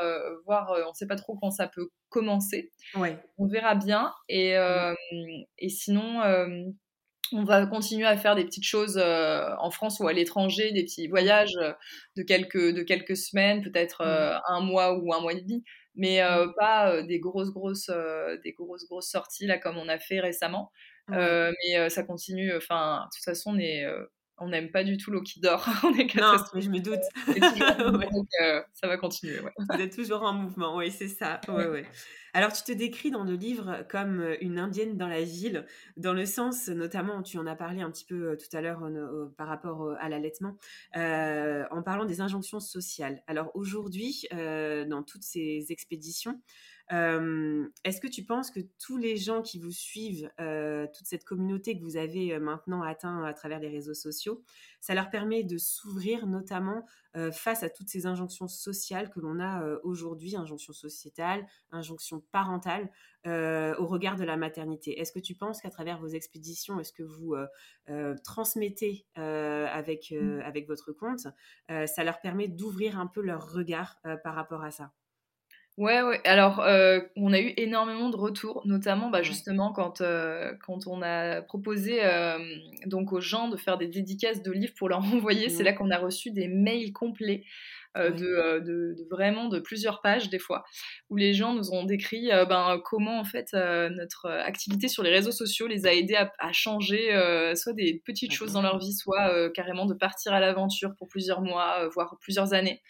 voir, 0.47 0.73
on 0.87 0.91
ne 0.91 0.95
sait 0.95 1.07
pas 1.07 1.17
trop 1.17 1.37
quand 1.41 1.51
ça 1.51 1.69
peut 1.69 1.89
commencer. 2.09 2.71
Ouais. 2.95 3.19
On 3.39 3.47
verra 3.47 3.75
bien. 3.75 4.13
Et, 4.29 4.57
mm. 4.57 5.45
et 5.59 5.69
sinon, 5.69 6.21
on 7.35 7.45
va 7.45 7.67
continuer 7.67 8.07
à 8.07 8.17
faire 8.17 8.37
des 8.37 8.45
petites 8.45 8.67
choses 8.67 8.99
en 8.99 9.71
France 9.71 10.01
ou 10.01 10.07
à 10.07 10.13
l'étranger, 10.13 10.73
des 10.73 10.85
petits 10.85 11.09
voyages 11.09 11.57
de 12.17 12.23
quelques, 12.23 12.75
de 12.75 12.83
quelques 12.83 13.17
semaines, 13.17 13.63
peut-être 13.63 14.03
un 14.03 14.61
mois 14.61 14.99
ou 14.99 15.13
un 15.13 15.21
mois 15.21 15.33
et 15.33 15.41
demi 15.41 15.65
mais 15.95 16.23
mm. 16.23 16.55
pas 16.57 17.03
des 17.03 17.21
grosses 17.21 17.51
grosses 17.51 17.91
des 18.43 18.53
grosses 18.53 18.87
grosses 18.89 19.11
sorties 19.11 19.47
là 19.47 19.59
comme 19.59 19.77
on 19.77 19.89
a 19.89 19.99
fait 19.99 20.21
récemment 20.21 20.73
euh, 21.11 21.53
mais 21.65 21.91
ça 21.91 22.03
continue. 22.03 22.55
Enfin, 22.57 23.07
de 23.07 23.17
toute 23.17 23.25
façon, 23.25 23.55
on 23.55 23.59
est 23.59 23.87
on 24.43 24.49
n'aime 24.49 24.71
pas 24.71 24.83
du 24.83 24.97
tout 24.97 25.11
l'eau 25.11 25.23
qui 25.23 25.41
dort. 25.41 25.67
on 25.85 25.95
est 25.95 26.15
non, 26.17 26.37
mais 26.55 26.61
je 26.61 26.71
me 26.71 26.81
doute. 26.81 27.01
Donc, 28.13 28.29
euh, 28.43 28.61
ça 28.73 28.89
va 28.89 28.97
continuer. 28.97 29.39
Ouais. 29.41 29.53
Vous 29.57 29.81
êtes 29.81 29.95
toujours 29.95 30.23
en 30.23 30.33
mouvement, 30.33 30.77
oui, 30.77 30.91
c'est 30.91 31.09
ça. 31.09 31.41
Ouais, 31.49 31.69
ouais. 31.69 31.87
Alors, 32.35 32.51
tu 32.53 32.63
te 32.63 32.73
décris 32.73 33.11
dans 33.11 33.25
le 33.25 33.35
livre 33.35 33.85
comme 33.91 34.35
une 34.41 34.59
indienne 34.59 34.97
dans 34.97 35.07
la 35.07 35.23
ville, 35.23 35.67
dans 35.99 36.15
le 36.15 36.25
sens, 36.25 36.69
notamment, 36.69 37.23
tu 37.23 37.37
en 37.37 37.47
as 37.47 37.55
parlé 37.55 37.83
un 37.83 37.91
petit 37.91 38.07
peu 38.07 38.39
tout 38.39 38.57
à 38.57 38.63
l'heure 38.63 38.81
par 39.37 39.49
rapport 39.49 39.95
à 40.01 40.09
l'allaitement, 40.09 40.57
en 40.95 41.83
parlant 41.85 42.07
des 42.07 42.23
injonctions 42.23 42.59
sociales. 42.59 43.23
Alors, 43.27 43.51
aujourd'hui, 43.55 44.27
dans 44.31 45.03
toutes 45.03 45.25
ces 45.25 45.67
expéditions, 45.69 46.41
est-ce 46.93 48.01
que 48.01 48.07
tu 48.07 48.23
penses 48.25 48.51
que 48.51 48.61
tous 48.79 48.99
les 48.99 49.17
gens 49.17 49.41
qui 49.41 49.59
vous 49.59 49.73
suivent, 49.73 50.31
toute 50.37 51.07
cette 51.07 51.25
communauté 51.25 51.79
que 51.79 51.83
vous 51.83 51.97
avez 51.97 52.39
maintenant 52.39 52.83
atteint 52.83 53.25
à 53.25 53.33
travers 53.33 53.61
les 53.61 53.69
réseaux 53.69 53.95
sociaux, 53.95 54.43
ça 54.81 54.95
leur 54.95 55.09
permet 55.09 55.43
de 55.43 55.57
s'ouvrir 55.57 56.27
notamment 56.27 56.85
face 57.33 57.63
à 57.63 57.71
toutes 57.71 57.89
ces 57.89 58.07
injonctions 58.07 58.49
sociales 58.49 59.11
que 59.11 59.21
l'on 59.21 59.41
a 59.41 59.67
aujourd'hui, 59.85 60.37
injonctions 60.37 60.75
sociétales, 60.75 61.47
injonctions 61.71 62.23
parentales, 62.31 62.91
au 63.25 63.87
regard 63.87 64.17
de 64.17 64.25
la 64.25 64.37
maternité? 64.37 65.01
Est-ce 65.01 65.13
que 65.13 65.19
tu 65.19 65.35
penses 65.35 65.63
qu'à 65.63 65.71
travers 65.71 65.99
vos 65.99 66.09
expéditions, 66.09 66.79
est-ce 66.79 66.93
que 66.93 67.03
vous 67.03 67.35
transmettez 68.23 69.07
avec, 69.15 70.11
mmh. 70.11 70.41
avec 70.41 70.69
votre 70.69 70.93
compte, 70.93 71.27
ça 71.69 72.05
leur 72.05 72.21
permet 72.21 72.49
d'ouvrir 72.49 72.99
un 72.99 73.07
peu 73.07 73.23
leur 73.23 73.51
regard 73.51 73.99
par 74.23 74.35
rapport 74.35 74.63
à 74.63 74.71
ça? 74.71 74.93
Ouais, 75.79 76.03
ouais. 76.03 76.21
Alors, 76.25 76.61
euh, 76.61 77.01
on 77.17 77.33
a 77.33 77.41
eu 77.41 77.55
énormément 77.57 78.11
de 78.11 78.17
retours, 78.17 78.61
notamment 78.67 79.09
bah, 79.09 79.23
justement 79.23 79.73
quand, 79.73 80.03
euh, 80.03 80.53
quand 80.67 80.87
on 80.87 81.01
a 81.01 81.41
proposé 81.41 82.05
euh, 82.05 82.39
donc 82.85 83.13
aux 83.13 83.23
gens 83.23 83.49
de 83.49 83.57
faire 83.57 83.79
des 83.79 83.89
dédicaces 83.89 84.43
de 84.43 84.53
livres 84.53 84.75
pour 84.77 84.91
leur 84.91 84.99
envoyer. 85.15 85.49
C'est 85.49 85.63
là 85.63 85.73
qu'on 85.73 85.91
a 85.91 85.97
reçu 85.97 86.31
des 86.31 86.47
mails 86.47 86.93
complets 86.93 87.45
de, 87.95 88.61
de, 88.61 88.97
vraiment 89.11 89.49
de 89.49 89.61
plusieurs 89.61 90.01
pages 90.01 90.31
des 90.31 90.39
fois, 90.39 90.65
où 91.11 91.17
les 91.17 91.35
gens 91.35 91.53
nous 91.53 91.73
ont 91.73 91.85
décrit 91.85 92.31
ben, 92.49 92.81
comment 92.83 93.21
en 93.21 93.25
fait 93.25 93.53
notre 93.53 94.31
activité 94.31 94.89
sur 94.89 95.03
les 95.03 95.11
réseaux 95.11 95.31
sociaux 95.31 95.67
les 95.67 95.85
a 95.85 95.93
aidés 95.93 96.15
à, 96.15 96.33
à 96.39 96.53
changer 96.53 97.11
soit 97.55 97.75
des 97.75 98.01
petites 98.07 98.33
choses 98.33 98.55
dans 98.55 98.63
leur 98.63 98.79
vie, 98.79 98.95
soit 98.95 99.51
carrément 99.51 99.85
de 99.85 99.93
partir 99.93 100.33
à 100.33 100.41
l'aventure 100.41 100.95
pour 100.97 101.09
plusieurs 101.09 101.43
mois, 101.43 101.87
voire 101.89 102.17
plusieurs 102.23 102.55
années. 102.55 102.81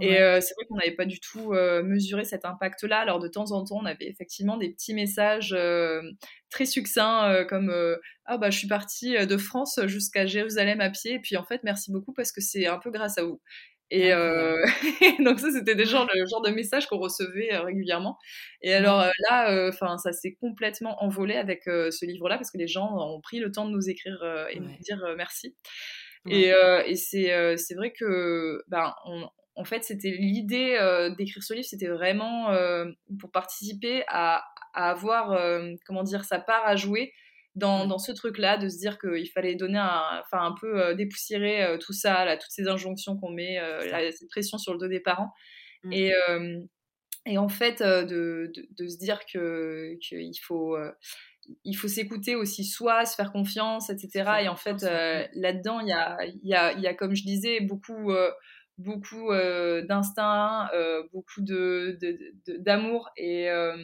Et 0.00 0.18
euh, 0.18 0.40
c'est 0.40 0.54
vrai 0.54 0.64
qu'on 0.68 0.76
n'avait 0.76 0.94
pas 0.94 1.04
du 1.04 1.20
tout 1.20 1.52
euh, 1.52 1.82
mesuré 1.82 2.24
cet 2.24 2.44
impact-là. 2.44 2.98
Alors 2.98 3.18
de 3.18 3.28
temps 3.28 3.52
en 3.52 3.64
temps, 3.64 3.78
on 3.82 3.84
avait 3.84 4.08
effectivement 4.08 4.56
des 4.56 4.70
petits 4.70 4.94
messages 4.94 5.52
euh, 5.52 6.02
très 6.50 6.66
succincts 6.66 7.44
comme 7.48 7.72
ah 8.24 8.38
bah 8.38 8.50
je 8.50 8.58
suis 8.58 8.68
partie 8.68 9.26
de 9.26 9.36
France 9.36 9.78
jusqu'à 9.86 10.26
Jérusalem 10.26 10.80
à 10.80 10.90
pied. 10.90 11.14
Et 11.14 11.18
puis 11.18 11.36
en 11.36 11.44
fait, 11.44 11.60
merci 11.62 11.92
beaucoup 11.92 12.12
parce 12.12 12.32
que 12.32 12.40
c'est 12.40 12.66
un 12.66 12.78
peu 12.78 12.90
grâce 12.90 13.18
à 13.18 13.24
vous. 13.24 13.40
Et 13.90 14.10
donc 15.22 15.38
ça, 15.38 15.50
c'était 15.50 15.84
genres, 15.84 16.08
le 16.14 16.26
genre 16.26 16.40
de 16.40 16.50
messages 16.50 16.86
qu'on 16.86 16.98
recevait 16.98 17.54
régulièrement. 17.58 18.16
Et 18.62 18.72
alors 18.72 19.06
là, 19.28 19.68
enfin, 19.68 19.98
ça 19.98 20.12
s'est 20.12 20.34
complètement 20.40 21.02
envolé 21.04 21.36
avec 21.36 21.64
ce 21.64 22.06
livre-là 22.06 22.36
parce 22.36 22.50
que 22.50 22.58
les 22.58 22.68
gens 22.68 22.96
ont 22.96 23.20
pris 23.20 23.40
le 23.40 23.52
temps 23.52 23.66
de 23.66 23.72
nous 23.72 23.90
écrire 23.90 24.46
et 24.50 24.58
de 24.58 24.64
nous 24.64 24.78
dire 24.80 25.14
merci. 25.18 25.54
Et, 26.30 26.52
et 26.86 26.96
c'est 26.96 27.74
vrai 27.74 27.92
que 27.92 28.62
ben, 28.68 28.94
on, 29.04 29.28
en 29.54 29.64
fait, 29.64 29.84
c'était 29.84 30.10
l'idée 30.10 30.76
euh, 30.80 31.10
d'écrire 31.10 31.42
ce 31.42 31.52
livre, 31.52 31.66
c'était 31.68 31.88
vraiment 31.88 32.50
euh, 32.50 32.86
pour 33.20 33.30
participer 33.30 34.02
à, 34.08 34.44
avoir, 34.74 35.32
euh, 35.32 35.72
comment 35.86 36.02
dire, 36.02 36.24
sa 36.24 36.38
part 36.38 36.66
à 36.66 36.76
jouer 36.76 37.12
dans, 37.54 37.98
ce 37.98 38.12
truc-là, 38.12 38.56
de 38.56 38.70
se 38.70 38.78
dire 38.78 38.98
qu'il 38.98 39.28
fallait 39.28 39.54
donner 39.54 39.78
un, 39.78 40.22
enfin, 40.22 40.42
un 40.42 40.54
peu 40.58 40.94
dépoussiérer 40.94 41.76
tout 41.80 41.92
ça, 41.92 42.24
là, 42.24 42.38
toutes 42.38 42.50
ces 42.50 42.66
injonctions 42.66 43.18
qu'on 43.18 43.30
met, 43.30 43.58
cette 44.10 44.30
pression 44.30 44.56
sur 44.56 44.72
le 44.72 44.78
dos 44.78 44.88
des 44.88 45.00
parents. 45.00 45.30
Mmh. 45.82 45.92
Et, 45.92 46.12
et 47.26 47.36
en 47.36 47.50
fait, 47.50 47.82
de, 47.82 48.50
se 48.78 48.96
dire 48.96 49.20
que 49.30 49.98
qu'il 50.00 50.40
faut 50.40 50.78
il 51.64 51.74
faut 51.74 51.88
s'écouter 51.88 52.36
aussi 52.36 52.64
soi, 52.64 53.04
se 53.04 53.16
faire 53.16 53.32
confiance, 53.32 53.90
etc. 53.90 54.30
Et 54.44 54.48
en 54.48 54.56
fait, 54.56 54.80
là-dedans, 55.34 55.80
il 55.80 55.88
y 55.88 55.92
a, 55.92 56.16
y, 56.42 56.54
a, 56.54 56.72
y 56.72 56.86
a, 56.86 56.94
comme 56.94 57.14
je 57.14 57.24
disais, 57.24 57.60
beaucoup, 57.60 58.14
beaucoup 58.78 59.30
euh, 59.30 59.82
d'instinct, 59.82 60.68
euh, 60.74 61.02
beaucoup 61.12 61.40
de, 61.40 61.98
d'amour. 62.58 63.10
Et, 63.16 63.50
euh, 63.50 63.76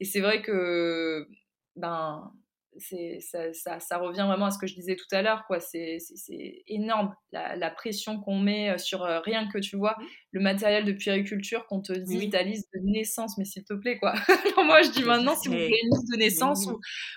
et 0.00 0.04
c'est 0.04 0.20
vrai 0.20 0.42
que 0.42 1.26
ben, 1.76 2.32
ça, 3.20 3.80
ça, 3.80 3.98
revient 3.98 4.24
vraiment 4.26 4.46
à 4.46 4.50
ce 4.50 4.58
que 4.58 4.66
je 4.66 4.74
disais 4.74 4.96
tout 4.96 5.12
à 5.12 5.22
l'heure, 5.22 5.44
quoi. 5.46 5.60
C'est 5.60 5.98
énorme 6.66 7.14
la, 7.32 7.70
pression 7.70 8.20
qu'on 8.20 8.38
met 8.38 8.78
sur 8.78 9.00
rien 9.00 9.48
que 9.48 9.58
tu 9.58 9.76
vois 9.76 9.96
le 10.32 10.40
matériel 10.40 10.84
de 10.84 10.92
puériculture 10.92 11.66
qu'on 11.66 11.82
te 11.82 11.92
dit 11.92 12.30
ta 12.30 12.42
liste 12.42 12.68
de 12.74 12.80
naissance, 12.80 13.36
mais 13.38 13.44
s'il 13.44 13.64
te 13.64 13.74
plaît, 13.74 13.98
quoi. 13.98 14.14
moi, 14.64 14.82
je 14.82 14.90
dis 14.90 15.04
maintenant, 15.04 15.36
si 15.36 15.48
vous 15.48 15.54
voulez 15.54 15.80
une 15.82 15.90
liste 15.90 16.12
de 16.12 16.18
naissance 16.18 16.66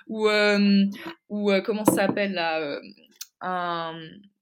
ou, 0.07 0.28
ou, 0.28 0.30
ou 1.30 1.51
comment 1.64 1.86
ça 1.86 1.93
s'appelle 1.93 2.34
là, 2.34 2.82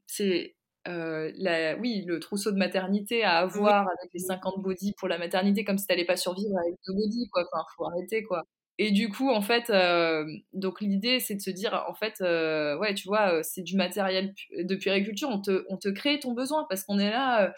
c'est 0.08 0.56
euh, 0.88 1.32
la, 1.36 1.78
oui, 1.78 2.04
le 2.08 2.20
trousseau 2.20 2.52
de 2.52 2.58
maternité 2.58 3.24
à 3.24 3.38
avoir 3.40 3.82
avec 3.88 4.12
les 4.14 4.20
50 4.20 4.62
body 4.62 4.94
pour 4.98 5.08
la 5.08 5.18
maternité, 5.18 5.64
comme 5.64 5.78
si 5.78 5.88
t'allais 5.88 6.06
pas 6.06 6.18
survivre 6.18 6.58
avec 6.60 6.76
deux 6.88 6.94
body, 6.94 7.30
quoi. 7.32 7.44
Enfin, 7.52 7.64
faut 7.76 7.86
arrêter, 7.86 8.24
quoi. 8.24 8.44
Et 8.84 8.90
du 8.90 9.10
coup, 9.10 9.30
en 9.30 9.42
fait, 9.42 9.70
euh, 9.70 10.26
donc 10.54 10.82
l'idée, 10.82 11.20
c'est 11.20 11.36
de 11.36 11.42
se 11.42 11.52
dire, 11.52 11.86
en 11.88 11.94
fait, 11.94 12.16
euh, 12.22 12.76
ouais, 12.80 12.96
tu 12.96 13.08
vois, 13.08 13.44
c'est 13.44 13.62
du 13.62 13.76
matériel 13.76 14.34
de 14.58 14.76
puériculture, 14.76 15.30
on 15.30 15.40
te, 15.40 15.66
on 15.70 15.78
te 15.78 15.88
crée 15.88 16.20
ton 16.20 16.34
besoin 16.34 16.66
parce 16.68 16.84
qu'on 16.84 16.98
est 16.98 17.12
là, 17.12 17.54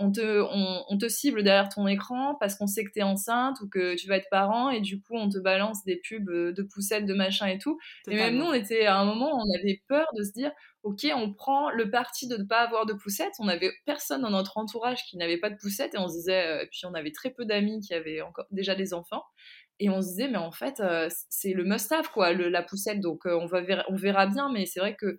on, 0.00 0.10
te, 0.10 0.42
on, 0.90 0.98
te 0.98 1.08
cible 1.08 1.44
derrière 1.44 1.68
ton 1.68 1.86
écran 1.86 2.34
parce 2.40 2.56
qu'on 2.56 2.66
sait 2.66 2.82
que 2.82 2.90
tu 2.90 2.98
es 2.98 3.04
enceinte 3.04 3.60
ou 3.60 3.68
que 3.68 3.94
tu 3.94 4.08
vas 4.08 4.16
être 4.16 4.28
parent 4.28 4.70
et 4.70 4.80
du 4.80 5.00
coup, 5.00 5.14
on 5.14 5.28
te 5.28 5.38
balance 5.38 5.84
des 5.84 6.00
pubs 6.08 6.28
de 6.28 6.62
poussettes, 6.64 7.06
de 7.06 7.14
machin 7.14 7.46
et 7.46 7.58
tout. 7.58 7.78
Et 8.10 8.16
même 8.16 8.36
nous, 8.36 8.46
on 8.46 8.54
était 8.54 8.86
à 8.86 8.98
un 8.98 9.04
moment, 9.04 9.30
on 9.36 9.56
avait 9.56 9.82
peur 9.86 10.08
de 10.18 10.24
se 10.24 10.32
dire, 10.32 10.50
ok, 10.84 11.06
on 11.16 11.32
prend 11.32 11.70
le 11.70 11.90
parti 11.90 12.28
de 12.28 12.36
ne 12.36 12.44
pas 12.44 12.60
avoir 12.60 12.84
de 12.84 12.92
poussettes. 12.92 13.32
On 13.38 13.46
n'avait 13.46 13.72
personne 13.86 14.20
dans 14.20 14.30
notre 14.30 14.58
entourage 14.58 15.02
qui 15.06 15.16
n'avait 15.16 15.38
pas 15.38 15.48
de 15.48 15.56
poussettes 15.56 15.94
et 15.94 15.98
on 15.98 16.08
se 16.08 16.14
disait, 16.14 16.46
euh, 16.46 16.66
puis 16.70 16.82
on 16.84 16.92
avait 16.92 17.10
très 17.10 17.30
peu 17.30 17.46
d'amis 17.46 17.80
qui 17.80 17.94
avaient 17.94 18.20
encore 18.20 18.44
déjà 18.50 18.74
des 18.74 18.92
enfants. 18.92 19.24
Et 19.80 19.90
on 19.90 20.00
se 20.00 20.08
disait, 20.08 20.28
mais 20.28 20.38
en 20.38 20.52
fait, 20.52 20.80
euh, 20.80 21.08
c'est 21.28 21.52
le 21.52 21.64
must-have, 21.64 22.10
quoi, 22.12 22.32
la 22.32 22.62
poussette. 22.62 23.00
Donc 23.00 23.26
euh, 23.26 23.38
on, 23.40 23.46
va 23.46 23.60
on 23.88 23.96
verra 23.96 24.26
bien, 24.26 24.50
mais 24.52 24.66
c'est 24.66 24.80
vrai 24.80 24.96
que 24.96 25.18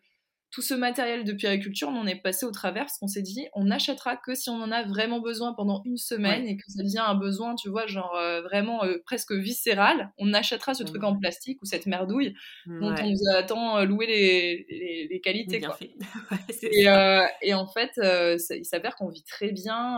tout 0.56 0.62
ce 0.62 0.74
matériel 0.74 1.26
de 1.26 1.34
puériculture, 1.34 1.90
on 1.90 1.98
en 1.98 2.08
est 2.08 2.16
passé 2.16 2.46
au 2.46 2.52
travers 2.52 2.84
parce 2.84 2.98
qu'on 2.98 3.10
s'est 3.10 3.22
dit, 3.22 3.46
on 3.52 3.66
n'achètera 3.66 4.16
que 4.16 4.36
si 4.36 4.50
on 4.50 4.54
en 4.54 4.72
a 4.72 4.84
vraiment 4.84 5.20
besoin 5.20 5.54
pendant 5.54 5.82
une 5.84 5.98
semaine 5.98 6.48
et 6.48 6.56
que 6.56 6.64
ça 6.70 6.82
devient 6.82 7.04
un 7.06 7.16
besoin, 7.16 7.56
tu 7.56 7.68
vois, 7.68 7.88
genre 7.88 8.16
euh, 8.16 8.42
vraiment 8.42 8.86
euh, 8.86 9.00
presque 9.04 9.34
viscéral. 9.34 10.14
On 10.18 10.34
achètera 10.34 10.74
ce 10.74 10.84
truc 10.84 11.04
en 11.04 11.20
plastique 11.20 11.62
ou 11.62 11.66
cette 11.66 11.88
merdouille 11.88 12.36
dont 12.68 12.96
on 12.98 13.10
nous 13.10 13.36
attend 13.36 13.80
euh, 13.80 13.84
louer 13.84 14.08
les, 14.08 15.08
les, 15.10 15.20
qualités. 15.20 15.60
Bien 15.60 15.74
Fait. 15.74 15.92
et, 16.64 16.86
et, 17.42 17.54
en 17.54 17.68
fait, 17.68 17.92
il 17.98 18.64
s'avère 18.64 18.96
qu'on 18.96 19.10
vit 19.10 19.26
très 19.26 19.52
bien 19.52 19.98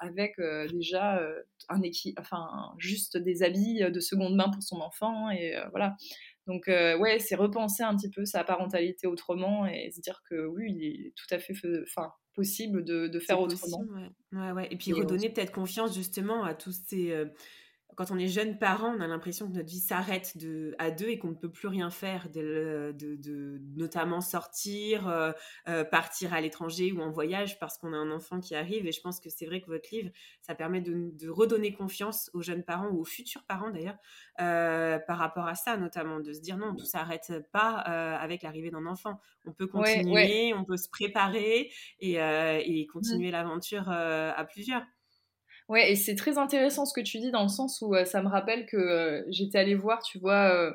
avec 0.00 0.36
déjà 0.72 1.20
un 1.68 1.82
équi 1.82 2.14
enfin 2.16 2.46
juste 2.78 3.16
des 3.16 3.42
habits 3.42 3.80
de 3.90 3.98
seconde 3.98 4.36
main 4.36 4.50
pour 4.50 4.62
son 4.62 4.76
enfant 4.76 5.30
et 5.30 5.56
voilà. 5.72 5.96
Donc, 6.46 6.68
euh, 6.68 6.96
ouais, 6.98 7.18
c'est 7.18 7.34
repenser 7.34 7.82
un 7.82 7.96
petit 7.96 8.10
peu 8.10 8.24
sa 8.24 8.44
parentalité 8.44 9.06
autrement 9.06 9.66
et 9.66 9.90
se 9.90 10.00
dire 10.00 10.22
que 10.30 10.46
oui, 10.46 10.72
il 10.78 11.06
est 11.08 11.12
tout 11.16 11.26
à 11.34 11.38
fait 11.38 11.54
enfin, 11.82 12.12
possible 12.34 12.84
de, 12.84 13.08
de 13.08 13.18
faire 13.20 13.40
autrement. 13.40 13.84
ouais. 14.32 14.52
Ouais, 14.52 14.68
Et 14.70 14.76
puis 14.76 14.92
redonner 14.92 15.30
peut-être 15.30 15.52
confiance 15.52 15.94
justement 15.94 16.44
à 16.44 16.54
tous 16.54 16.80
ces. 16.86 17.10
Euh, 17.12 17.26
quand 17.96 18.10
on 18.10 18.18
est 18.18 18.28
jeune 18.28 18.58
parent, 18.58 18.94
on 18.94 19.00
a 19.00 19.06
l'impression 19.06 19.48
que 19.48 19.54
notre 19.54 19.70
vie 19.70 19.80
s'arrête 19.80 20.36
de, 20.36 20.74
à 20.78 20.90
deux 20.90 21.08
et 21.08 21.18
qu'on 21.18 21.30
ne 21.30 21.34
peut 21.34 21.50
plus 21.50 21.68
rien 21.68 21.88
faire, 21.88 22.28
de, 22.28 22.94
de, 22.94 23.58
notamment 23.74 24.20
sortir, 24.20 25.08
euh, 25.08 25.32
euh, 25.68 25.82
partir 25.82 26.34
à 26.34 26.42
l'étranger 26.42 26.92
ou 26.92 27.00
en 27.00 27.10
voyage 27.10 27.58
parce 27.58 27.78
qu'on 27.78 27.94
a 27.94 27.96
un 27.96 28.10
enfant 28.10 28.38
qui 28.38 28.54
arrive. 28.54 28.86
Et 28.86 28.92
je 28.92 29.00
pense 29.00 29.18
que 29.18 29.30
c'est 29.30 29.46
vrai 29.46 29.62
que 29.62 29.66
votre 29.68 29.88
livre, 29.90 30.10
ça 30.42 30.54
permet 30.54 30.82
de, 30.82 31.28
redonner 31.30 31.72
confiance 31.72 32.30
aux 32.34 32.42
jeunes 32.42 32.62
parents 32.62 32.88
ou 32.88 33.00
aux 33.00 33.04
futurs 33.04 33.44
parents 33.44 33.70
d'ailleurs 33.70 33.98
euh, 34.40 34.98
par 34.98 35.16
rapport 35.16 35.46
à 35.46 35.54
ça, 35.54 35.78
notamment 35.78 36.20
de 36.20 36.34
se 36.34 36.40
dire 36.40 36.58
non, 36.58 36.74
tout 36.74 36.84
s'arrête 36.84 37.32
pas 37.50 37.70
avec 37.70 38.42
l'arrivée 38.42 38.70
d'un 38.70 38.86
enfant. 38.86 39.20
On 39.46 39.52
peut 39.52 39.66
continuer, 39.66 40.52
on 40.54 40.64
peut 40.64 40.76
se 40.76 40.90
préparer 40.90 41.70
et, 42.00 42.12
et 42.12 42.84
mmh. 42.84 42.92
continuer 42.92 43.30
l'aventure 43.30 43.88
à 43.88 44.44
plusieurs. 44.44 44.82
Ouais, 45.68 45.90
et 45.90 45.96
c'est 45.96 46.14
très 46.14 46.38
intéressant 46.38 46.84
ce 46.84 46.94
que 46.94 47.00
tu 47.00 47.18
dis 47.18 47.32
dans 47.32 47.42
le 47.42 47.48
sens 47.48 47.82
où 47.82 47.94
euh, 47.94 48.04
ça 48.04 48.22
me 48.22 48.28
rappelle 48.28 48.66
que 48.66 48.76
euh, 48.76 49.24
j'étais 49.28 49.58
allée 49.58 49.74
voir, 49.74 50.00
tu 50.00 50.18
vois, 50.18 50.72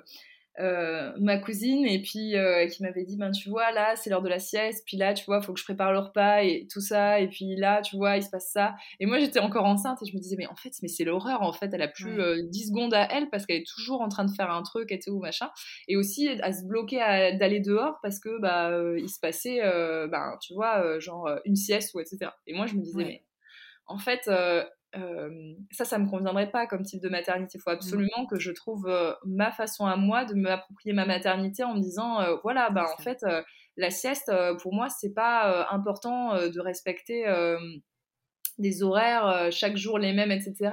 euh, 0.60 1.14
ma 1.18 1.38
cousine 1.38 1.86
et 1.86 2.02
puis 2.02 2.34
qui 2.70 2.84
m'avait 2.84 3.06
dit, 3.06 3.16
ben 3.16 3.32
tu 3.32 3.50
vois, 3.50 3.72
là 3.72 3.96
c'est 3.96 4.10
l'heure 4.10 4.22
de 4.22 4.28
la 4.28 4.40
sieste, 4.40 4.84
puis 4.86 4.98
là 4.98 5.14
tu 5.14 5.24
vois, 5.24 5.42
faut 5.42 5.54
que 5.54 5.60
je 5.60 5.64
prépare 5.64 5.94
le 5.94 6.00
repas 6.00 6.44
et 6.44 6.68
tout 6.70 6.82
ça, 6.82 7.22
et 7.22 7.30
puis 7.30 7.56
là 7.56 7.82
tu 7.82 7.96
vois, 7.96 8.18
il 8.18 8.24
se 8.24 8.30
passe 8.30 8.52
ça. 8.52 8.76
Et 9.00 9.06
moi 9.06 9.18
j'étais 9.20 9.40
encore 9.40 9.64
enceinte 9.64 10.00
et 10.04 10.06
je 10.06 10.14
me 10.14 10.20
disais, 10.20 10.36
mais 10.38 10.48
en 10.48 10.58
fait, 10.58 10.74
mais 10.82 10.90
c'est 10.90 11.06
l'horreur 11.06 11.42
en 11.42 11.54
fait, 11.54 11.70
elle 11.74 11.82
a 11.82 11.88
plus 11.88 12.20
10 12.50 12.68
secondes 12.68 12.94
à 12.94 13.08
elle 13.12 13.30
parce 13.30 13.46
qu'elle 13.46 13.62
est 13.62 13.68
toujours 13.68 14.02
en 14.02 14.10
train 14.10 14.26
de 14.26 14.32
faire 14.32 14.52
un 14.52 14.62
truc 14.62 14.92
et 14.92 15.00
tout, 15.00 15.20
machin. 15.20 15.50
Et 15.88 15.96
aussi 15.96 16.28
à 16.28 16.52
se 16.52 16.66
bloquer 16.66 16.98
d'aller 17.40 17.62
dehors 17.62 17.98
parce 18.04 18.20
que 18.20 18.42
bah 18.42 18.78
il 18.98 19.10
se 19.10 19.22
passait, 19.22 19.62
ben 20.10 20.38
tu 20.42 20.54
vois, 20.54 21.00
genre 21.00 21.30
une 21.46 21.56
sieste 21.56 21.94
ou 21.94 22.02
etc. 22.02 22.30
Et 22.46 22.54
moi 22.54 22.66
je 22.66 22.76
me 22.76 22.82
disais, 22.82 23.06
mais 23.06 23.24
en 23.88 23.98
fait, 23.98 24.30
ça, 25.72 25.86
ça 25.86 25.98
me 26.00 26.10
conviendrait 26.10 26.52
pas 26.52 26.68
comme 26.68 26.84
type 26.84 27.02
de 27.02 27.10
maternité. 27.10 27.58
Il 27.58 27.62
faut 27.62 27.70
mmh. 27.70 27.74
absolument 27.74 28.26
que 28.30 28.40
je 28.40 28.52
trouve 28.52 28.90
ma 29.26 29.52
façon 29.52 29.86
à 29.86 29.96
moi 29.96 30.26
de 30.26 30.34
m'approprier 30.34 30.94
ma 30.94 31.06
maternité 31.06 31.64
en 31.64 31.76
me 31.76 31.82
disant, 31.82 32.20
voilà, 32.44 32.70
bah, 32.70 32.86
en 32.98 33.02
fait, 33.02 33.26
la 33.78 33.90
sieste, 33.90 34.32
pour 34.62 34.74
moi, 34.74 34.90
c'est 34.90 35.14
pas 35.14 35.68
important 35.72 36.36
de 36.36 36.60
respecter 36.60 37.26
des 38.60 38.84
horaires 38.84 39.50
chaque 39.52 39.78
jour 39.78 39.98
les 39.98 40.14
mêmes, 40.14 40.32
etc. 40.32 40.72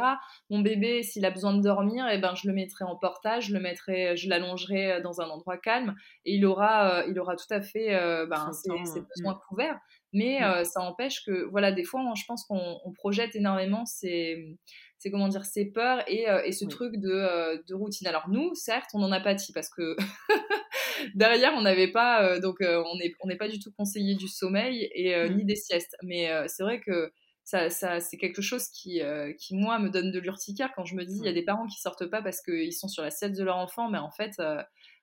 Mon 0.50 0.60
bébé, 0.60 1.02
s'il 1.02 1.24
a 1.24 1.30
besoin 1.30 1.54
de 1.54 1.62
dormir, 1.62 2.06
eh 2.10 2.18
ben, 2.18 2.34
je 2.34 2.48
le 2.48 2.54
mettrai 2.54 2.84
en 2.84 2.96
portage, 2.96 3.48
je 3.48 3.54
le 3.54 3.60
mettrai, 3.60 4.16
je 4.16 4.28
l'allongerai 4.28 5.00
dans 5.02 5.20
un 5.20 5.28
endroit 5.28 5.58
calme 5.58 5.94
et 6.24 6.34
il 6.34 6.46
aura, 6.46 7.04
il 7.06 7.18
aura 7.18 7.36
tout 7.36 7.52
à 7.52 7.60
fait 7.60 7.90
ben, 8.26 8.52
ses, 8.52 8.70
ses, 8.84 9.00
besoins 9.00 9.34
mmh. 9.34 9.40
couverts. 9.48 9.80
Mais 10.12 10.40
mmh. 10.40 10.64
ça 10.64 10.80
empêche 10.80 11.24
que, 11.24 11.44
voilà, 11.50 11.72
des 11.72 11.84
fois, 11.84 12.00
je 12.16 12.24
pense 12.26 12.44
qu'on 12.44 12.92
projette 12.94 13.36
énormément 13.36 13.84
ces, 13.84 14.58
c'est 14.98 15.10
comment 15.10 15.28
dire, 15.28 15.44
ces 15.44 15.66
peurs 15.66 16.02
et, 16.08 16.26
et 16.44 16.52
ce 16.52 16.64
truc 16.64 16.96
de, 16.96 17.62
de, 17.66 17.74
routine. 17.74 18.06
Alors 18.06 18.28
nous, 18.28 18.54
certes, 18.54 18.90
on 18.94 19.02
en 19.02 19.12
a 19.12 19.20
pâti 19.20 19.52
parce 19.52 19.68
que 19.68 19.96
derrière, 21.14 21.52
on 21.54 21.62
n'avait 21.62 21.92
pas, 21.92 22.38
donc 22.40 22.56
on 22.60 22.96
n'est 22.96 23.12
on 23.20 23.36
pas 23.36 23.48
du 23.48 23.58
tout 23.58 23.70
conseillé 23.76 24.14
du 24.14 24.28
sommeil 24.28 24.88
et 24.94 25.14
mmh. 25.28 25.36
ni 25.36 25.44
des 25.44 25.56
siestes. 25.56 25.96
Mais 26.02 26.30
c'est 26.48 26.62
vrai 26.62 26.80
que 26.80 27.12
ça, 27.48 27.70
ça 27.70 28.00
c'est 28.00 28.18
quelque 28.18 28.42
chose 28.42 28.68
qui, 28.68 29.00
qui, 29.38 29.56
moi, 29.56 29.78
me 29.78 29.88
donne 29.88 30.10
de 30.10 30.18
l'urticaire 30.18 30.70
quand 30.76 30.84
je 30.84 30.94
me 30.94 31.04
dis, 31.04 31.16
il 31.16 31.24
y 31.24 31.28
a 31.28 31.32
des 31.32 31.44
parents 31.44 31.66
qui 31.66 31.80
sortent 31.80 32.06
pas 32.06 32.20
parce 32.20 32.42
qu'ils 32.42 32.74
sont 32.74 32.88
sur 32.88 33.02
la 33.02 33.10
sieste 33.10 33.36
de 33.36 33.44
leur 33.44 33.56
enfant, 33.56 33.88
mais 33.88 33.98
en 33.98 34.10
fait, 34.10 34.38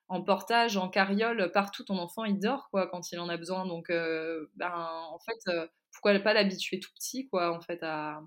en 0.07 0.21
portage, 0.21 0.77
en 0.77 0.89
carriole, 0.89 1.51
partout, 1.51 1.83
ton 1.83 1.97
enfant, 1.97 2.25
il 2.25 2.39
dort, 2.39 2.69
quoi, 2.69 2.87
quand 2.87 3.11
il 3.11 3.19
en 3.19 3.29
a 3.29 3.37
besoin. 3.37 3.65
Donc, 3.65 3.89
euh, 3.89 4.45
ben, 4.55 4.71
en 4.71 5.19
fait, 5.19 5.51
euh, 5.51 5.67
pourquoi 5.91 6.17
pas 6.19 6.33
l'habituer 6.33 6.79
tout 6.79 6.91
petit, 6.93 7.27
quoi, 7.27 7.55
en 7.55 7.61
fait, 7.61 7.81
à, 7.81 8.21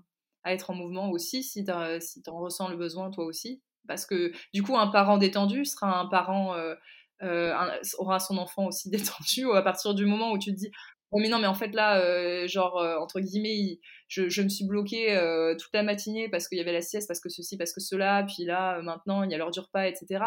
être 0.45 0.71
en 0.71 0.73
mouvement 0.73 1.09
aussi, 1.11 1.43
si 1.43 1.63
tu 1.63 1.71
si 2.01 2.21
en 2.27 2.39
ressens 2.39 2.69
le 2.69 2.77
besoin, 2.77 3.11
toi 3.11 3.25
aussi. 3.25 3.61
Parce 3.87 4.05
que, 4.05 4.31
du 4.53 4.63
coup, 4.63 4.77
un 4.77 4.87
parent 4.87 5.17
détendu 5.17 5.65
sera 5.65 5.99
un 5.99 6.07
parent, 6.07 6.55
euh, 6.55 7.53
aura 7.97 8.19
son 8.19 8.37
enfant 8.37 8.65
aussi 8.67 8.89
détendu, 8.91 9.49
à 9.53 9.61
partir 9.61 9.93
du 9.93 10.05
moment 10.05 10.31
où 10.31 10.37
tu 10.39 10.51
te 10.51 10.57
dis, 10.57 10.71
mais 11.17 11.29
non, 11.29 11.39
mais 11.39 11.47
en 11.47 11.55
fait, 11.55 11.73
là, 11.73 12.45
genre, 12.47 12.77
entre 13.01 13.19
guillemets, 13.19 13.79
je, 14.07 14.41
me 14.41 14.49
suis 14.49 14.65
bloquée 14.65 15.17
toute 15.59 15.73
la 15.73 15.83
matinée 15.83 16.29
parce 16.29 16.47
qu'il 16.47 16.57
y 16.57 16.61
avait 16.61 16.73
la 16.73 16.81
sieste, 16.81 17.07
parce 17.07 17.19
que 17.19 17.29
ceci, 17.29 17.57
parce 17.57 17.73
que 17.73 17.81
cela, 17.81 18.23
puis 18.27 18.45
là, 18.45 18.81
maintenant, 18.81 19.23
il 19.23 19.31
y 19.31 19.33
a 19.33 19.37
l'heure 19.37 19.51
du 19.51 19.59
repas, 19.59 19.87
etc. 19.87 20.19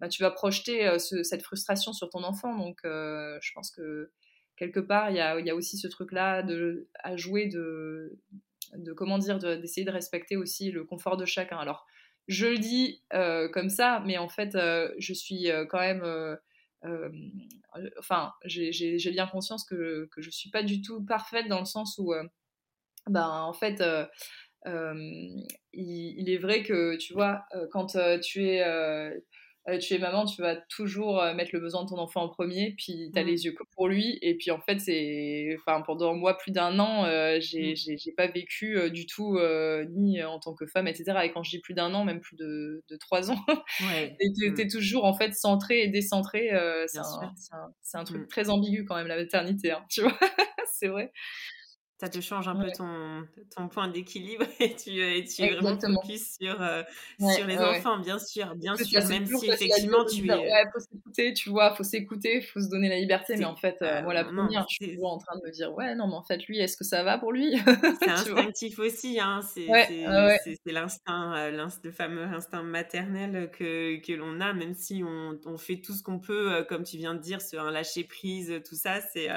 Bah, 0.00 0.08
tu 0.08 0.22
vas 0.22 0.30
projeter 0.30 0.86
euh, 0.86 0.98
cette 0.98 1.42
frustration 1.42 1.92
sur 1.92 2.08
ton 2.08 2.24
enfant. 2.24 2.56
Donc, 2.56 2.78
euh, 2.84 3.38
je 3.42 3.52
pense 3.54 3.70
que 3.70 4.10
quelque 4.56 4.80
part, 4.80 5.10
il 5.10 5.16
y 5.16 5.20
a, 5.20 5.54
aussi 5.54 5.76
ce 5.76 5.88
truc-là 5.88 6.44
à 7.02 7.16
jouer 7.16 7.46
de, 7.46 8.18
comment 8.96 9.18
dire, 9.18 9.38
d'essayer 9.38 9.84
de, 9.84 9.90
respecter 9.90 10.36
aussi 10.36 10.70
le 10.70 10.84
confort 10.84 11.16
de 11.16 11.26
chacun. 11.26 11.58
Alors, 11.58 11.86
je 12.28 12.46
le 12.46 12.58
dis 12.58 13.02
euh, 13.12 13.48
comme 13.48 13.68
ça, 13.68 14.02
mais 14.06 14.16
en 14.16 14.28
fait, 14.28 14.56
je 14.98 15.12
suis 15.12 15.48
quand 15.68 15.80
même. 15.80 16.38
Enfin, 17.98 18.32
j'ai 18.44 19.10
bien 19.10 19.26
conscience 19.26 19.64
que, 19.64 20.08
que 20.12 20.22
je 20.22 20.28
ne 20.28 20.32
suis 20.32 20.50
pas 20.50 20.62
du 20.62 20.82
tout 20.82 21.04
parfaite 21.04 21.48
dans 21.48 21.60
le 21.60 21.64
sens 21.64 21.98
où, 21.98 22.12
ben, 23.06 23.28
en 23.28 23.52
fait, 23.52 23.82
il, 24.66 25.44
il, 25.72 26.30
est 26.30 26.38
vrai 26.38 26.62
que, 26.62 26.96
tu 26.96 27.12
vois, 27.12 27.44
quand 27.70 27.96
tu 28.22 28.46
es 28.46 29.12
euh, 29.68 29.78
tu 29.78 29.94
es 29.94 29.98
maman, 29.98 30.24
tu 30.24 30.40
vas 30.40 30.56
toujours 30.56 31.20
euh, 31.20 31.34
mettre 31.34 31.50
le 31.52 31.60
besoin 31.60 31.84
de 31.84 31.90
ton 31.90 31.98
enfant 31.98 32.22
en 32.22 32.28
premier, 32.28 32.74
puis 32.78 33.10
tu 33.12 33.18
as 33.18 33.22
mmh. 33.22 33.26
les 33.26 33.44
yeux 33.44 33.54
pour 33.74 33.88
lui. 33.88 34.18
Et 34.22 34.34
puis 34.36 34.50
en 34.50 34.60
fait, 34.60 34.80
c'est, 34.80 35.54
enfin, 35.58 35.82
pendant 35.82 36.14
moi, 36.14 36.36
plus 36.38 36.50
d'un 36.50 36.78
an, 36.78 37.04
euh, 37.04 37.38
j'ai, 37.40 37.74
mmh. 37.74 38.14
pas 38.16 38.26
vécu 38.26 38.90
du 38.90 39.06
tout, 39.06 39.38
ni 39.90 40.22
en 40.22 40.38
tant 40.38 40.54
que 40.54 40.66
femme, 40.66 40.86
etc. 40.86 41.04
Et 41.24 41.30
quand 41.30 41.42
je 41.42 41.50
dis 41.50 41.60
plus 41.60 41.74
d'un 41.74 41.92
an, 41.94 42.04
même 42.04 42.20
plus 42.20 42.36
de, 42.36 42.82
de 42.88 42.96
trois 42.96 43.30
ans, 43.30 43.44
ouais. 43.92 44.16
tu 44.38 44.46
es, 44.46 44.64
mmh. 44.64 44.68
toujours 44.68 45.04
en 45.04 45.14
fait 45.14 45.34
centré 45.34 45.82
et 45.82 45.88
décentré. 45.88 46.50
c'est, 46.86 46.98
un, 46.98 48.00
un, 48.00 48.04
truc 48.04 48.28
très 48.28 48.48
ambigu 48.48 48.84
quand 48.84 48.96
même, 48.96 49.08
la 49.08 49.16
maternité, 49.16 49.72
hein, 49.72 49.84
tu 49.90 50.02
vois, 50.02 50.18
c'est 50.72 50.88
vrai. 50.88 51.12
Ça 52.00 52.08
te 52.08 52.18
change 52.22 52.48
un 52.48 52.56
peu 52.56 52.70
ton, 52.74 53.26
ton 53.54 53.68
point 53.68 53.88
d'équilibre 53.88 54.46
et 54.60 54.74
tu, 54.74 54.90
et 54.90 55.22
tu 55.24 55.42
es 55.42 55.54
vraiment 55.54 55.78
focus 55.78 56.38
sur, 56.40 56.60
euh, 56.62 56.82
sur 57.18 57.46
les 57.46 57.58
enfants, 57.58 57.98
bien 57.98 58.18
sûr, 58.18 58.54
bien 58.56 58.74
sûr, 58.74 59.06
même 59.08 59.26
si 59.26 59.50
effectivement 59.50 60.06
tu 60.06 60.26
es... 60.26 60.32
Ouais, 60.32 60.64
faut 60.72 60.80
s'écouter, 60.80 61.34
tu 61.34 61.50
vois, 61.50 61.74
faut 61.74 61.82
s'écouter, 61.82 62.40
faut 62.40 62.60
se 62.60 62.70
donner 62.70 62.88
la 62.88 62.96
liberté, 62.96 63.36
mais 63.36 63.44
en 63.44 63.54
fait, 63.54 63.76
euh, 63.82 64.02
moi 64.02 64.14
la 64.14 64.24
première, 64.24 64.66
je 64.70 64.76
suis 64.76 64.94
toujours 64.94 65.12
en 65.12 65.18
train 65.18 65.36
de 65.38 65.46
me 65.46 65.52
dire, 65.52 65.74
ouais, 65.74 65.94
non, 65.94 66.06
mais 66.08 66.14
en 66.14 66.22
fait, 66.22 66.42
lui, 66.46 66.58
est-ce 66.58 66.78
que 66.78 66.84
ça 66.84 67.02
va 67.02 67.18
pour 67.18 67.32
lui? 67.32 67.54
C'est 68.00 68.08
instinctif 68.08 68.78
aussi, 68.78 69.20
hein, 69.20 69.40
c'est 69.42 69.66
l'instinct, 70.64 71.36
euh, 71.36 71.68
le 71.84 71.90
fameux 71.90 72.24
instinct 72.24 72.62
maternel 72.62 73.50
que, 73.52 74.00
que 74.00 74.12
l'on 74.14 74.40
a, 74.40 74.54
même 74.54 74.72
si 74.72 75.02
on, 75.04 75.38
on 75.44 75.58
fait 75.58 75.82
tout 75.82 75.92
ce 75.92 76.02
qu'on 76.02 76.18
peut, 76.18 76.64
comme 76.66 76.84
tu 76.84 76.96
viens 76.96 77.14
de 77.14 77.20
dire, 77.20 77.42
sur 77.42 77.60
un 77.60 77.70
lâcher-prise, 77.70 78.62
tout 78.66 78.76
ça, 78.76 79.00
c'est 79.12 79.28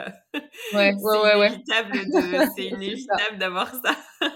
ouais, 0.73 0.93
ouais, 0.93 1.47
inévitable 1.47 1.91
de 1.91 2.52
c'est 2.55 2.65
inévitable 2.67 3.37
d'avoir 3.37 3.69
ça. 3.73 3.95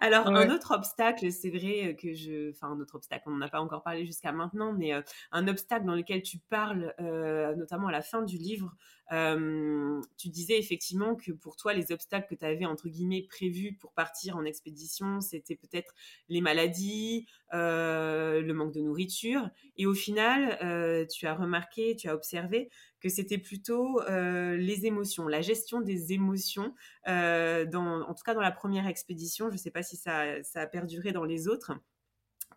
Alors, 0.00 0.26
un 0.28 0.50
autre 0.50 0.74
obstacle, 0.74 1.30
c'est 1.30 1.50
vrai 1.50 1.96
que 2.00 2.12
je. 2.14 2.50
Enfin, 2.50 2.68
un 2.68 2.80
autre 2.80 2.96
obstacle, 2.96 3.24
on 3.26 3.32
n'en 3.32 3.42
a 3.42 3.48
pas 3.48 3.60
encore 3.60 3.82
parlé 3.82 4.04
jusqu'à 4.06 4.32
maintenant, 4.32 4.72
mais 4.72 4.92
euh, 4.92 5.02
un 5.32 5.46
obstacle 5.48 5.86
dans 5.86 5.94
lequel 5.94 6.22
tu 6.22 6.38
parles, 6.38 6.94
euh, 7.00 7.54
notamment 7.54 7.88
à 7.88 7.92
la 7.92 8.02
fin 8.02 8.22
du 8.22 8.36
livre, 8.36 8.74
tu 9.10 10.28
disais 10.28 10.58
effectivement 10.58 11.14
que 11.14 11.32
pour 11.32 11.56
toi, 11.56 11.72
les 11.72 11.92
obstacles 11.92 12.26
que 12.28 12.34
tu 12.34 12.44
avais, 12.44 12.66
entre 12.66 12.88
guillemets, 12.88 13.26
prévus 13.28 13.76
pour 13.80 13.92
partir 13.92 14.36
en 14.36 14.44
expédition, 14.44 15.20
c'était 15.20 15.56
peut-être 15.56 15.94
les 16.28 16.40
maladies, 16.40 17.26
le 17.52 18.52
manque 18.52 18.72
de 18.72 18.80
nourriture. 18.80 19.48
Et 19.76 19.86
au 19.86 19.94
final, 19.94 21.06
tu 21.08 21.26
as 21.26 21.34
remarqué, 21.34 21.96
tu 21.96 22.08
as 22.08 22.14
observé 22.14 22.70
que 23.00 23.08
c'était 23.08 23.38
plutôt 23.38 24.00
les 24.08 24.86
émotions, 24.86 25.28
la 25.28 25.42
gestion 25.42 25.80
des 25.80 26.12
émotions, 26.12 26.74
dans, 27.06 28.04
en 28.08 28.14
tout 28.14 28.24
cas 28.24 28.34
dans 28.34 28.40
la 28.40 28.52
première 28.52 28.86
expédition. 28.86 29.48
Je 29.48 29.54
ne 29.54 29.58
sais 29.58 29.70
pas 29.70 29.82
si 29.82 29.96
ça, 29.96 30.42
ça, 30.42 30.62
a 30.62 30.66
perduré 30.66 31.12
dans 31.12 31.24
les 31.24 31.48
autres. 31.48 31.72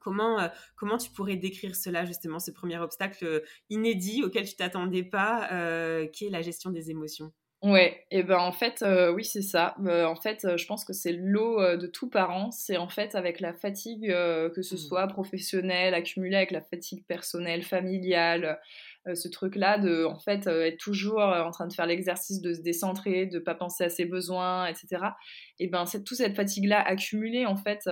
Comment, 0.08 0.50
comment 0.78 0.98
tu 0.98 1.12
pourrais 1.12 1.36
décrire 1.36 1.76
cela, 1.76 2.06
justement, 2.06 2.40
ce 2.40 2.52
premier 2.52 2.78
obstacle 2.78 3.44
inédit 3.70 4.24
auquel 4.24 4.48
tu 4.48 4.56
t'attendais 4.56 5.04
pas, 5.04 5.50
qui 6.14 6.28
est 6.28 6.30
la 6.30 6.42
gestion 6.42 6.70
des 6.70 6.92
émotions? 6.92 7.34
Ouais, 7.64 8.06
et 8.12 8.22
ben 8.22 8.38
en 8.38 8.52
fait, 8.54 8.86
oui, 9.14 9.26
c'est 9.26 9.42
ça. 9.42 9.76
en 9.80 10.16
fait, 10.16 10.48
je 10.56 10.66
pense 10.66 10.86
que 10.86 10.94
c'est 10.94 11.12
l'eau 11.12 11.60
de 11.76 11.88
tout 11.88 12.10
parent. 12.10 12.52
C'est 12.52 12.78
en 12.78 12.88
fait 12.88 13.16
avec 13.16 13.42
la 13.42 13.54
fatigue, 13.54 14.08
que 14.08 14.62
ce 14.62 14.76
mmh. 14.76 14.78
soit 14.78 15.08
professionnelle, 15.08 15.94
accumulée 15.94 16.38
avec 16.38 16.52
la 16.52 16.62
fatigue 16.62 17.06
personnelle, 17.06 17.64
familiale, 17.64 18.62
euh, 19.08 19.16
ce 19.16 19.28
truc-là 19.28 19.78
de 19.78 20.06
en 20.06 20.20
fait 20.20 20.48
euh, 20.48 20.66
être 20.66 20.78
toujours 20.78 21.22
euh, 21.22 21.44
en 21.44 21.52
train 21.52 21.68
de 21.68 21.74
faire 21.74 21.86
l'exercice 21.86 22.42
de 22.42 22.54
se 22.54 22.62
décentrer, 22.62 23.26
de 23.26 23.40
pas 23.40 23.56
penser 23.56 23.86
à 23.86 23.90
ses 23.90 24.06
besoins, 24.06 24.68
etc. 24.68 25.02
Et 25.60 25.68
ben 25.68 25.86
c'est 25.86 26.04
toute 26.04 26.18
cette 26.18 26.36
fatigue-là 26.36 26.82
accumulée 26.82 27.46
en 27.46 27.56
fait, 27.56 27.90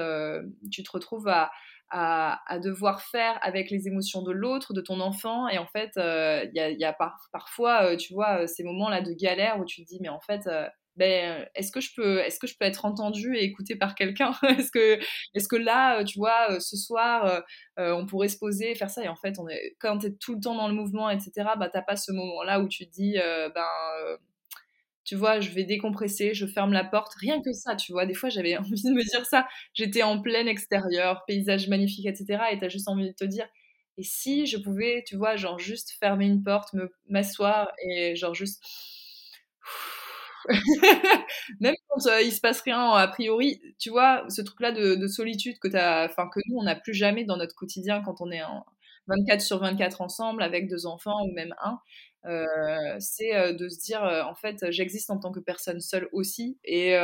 tu 0.71 0.83
te 0.83 0.91
retrouves 0.91 1.27
à, 1.27 1.51
à, 1.89 2.59
devoir 2.63 3.01
faire 3.01 3.37
avec 3.41 3.69
les 3.69 3.87
émotions 3.87 4.21
de 4.23 4.31
l'autre, 4.31 4.73
de 4.73 4.81
ton 4.81 4.99
enfant. 4.99 5.47
Et 5.47 5.57
en 5.57 5.67
fait, 5.67 5.91
il 5.95 6.51
y 6.53 6.59
a, 6.59 6.71
y 6.71 6.85
a 6.85 6.97
parfois, 7.31 7.95
tu 7.97 8.13
vois, 8.13 8.47
ces 8.47 8.63
moments-là 8.63 9.01
de 9.01 9.13
galère 9.13 9.59
où 9.59 9.65
tu 9.65 9.83
te 9.83 9.87
dis, 9.87 9.99
mais 10.01 10.09
en 10.09 10.19
fait, 10.19 10.47
ben, 10.95 11.45
est-ce 11.55 11.71
que 11.71 11.81
je 11.81 11.93
peux, 11.95 12.19
est-ce 12.19 12.39
que 12.39 12.47
je 12.47 12.55
peux 12.57 12.65
être 12.65 12.85
entendue 12.85 13.35
et 13.35 13.43
écoutée 13.43 13.75
par 13.75 13.95
quelqu'un? 13.95 14.31
Est-ce 14.59 14.71
que, 14.71 14.99
est-ce 15.33 15.47
que 15.47 15.55
là, 15.57 16.03
tu 16.05 16.19
vois, 16.19 16.51
euh, 16.51 16.59
ce 16.59 16.77
soir, 16.77 17.25
euh, 17.25 17.41
euh, 17.79 17.93
on 17.95 18.05
pourrait 18.05 18.29
se 18.29 18.37
poser, 18.37 18.75
faire 18.75 18.89
ça? 18.89 19.03
Et 19.03 19.09
en 19.09 19.15
fait, 19.15 19.37
on 19.39 19.47
est, 19.49 19.75
quand 19.79 19.99
tu 19.99 20.07
es 20.07 20.11
tout 20.11 20.35
le 20.35 20.39
temps 20.39 20.55
dans 20.55 20.67
le 20.67 20.73
mouvement, 20.73 21.09
etc., 21.09 21.31
bah, 21.59 21.69
t'as 21.71 21.81
pas 21.81 21.97
ce 21.97 22.11
moment-là 22.13 22.61
où 22.61 22.67
tu 22.69 22.87
te 22.87 22.91
dis, 22.91 23.17
ben, 23.53 24.17
tu 25.05 25.15
vois, 25.15 25.39
je 25.39 25.51
vais 25.51 25.63
décompresser, 25.63 26.33
je 26.33 26.45
ferme 26.47 26.73
la 26.73 26.83
porte, 26.83 27.13
rien 27.15 27.41
que 27.41 27.53
ça, 27.53 27.75
tu 27.75 27.91
vois. 27.91 28.05
Des 28.05 28.15
fois, 28.15 28.29
j'avais 28.29 28.57
envie 28.57 28.81
de 28.83 28.91
me 28.91 29.03
dire 29.03 29.25
ça. 29.25 29.47
J'étais 29.73 30.03
en 30.03 30.21
plein 30.21 30.47
extérieur, 30.47 31.23
paysage 31.27 31.67
magnifique, 31.69 32.07
etc. 32.07 32.43
Et 32.51 32.57
t'as 32.57 32.69
juste 32.69 32.87
envie 32.89 33.07
de 33.07 33.13
te 33.13 33.25
dire, 33.25 33.47
et 33.97 34.03
si 34.03 34.45
je 34.45 34.57
pouvais, 34.57 35.03
tu 35.07 35.15
vois, 35.15 35.35
genre 35.37 35.59
juste 35.59 35.91
fermer 35.99 36.25
une 36.25 36.43
porte, 36.43 36.73
me 36.73 36.91
m'asseoir 37.07 37.71
et 37.87 38.15
genre 38.15 38.33
juste 38.33 38.61
même 41.59 41.75
quand 41.87 42.07
euh, 42.07 42.21
il 42.21 42.31
se 42.31 42.39
passe 42.39 42.61
rien 42.61 42.91
a 42.91 43.07
priori, 43.07 43.59
tu 43.79 43.89
vois, 43.89 44.25
ce 44.29 44.41
truc-là 44.41 44.71
de, 44.71 45.07
solitude 45.07 45.57
que, 45.59 45.73
as, 45.75 46.09
que 46.09 46.39
nous, 46.47 46.57
on 46.57 46.63
n'a 46.63 46.75
plus 46.75 46.93
jamais 46.93 47.23
dans 47.23 47.37
notre 47.37 47.55
quotidien 47.55 48.01
quand 48.03 48.21
on 48.21 48.31
est 48.31 48.43
en 48.43 48.65
24 49.07 49.41
sur 49.41 49.59
24 49.59 50.01
ensemble 50.01 50.43
avec 50.43 50.67
deux 50.69 50.85
enfants 50.85 51.23
ou 51.25 51.31
même 51.33 51.55
un, 51.63 51.79
euh, 52.27 52.95
c'est 52.99 53.35
euh, 53.35 53.53
de 53.53 53.69
se 53.69 53.79
dire, 53.79 54.01
en 54.01 54.35
fait, 54.35 54.71
j'existe 54.71 55.09
en 55.09 55.19
tant 55.19 55.31
que 55.31 55.39
personne 55.39 55.79
seule 55.79 56.09
aussi. 56.11 56.57
Et, 56.63 56.95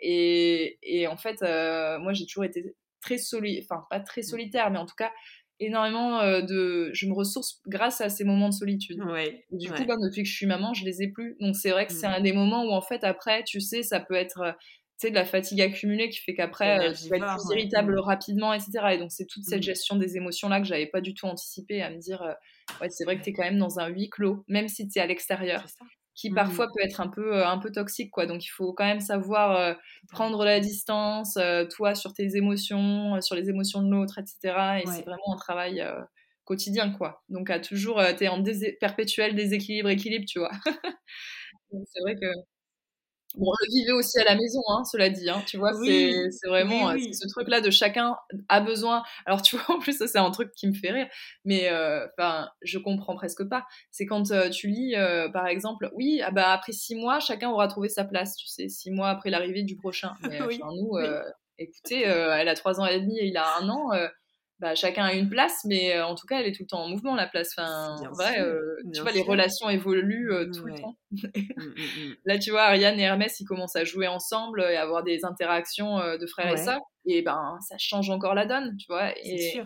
et, 0.00 0.78
et, 0.82 1.06
en 1.06 1.16
fait, 1.16 1.40
moi, 2.00 2.12
j'ai 2.12 2.26
toujours 2.26 2.44
été 2.44 2.74
très 3.00 3.18
solitaire, 3.18 3.64
enfin, 3.70 3.86
pas 3.90 4.00
très 4.00 4.20
mmh. 4.20 4.24
solitaire, 4.24 4.70
mais 4.70 4.78
en 4.78 4.86
tout 4.86 4.94
cas, 4.96 5.10
énormément 5.60 6.20
euh, 6.20 6.40
de. 6.40 6.90
Je 6.92 7.06
me 7.06 7.12
ressource 7.12 7.60
grâce 7.66 8.00
à 8.00 8.08
ces 8.08 8.24
moments 8.24 8.48
de 8.48 8.54
solitude. 8.54 8.98
du 9.52 9.70
coup, 9.70 9.84
bah, 9.84 9.94
depuis 10.02 10.22
que 10.22 10.28
je 10.28 10.34
suis 10.34 10.46
maman, 10.46 10.74
je 10.74 10.84
les 10.84 11.02
ai 11.02 11.08
plus. 11.08 11.36
Donc 11.40 11.54
c'est 11.54 11.70
vrai 11.70 11.86
que 11.86 11.92
c'est 11.92 12.08
mmh. 12.08 12.14
un 12.14 12.20
des 12.20 12.32
moments 12.32 12.64
où 12.64 12.72
en 12.72 12.82
fait 12.82 13.04
après, 13.04 13.44
tu 13.44 13.60
sais, 13.60 13.82
ça 13.82 14.00
peut 14.00 14.14
être 14.14 14.40
euh, 14.40 14.52
tu 14.98 15.06
sais, 15.06 15.10
de 15.10 15.14
la 15.14 15.24
fatigue 15.24 15.60
accumulée 15.60 16.08
qui 16.08 16.18
fait 16.18 16.34
qu'après 16.34 16.90
euh, 16.90 16.92
tu 16.92 17.08
vas 17.08 17.16
être 17.16 17.36
plus 17.36 17.56
irritable 17.56 17.94
mmh. 17.94 18.00
rapidement, 18.00 18.52
etc. 18.52 18.72
Et 18.92 18.98
donc 18.98 19.12
c'est 19.12 19.26
toute 19.26 19.44
cette 19.44 19.62
gestion 19.62 19.96
des 19.96 20.16
émotions 20.16 20.48
là 20.48 20.60
que 20.60 20.66
j'avais 20.66 20.86
pas 20.86 21.00
du 21.00 21.14
tout 21.14 21.26
anticipé 21.26 21.82
à 21.82 21.90
me 21.90 21.98
dire, 21.98 22.22
ouais, 22.80 22.90
c'est 22.90 23.04
vrai 23.04 23.18
que 23.18 23.24
tu 23.24 23.30
es 23.30 23.32
quand 23.32 23.44
même 23.44 23.58
dans 23.58 23.78
un 23.78 23.88
huis 23.88 24.10
clos, 24.10 24.44
même 24.48 24.68
si 24.68 24.88
tu 24.88 24.98
es 24.98 25.02
à 25.02 25.06
l'extérieur 25.06 25.64
qui 26.20 26.30
mmh 26.30 26.34
parfois 26.34 26.66
peut 26.66 26.82
être 26.82 27.00
un 27.00 27.08
peu, 27.08 27.34
euh, 27.34 27.48
un 27.48 27.58
peu 27.58 27.70
toxique. 27.72 28.10
Quoi. 28.10 28.26
Donc 28.26 28.44
il 28.44 28.48
faut 28.48 28.72
quand 28.74 28.84
même 28.84 29.00
savoir 29.00 29.56
euh, 29.56 29.74
prendre 30.10 30.44
la 30.44 30.60
distance, 30.60 31.36
euh, 31.38 31.64
toi, 31.64 31.94
sur 31.94 32.12
tes 32.12 32.36
émotions, 32.36 33.20
sur 33.22 33.34
les 33.34 33.48
émotions 33.48 33.82
de 33.82 33.90
l'autre, 33.90 34.18
etc. 34.18 34.82
Et 34.82 34.86
c'est 34.86 35.04
vraiment 35.04 35.34
un 35.34 35.36
travail 35.36 35.82
quotidien. 36.44 36.90
quoi. 36.92 37.22
Donc 37.30 37.48
à 37.48 37.58
toujours, 37.58 38.02
tu 38.18 38.24
es 38.24 38.28
en 38.28 38.42
perpétuel 38.80 39.34
déséquilibre, 39.34 39.88
équilibre, 39.88 40.26
tu 40.28 40.40
vois. 40.40 40.50
c'est 41.70 42.00
vrai 42.02 42.16
que 42.16 42.26
Bon, 43.36 43.46
on 43.46 43.54
le 43.64 43.72
vivait 43.72 43.92
aussi 43.92 44.18
à 44.18 44.24
la 44.24 44.34
maison, 44.34 44.60
hein, 44.68 44.82
cela 44.84 45.08
dit. 45.08 45.30
Hein, 45.30 45.42
tu 45.46 45.56
vois, 45.56 45.72
c'est 45.72 46.48
vraiment 46.48 46.92
ce 46.96 47.28
truc-là 47.28 47.60
de 47.60 47.70
chacun 47.70 48.16
a 48.48 48.60
besoin. 48.60 49.02
Alors, 49.24 49.42
tu 49.42 49.56
vois, 49.56 49.76
en 49.76 49.78
plus, 49.78 49.96
ça, 49.96 50.08
c'est 50.08 50.18
un 50.18 50.30
truc 50.30 50.50
qui 50.52 50.66
me 50.66 50.74
fait 50.74 50.90
rire, 50.90 51.08
mais 51.44 51.70
enfin, 52.18 52.48
je 52.62 52.78
comprends 52.78 53.14
presque 53.14 53.48
pas. 53.48 53.66
C'est 53.90 54.06
quand 54.06 54.24
tu 54.50 54.68
lis, 54.68 54.94
par 55.32 55.46
exemple, 55.46 55.90
oui, 55.94 56.20
ah 56.24 56.30
bah, 56.30 56.52
après 56.52 56.72
six 56.72 56.96
mois, 56.96 57.20
chacun 57.20 57.50
aura 57.50 57.68
trouvé 57.68 57.88
sa 57.88 58.04
place, 58.04 58.36
tu 58.36 58.48
sais, 58.48 58.68
six 58.68 58.90
mois 58.90 59.10
après 59.10 59.30
l'arrivée 59.30 59.62
du 59.62 59.76
prochain. 59.76 60.12
Mais 60.28 60.42
oui. 60.42 60.60
nous, 60.64 60.98
écoutez, 61.58 62.00
elle 62.04 62.48
a 62.48 62.54
trois 62.54 62.80
ans 62.80 62.86
et 62.86 63.00
demi 63.00 63.18
et 63.18 63.26
il 63.26 63.36
a 63.36 63.58
un 63.60 63.68
an 63.68 63.90
bah, 64.60 64.74
chacun 64.74 65.04
a 65.04 65.14
une 65.14 65.30
place, 65.30 65.64
mais 65.64 65.96
euh, 65.96 66.04
en 66.04 66.14
tout 66.14 66.26
cas, 66.26 66.40
elle 66.40 66.46
est 66.46 66.52
tout 66.52 66.64
le 66.64 66.68
temps 66.68 66.82
en 66.82 66.88
mouvement, 66.88 67.14
la 67.14 67.26
place. 67.26 67.54
Enfin, 67.56 67.96
vrai, 68.12 68.40
euh, 68.40 68.76
tu 68.92 69.00
vois, 69.00 69.10
les 69.10 69.22
relations 69.22 69.70
évoluent 69.70 70.30
euh, 70.30 70.50
tout 70.52 70.66
le 70.66 70.74
temps. 70.74 70.96
Mmh, 71.10 71.16
mmh, 71.34 71.60
mmh. 71.60 72.14
Là, 72.26 72.38
tu 72.38 72.50
vois, 72.50 72.64
Ariane 72.64 73.00
et 73.00 73.04
Hermès, 73.04 73.40
ils 73.40 73.46
commencent 73.46 73.76
à 73.76 73.84
jouer 73.84 74.06
ensemble 74.06 74.60
et 74.60 74.76
avoir 74.76 75.02
des 75.02 75.24
interactions 75.24 75.96
de 75.98 76.26
frères 76.26 76.52
et 76.52 76.58
sœurs. 76.58 76.82
Et 77.06 77.22
ben, 77.22 77.58
ça 77.66 77.76
change 77.78 78.10
encore 78.10 78.34
la 78.34 78.44
donne, 78.44 78.76
tu 78.76 78.86
vois. 78.86 79.16
Et, 79.18 79.62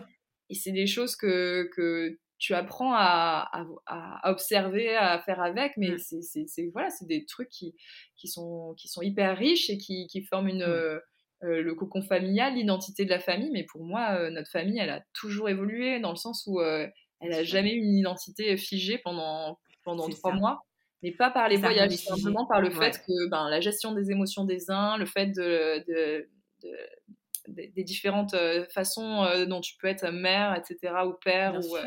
et 0.49 0.55
c'est 0.55 0.71
des 0.71 0.87
choses 0.87 1.17
que, 1.17 1.69
que 1.75 2.17
tu 2.37 2.53
apprends 2.53 2.93
à, 2.93 3.49
à, 3.85 4.31
observer, 4.31 4.95
à 4.95 5.19
faire 5.19 5.41
avec, 5.41 5.73
mais 5.75 5.97
c'est 5.97 6.69
voilà, 6.71 6.89
c'est 6.89 7.07
des 7.07 7.25
trucs 7.25 7.49
qui, 7.49 7.75
qui, 8.15 8.29
sont, 8.29 8.75
qui 8.77 8.87
sont 8.87 9.01
hyper 9.01 9.37
riches 9.37 9.69
et 9.69 9.77
qui, 9.77 10.07
qui 10.07 10.23
forment 10.23 10.47
une 10.47 11.01
euh, 11.43 11.61
le 11.61 11.75
cocon 11.75 12.01
familial, 12.01 12.55
l'identité 12.55 13.03
de 13.05 13.09
la 13.09 13.19
famille. 13.19 13.51
Mais 13.51 13.63
pour 13.63 13.83
moi, 13.83 14.15
euh, 14.17 14.29
notre 14.29 14.49
famille, 14.49 14.79
elle 14.79 14.89
a 14.89 15.03
toujours 15.13 15.49
évolué 15.49 15.99
dans 15.99 16.11
le 16.11 16.15
sens 16.15 16.45
où 16.47 16.59
euh, 16.59 16.87
elle 17.19 17.31
n'a 17.31 17.43
jamais 17.43 17.73
eu 17.73 17.79
une 17.79 17.97
identité 17.97 18.55
figée 18.57 18.97
pendant, 18.99 19.59
pendant 19.83 20.07
trois 20.09 20.33
mois. 20.33 20.65
Mais 21.03 21.11
pas 21.11 21.29
par 21.29 21.49
les 21.49 21.57
voyages, 21.57 21.91
simplement 21.91 22.45
par 22.47 22.61
le 22.61 22.71
fait 22.71 22.99
que 23.05 23.29
ben, 23.29 23.49
la 23.49 23.59
gestion 23.59 23.91
des 23.91 24.11
émotions 24.11 24.43
des 24.43 24.71
uns, 24.71 24.97
le 24.97 25.05
fait 25.05 25.27
de, 25.27 26.27
des 27.47 27.83
différentes 27.83 28.35
façons 28.73 29.27
dont 29.45 29.61
tu 29.61 29.75
peux 29.77 29.87
être 29.87 30.09
mère, 30.09 30.55
etc., 30.55 30.93
ou 31.05 31.13
père, 31.23 31.59
ou, 31.59 31.77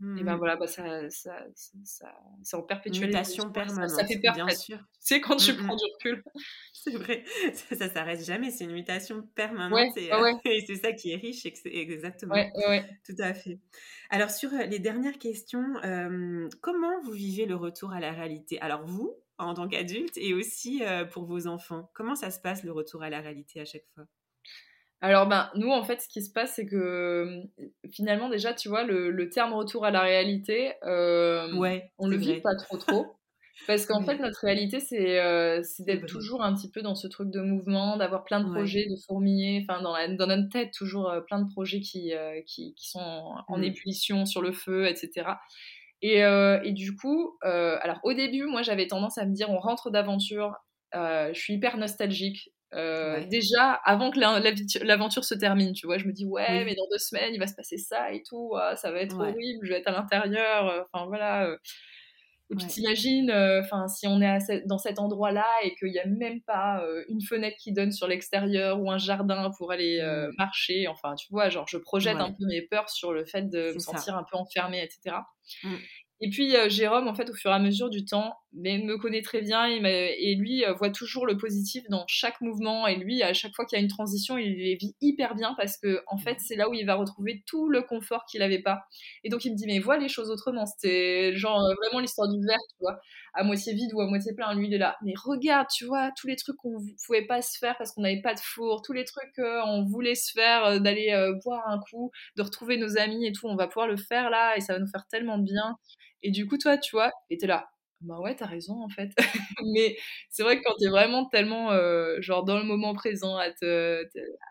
et 0.00 0.22
ben 0.22 0.34
mmh. 0.34 0.38
voilà, 0.38 0.56
bah 0.56 0.66
ça, 0.66 1.10
ça, 1.10 1.44
ça, 1.54 2.14
c'est 2.42 2.56
en 2.56 2.62
perpétuelle 2.62 3.08
mutation 3.08 3.50
permanente. 3.50 3.90
Ça, 3.90 4.04
fait 4.04 4.20
peur, 4.20 4.34
bien 4.34 4.48
sûr. 4.48 4.78
C'est 5.00 5.20
quand 5.20 5.36
tu 5.36 5.52
mmh, 5.52 5.56
prends 5.56 5.74
mmh. 5.74 5.78
du 5.78 5.84
recul. 5.92 6.24
C'est 6.72 6.96
vrai, 6.96 7.24
ça, 7.54 7.76
ça 7.76 7.88
s'arrête 7.88 8.24
jamais, 8.24 8.52
c'est 8.52 8.64
une 8.64 8.72
mutation 8.72 9.22
permanente 9.34 9.96
euh, 9.96 10.34
et, 10.44 10.64
c'est 10.64 10.76
ça 10.76 10.92
qui 10.92 11.10
est 11.10 11.16
riche, 11.16 11.44
exactement. 11.64 12.34
Tout 13.04 13.16
à 13.18 13.34
fait. 13.34 13.58
Alors 14.10 14.30
sur 14.30 14.50
les 14.50 14.78
dernières 14.78 15.18
questions, 15.18 15.76
euh, 15.84 16.48
comment 16.62 17.00
vous 17.02 17.10
vivez 17.10 17.46
le 17.46 17.56
retour 17.56 17.92
à 17.92 17.98
la 17.98 18.12
réalité? 18.12 18.60
Alors 18.60 18.86
vous, 18.86 19.16
en 19.38 19.54
tant 19.54 19.68
qu'adulte, 19.68 20.16
et 20.16 20.34
aussi 20.34 20.82
pour 21.10 21.24
vos 21.24 21.48
enfants, 21.48 21.90
comment 21.94 22.14
ça 22.14 22.30
se 22.30 22.40
passe 22.40 22.62
le 22.62 22.70
retour 22.70 23.02
à 23.02 23.10
la 23.10 23.20
réalité 23.20 23.60
à 23.60 23.64
chaque 23.64 23.86
fois? 23.94 24.04
Alors, 25.00 25.28
ben, 25.28 25.48
nous, 25.54 25.70
en 25.70 25.84
fait, 25.84 26.00
ce 26.00 26.08
qui 26.08 26.22
se 26.22 26.32
passe, 26.32 26.54
c'est 26.56 26.66
que 26.66 27.42
finalement, 27.92 28.28
déjà, 28.28 28.52
tu 28.52 28.68
vois, 28.68 28.82
le, 28.82 29.30
terme 29.30 29.52
retour 29.52 29.84
à 29.84 29.90
la 29.90 30.00
réalité, 30.00 30.72
euh, 30.84 31.54
ouais, 31.54 31.92
on 31.98 32.08
le 32.08 32.16
vit 32.16 32.40
pas 32.40 32.56
trop 32.56 32.78
trop. 32.78 33.06
Parce 33.66 33.86
qu'en 33.86 34.02
fait, 34.02 34.18
notre 34.18 34.40
réalité, 34.40 34.80
c'est 34.80 35.20
euh, 35.20 35.62
d'être 35.80 36.06
toujours 36.06 36.42
un 36.42 36.54
petit 36.54 36.70
peu 36.70 36.80
dans 36.80 36.94
ce 36.94 37.06
truc 37.06 37.30
de 37.30 37.40
mouvement, 37.40 37.96
d'avoir 37.96 38.24
plein 38.24 38.40
de 38.40 38.50
projets, 38.50 38.86
de 38.86 38.96
fourmiller, 39.06 39.64
enfin, 39.68 39.82
dans, 39.82 39.94
dans 40.16 40.26
notre 40.26 40.48
tête, 40.48 40.72
toujours 40.72 41.10
euh, 41.10 41.20
plein 41.20 41.40
de 41.40 41.50
projets 41.52 41.80
qui, 41.80 42.14
euh, 42.14 42.40
qui, 42.46 42.74
qui, 42.74 42.88
sont 42.88 43.34
en, 43.48 43.58
mmh. 43.58 43.64
ébullition, 43.64 44.26
sur 44.26 44.42
le 44.42 44.52
feu, 44.52 44.86
etc. 44.86 45.30
Et, 46.00 46.20
et 46.20 46.72
du 46.72 46.94
coup, 46.94 47.36
alors 47.42 47.98
au 48.04 48.12
début, 48.12 48.44
moi, 48.44 48.62
j'avais 48.62 48.86
tendance 48.86 49.18
à 49.18 49.26
me 49.26 49.34
dire, 49.34 49.50
on 49.50 49.58
rentre 49.58 49.90
d'aventure, 49.90 50.54
je 50.94 51.32
suis 51.34 51.54
hyper 51.54 51.76
nostalgique. 51.76 52.52
Déjà, 52.72 53.72
avant 53.84 54.10
que 54.10 54.18
l'aventure 54.84 55.24
se 55.24 55.34
termine, 55.34 55.72
tu 55.72 55.86
vois, 55.86 55.98
je 55.98 56.06
me 56.06 56.12
dis, 56.12 56.26
ouais, 56.26 56.64
mais 56.64 56.74
dans 56.74 56.86
deux 56.90 56.98
semaines, 56.98 57.34
il 57.34 57.38
va 57.38 57.46
se 57.46 57.54
passer 57.54 57.78
ça 57.78 58.12
et 58.12 58.22
tout, 58.22 58.52
ah, 58.56 58.76
ça 58.76 58.90
va 58.90 59.00
être 59.00 59.16
horrible, 59.18 59.64
je 59.64 59.70
vais 59.70 59.78
être 59.78 59.88
à 59.88 59.92
l'intérieur, 59.92 60.86
enfin 60.92 61.06
voilà. 61.06 61.56
Et 62.50 62.54
puis 62.54 62.66
t'imagines, 62.66 63.30
euh, 63.30 63.62
si 63.88 64.06
on 64.06 64.22
est 64.22 64.66
dans 64.66 64.78
cet 64.78 64.98
endroit-là 64.98 65.46
et 65.64 65.74
qu'il 65.74 65.90
n'y 65.90 65.98
a 65.98 66.06
même 66.06 66.40
pas 66.40 66.82
euh, 66.82 67.04
une 67.08 67.20
fenêtre 67.20 67.58
qui 67.58 67.72
donne 67.72 67.92
sur 67.92 68.08
l'extérieur 68.08 68.80
ou 68.80 68.90
un 68.90 68.96
jardin 68.96 69.50
pour 69.58 69.70
aller 69.70 70.00
euh, 70.00 70.30
marcher, 70.38 70.88
enfin, 70.88 71.14
tu 71.14 71.26
vois, 71.30 71.50
genre 71.50 71.66
je 71.68 71.76
projette 71.76 72.16
un 72.16 72.32
peu 72.32 72.46
mes 72.46 72.62
peurs 72.62 72.88
sur 72.88 73.12
le 73.12 73.26
fait 73.26 73.50
de 73.50 73.74
me 73.74 73.78
sentir 73.78 74.16
un 74.16 74.24
peu 74.24 74.38
enfermée, 74.38 74.82
etc. 74.82 75.16
Et 76.20 76.30
puis 76.30 76.56
euh, 76.56 76.68
Jérôme, 76.68 77.06
en 77.06 77.14
fait, 77.14 77.30
au 77.30 77.34
fur 77.34 77.50
et 77.50 77.54
à 77.54 77.58
mesure 77.60 77.90
du 77.90 78.04
temps, 78.04 78.34
me 78.52 78.96
connaît 78.96 79.22
très 79.22 79.40
bien 79.40 79.66
et, 79.66 80.34
lui 80.34 80.64
euh, 80.64 80.72
voit 80.72 80.90
toujours 80.90 81.26
le 81.26 81.36
positif 81.36 81.84
dans 81.90 82.04
chaque 82.08 82.40
mouvement. 82.40 82.86
Et 82.86 82.96
lui, 82.96 83.22
à 83.22 83.32
chaque 83.34 83.54
fois 83.54 83.64
qu'il 83.64 83.78
y 83.78 83.80
a 83.80 83.82
une 83.82 83.90
transition, 83.90 84.36
il 84.36 84.56
les 84.56 84.74
vit 84.76 84.96
hyper 85.00 85.34
bien 85.34 85.54
parce 85.56 85.76
que 85.76 86.02
en 86.08 86.18
fait, 86.18 86.38
c'est 86.40 86.56
là 86.56 86.68
où 86.68 86.74
il 86.74 86.84
va 86.86 86.96
retrouver 86.96 87.42
tout 87.46 87.68
le 87.68 87.82
confort 87.82 88.24
qu'il 88.24 88.40
n'avait 88.40 88.62
pas. 88.62 88.82
Et 89.22 89.28
donc 89.28 89.44
il 89.44 89.52
me 89.52 89.56
dit 89.56 89.66
mais 89.66 89.78
vois 89.78 89.98
les 89.98 90.08
choses 90.08 90.30
autrement. 90.30 90.66
C'était 90.66 91.36
genre 91.36 91.60
euh, 91.60 91.74
vraiment 91.82 92.00
l'histoire 92.00 92.28
du 92.28 92.44
verre, 92.44 92.58
tu 92.70 92.76
vois, 92.80 92.98
à 93.34 93.44
moitié 93.44 93.74
vide 93.74 93.90
ou 93.94 94.00
à 94.00 94.06
moitié 94.06 94.34
plein. 94.34 94.52
Lui, 94.54 94.66
il 94.66 94.74
est 94.74 94.78
là. 94.78 94.96
Mais 95.02 95.14
regarde, 95.16 95.68
tu 95.72 95.84
vois, 95.84 96.10
tous 96.18 96.26
les 96.26 96.36
trucs 96.36 96.56
qu'on 96.56 96.78
pouvait 97.06 97.26
pas 97.26 97.42
se 97.42 97.58
faire 97.58 97.76
parce 97.78 97.92
qu'on 97.92 98.02
n'avait 98.02 98.22
pas 98.22 98.34
de 98.34 98.40
four, 98.40 98.82
tous 98.82 98.92
les 98.92 99.04
trucs 99.04 99.32
qu'on 99.36 99.84
voulait 99.84 100.16
se 100.16 100.32
faire, 100.32 100.80
d'aller 100.80 101.14
boire 101.44 101.68
un 101.68 101.78
coup, 101.78 102.10
de 102.36 102.42
retrouver 102.42 102.76
nos 102.76 102.98
amis 102.98 103.26
et 103.26 103.32
tout, 103.32 103.46
on 103.46 103.56
va 103.56 103.68
pouvoir 103.68 103.86
le 103.86 103.96
faire 103.96 104.30
là 104.30 104.56
et 104.56 104.60
ça 104.60 104.72
va 104.72 104.80
nous 104.80 104.88
faire 104.88 105.06
tellement 105.08 105.38
de 105.38 105.44
bien. 105.44 105.76
Et 106.22 106.30
du 106.30 106.46
coup, 106.46 106.58
toi, 106.58 106.78
tu 106.78 106.96
vois, 106.96 107.12
et 107.30 107.38
t'es 107.38 107.46
là, 107.46 107.68
bah 108.00 108.20
ouais, 108.20 108.34
t'as 108.36 108.46
raison 108.46 108.82
en 108.82 108.88
fait. 108.88 109.10
Mais 109.74 109.96
c'est 110.30 110.42
vrai 110.42 110.58
que 110.58 110.62
quand 110.64 110.74
t'es 110.78 110.88
vraiment 110.88 111.26
tellement 111.26 111.70
genre 112.20 112.44
dans 112.44 112.58
le 112.58 112.64
moment 112.64 112.94
présent, 112.94 113.36
à, 113.36 113.50
te, 113.50 114.04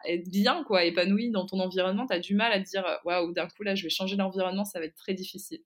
être 0.05 0.30
bien, 0.30 0.63
quoi, 0.65 0.84
épanoui 0.86 1.32
dans 1.32 1.45
ton 1.45 1.59
environnement, 1.59 2.05
t'as 2.07 2.20
du 2.20 2.36
mal 2.36 2.51
à 2.51 2.59
te 2.59 2.70
dire 2.70 2.86
waouh, 3.05 3.34
d'un 3.34 3.47
coup 3.47 3.63
là, 3.63 3.76
je 3.76 3.84
vais 3.84 3.89
changer 3.89 4.15
d'environnement, 4.18 4.65
ça 4.65 4.80
va 4.80 4.86
être 4.86 4.95
très 4.95 5.13
difficile. 5.13 5.59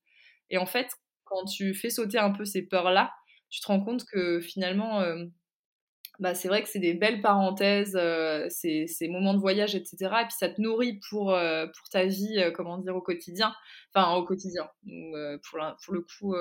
Et 0.50 0.58
en 0.58 0.66
fait, 0.66 0.90
quand 1.26 1.46
tu 1.46 1.74
fais 1.74 1.90
sauter 1.90 2.20
un 2.20 2.32
peu 2.32 2.46
ces 2.46 2.64
peurs-là, 2.64 3.12
tu 3.50 3.62
te 3.62 3.68
rends 3.68 3.84
compte 3.84 4.06
que 4.06 4.40
finalement, 4.42 5.02
bah, 6.22 6.36
c'est 6.36 6.48
vrai 6.48 6.62
que 6.62 6.70
c'est 6.70 6.80
des 6.80 6.94
belles 6.94 7.20
parenthèses, 7.20 7.98
euh, 8.00 8.46
ces, 8.50 8.88
moments 9.10 9.34
de 9.34 9.40
voyage, 9.40 9.74
etc. 9.74 9.98
Et 10.22 10.26
puis 10.26 10.36
ça 10.38 10.50
te 10.50 10.62
nourrit 10.62 11.00
pour, 11.10 11.34
euh, 11.34 11.66
ta 11.92 12.06
vie, 12.06 12.38
euh, 12.38 12.52
comment 12.52 12.78
dire, 12.78 12.96
au 12.96 13.02
quotidien. 13.02 13.56
Enfin, 13.94 14.14
au 14.14 14.24
quotidien. 14.24 14.70
pour, 14.86 15.94
le 15.94 16.02
coup, 16.02 16.36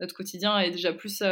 notre 0.00 0.14
quotidien 0.14 0.58
est 0.58 0.72
déjà 0.72 0.92
plus 0.92 1.22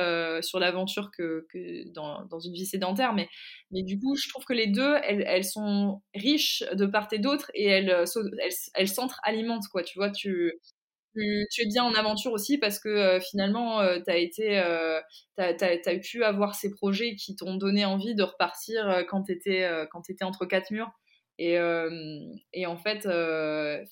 sur 0.40 0.60
l'aventure 0.60 1.10
que, 1.10 1.44
dans, 1.92 2.38
une 2.38 2.52
vie 2.52 2.64
sédentaire. 2.64 3.12
Mais, 3.12 3.28
mais 3.72 3.82
du 3.82 3.98
coup, 3.98 4.14
je 4.14 4.28
trouve 4.28 4.44
que 4.44 4.52
les 4.52 4.68
deux, 4.68 4.94
elles, 5.02 5.44
sont 5.44 6.00
riches 6.14 6.62
de 6.72 6.86
part 6.86 7.08
et 7.10 7.18
d'autre 7.18 7.50
et 7.54 7.66
elles, 7.66 7.90
elles, 7.90 8.52
elles 8.74 8.88
s'entre-alimentent, 8.88 9.66
quoi. 9.72 9.82
Tu 9.82 9.98
vois, 9.98 10.10
tu, 10.10 10.52
tu, 11.14 11.62
es 11.62 11.66
bien 11.66 11.84
en 11.84 11.94
aventure 11.94 12.32
aussi 12.32 12.58
parce 12.58 12.78
que 12.78 12.88
euh, 12.88 13.20
finalement, 13.20 13.80
euh, 13.80 13.98
tu 14.04 14.10
as 14.10 14.16
été, 14.16 14.58
euh, 14.58 15.00
as, 15.38 15.98
pu 16.02 16.24
avoir 16.24 16.54
ces 16.54 16.70
projets 16.70 17.14
qui 17.16 17.36
t'ont 17.36 17.56
donné 17.56 17.84
envie 17.84 18.14
de 18.14 18.22
repartir 18.22 19.04
quand 19.08 19.24
tu 19.24 19.32
étais, 19.32 19.68
quand 19.90 20.08
étais 20.08 20.24
entre 20.24 20.46
quatre 20.46 20.70
murs. 20.70 20.90
Et, 21.40 21.56
et 22.52 22.66
en 22.66 22.76
fait, 22.76 23.08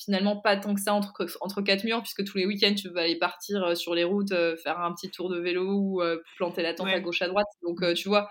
finalement, 0.00 0.36
pas 0.40 0.56
tant 0.56 0.74
que 0.74 0.80
ça 0.80 0.94
entre, 0.94 1.12
entre 1.40 1.62
quatre 1.62 1.84
murs, 1.84 2.02
puisque 2.02 2.24
tous 2.24 2.38
les 2.38 2.46
week-ends, 2.46 2.74
tu 2.74 2.88
vas 2.90 3.02
aller 3.02 3.18
partir 3.18 3.76
sur 3.76 3.94
les 3.94 4.02
routes, 4.02 4.34
faire 4.62 4.80
un 4.80 4.92
petit 4.92 5.10
tour 5.10 5.30
de 5.30 5.38
vélo 5.38 5.64
ou 5.64 6.02
planter 6.36 6.62
la 6.62 6.74
tente 6.74 6.88
à 6.88 6.98
gauche 6.98 7.22
à 7.22 7.28
droite. 7.28 7.46
Donc, 7.62 7.94
tu 7.94 8.08
vois, 8.08 8.28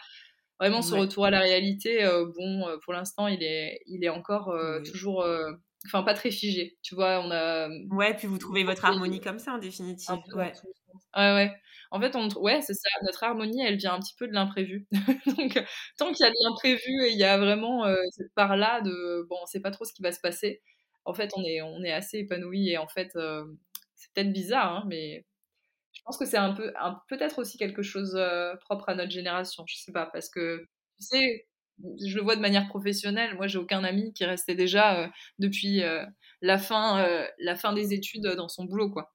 vraiment, 0.59 0.81
ce 0.81 0.95
retour 0.95 1.25
à 1.25 1.29
la 1.29 1.39
réalité, 1.39 2.05
bon, 2.35 2.65
pour 2.83 2.91
l'instant, 2.91 3.27
il 3.27 3.41
est, 3.41 3.79
il 3.87 4.03
est 4.03 4.09
encore 4.09 4.53
toujours 4.83 5.25
enfin 5.85 6.03
pas 6.03 6.13
très 6.13 6.31
figé. 6.31 6.77
Tu 6.81 6.95
vois, 6.95 7.21
on 7.21 7.31
a. 7.31 7.69
Ouais, 7.91 8.15
puis 8.15 8.27
vous 8.27 8.37
trouvez 8.37 8.63
votre 8.63 8.85
harmonie 8.85 9.21
comme 9.21 9.39
ça 9.39 9.53
en 9.53 9.57
définitive. 9.57 10.15
Ouais. 10.33 10.53
ouais, 11.15 11.33
ouais. 11.33 11.55
En 11.91 12.01
fait, 12.01 12.15
on... 12.15 12.27
ouais, 12.39 12.61
c'est 12.61 12.73
ça. 12.73 12.89
Notre 13.03 13.23
harmonie, 13.23 13.61
elle 13.61 13.77
vient 13.77 13.93
un 13.93 13.99
petit 13.99 14.15
peu 14.17 14.27
de 14.27 14.33
l'imprévu. 14.33 14.87
Donc, 15.37 15.63
tant 15.97 16.11
qu'il 16.11 16.25
y 16.25 16.27
a 16.27 16.31
de 16.31 16.43
l'imprévu 16.43 17.05
et 17.05 17.11
il 17.11 17.17
y 17.17 17.23
a 17.23 17.37
vraiment 17.37 17.85
euh, 17.85 17.95
cette 18.11 18.33
part-là 18.35 18.81
de 18.81 19.25
bon, 19.29 19.37
on 19.41 19.45
sait 19.45 19.61
pas 19.61 19.71
trop 19.71 19.85
ce 19.85 19.93
qui 19.93 20.01
va 20.01 20.11
se 20.11 20.19
passer. 20.19 20.61
En 21.05 21.13
fait, 21.13 21.31
on 21.35 21.43
est, 21.43 21.61
on 21.61 21.83
est 21.83 21.91
assez 21.91 22.19
épanoui 22.19 22.69
et 22.69 22.77
en 22.77 22.87
fait, 22.87 23.15
euh, 23.15 23.45
c'est 23.95 24.11
peut-être 24.13 24.33
bizarre, 24.33 24.73
hein, 24.73 24.83
mais 24.87 25.25
je 25.93 26.01
pense 26.03 26.17
que 26.17 26.25
c'est 26.25 26.37
un 26.37 26.53
peu, 26.53 26.73
un, 26.79 26.99
peut-être 27.09 27.39
aussi 27.39 27.57
quelque 27.57 27.81
chose 27.81 28.15
euh, 28.15 28.55
propre 28.57 28.89
à 28.89 28.95
notre 28.95 29.11
génération. 29.11 29.63
Je 29.67 29.77
sais 29.77 29.91
pas, 29.91 30.07
parce 30.07 30.29
que 30.29 30.67
tu 30.97 31.03
sais, 31.05 31.47
je 32.05 32.15
le 32.15 32.23
vois 32.23 32.35
de 32.35 32.41
manière 32.41 32.67
professionnelle. 32.67 33.35
Moi, 33.35 33.47
j'ai 33.47 33.57
aucun 33.57 33.83
ami 33.83 34.13
qui 34.13 34.25
restait 34.25 34.55
déjà 34.55 34.99
euh, 34.99 35.07
depuis 35.39 35.83
euh, 35.83 36.05
la, 36.41 36.57
fin, 36.57 37.03
euh, 37.03 37.25
la 37.39 37.55
fin 37.55 37.73
des 37.73 37.93
études 37.93 38.25
dans 38.37 38.47
son 38.47 38.65
boulot. 38.65 38.89
Quoi. 38.89 39.13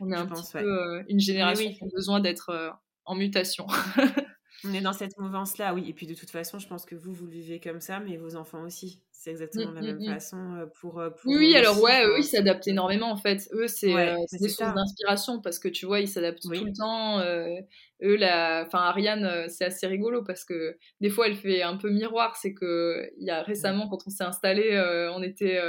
On 0.00 0.10
est 0.12 0.16
un 0.16 0.26
petit 0.26 0.52
peu 0.52 1.04
une 1.08 1.20
génération 1.20 1.70
qui 1.70 1.84
a 1.84 1.88
besoin 1.94 2.20
d'être 2.20 2.78
en 3.04 3.14
mutation. 3.14 3.66
On 4.64 4.72
est 4.74 4.80
dans 4.80 4.92
cette 4.92 5.16
mouvance-là, 5.18 5.74
oui. 5.74 5.88
Et 5.88 5.92
puis 5.92 6.06
de 6.06 6.14
toute 6.14 6.30
façon, 6.30 6.58
je 6.58 6.68
pense 6.68 6.84
que 6.84 6.94
vous, 6.94 7.12
vous 7.12 7.26
le 7.26 7.32
vivez 7.32 7.60
comme 7.60 7.80
ça, 7.80 8.00
mais 8.00 8.16
vos 8.16 8.36
enfants 8.36 8.62
aussi. 8.62 9.02
C'est 9.12 9.30
exactement 9.30 9.72
mmh, 9.72 9.74
la 9.74 9.80
même 9.82 9.96
mmh, 9.96 10.08
mmh. 10.08 10.14
façon 10.14 10.70
pour, 10.80 11.02
Oui, 11.26 11.36
oui 11.36 11.54
alors 11.54 11.78
ouais, 11.82 12.06
eux, 12.06 12.18
ils 12.18 12.24
s'adaptent 12.24 12.66
énormément 12.68 13.10
en 13.10 13.18
fait. 13.18 13.50
Eux, 13.52 13.68
c'est 13.68 13.92
des 14.32 14.48
sources 14.48 14.72
d'inspiration 14.74 15.42
parce 15.42 15.58
que 15.58 15.68
tu 15.68 15.84
vois, 15.84 16.00
ils 16.00 16.08
s'adaptent 16.08 16.40
tout 16.42 16.50
le 16.50 16.72
temps. 16.72 17.20
eux, 17.20 18.16
la... 18.16 18.64
enfin, 18.66 18.78
Ariane, 18.78 19.46
c'est 19.48 19.66
assez 19.66 19.86
rigolo 19.86 20.24
parce 20.24 20.46
que 20.46 20.78
des 21.02 21.10
fois, 21.10 21.26
elle 21.26 21.36
fait 21.36 21.62
un 21.62 21.76
peu 21.76 21.90
miroir. 21.90 22.34
C'est 22.36 22.54
que 22.54 23.10
il 23.18 23.26
y 23.26 23.30
a 23.30 23.42
récemment, 23.42 23.88
quand 23.88 23.98
on 24.06 24.10
s'est 24.10 24.24
installé, 24.24 24.80
on 25.14 25.22
était 25.22 25.60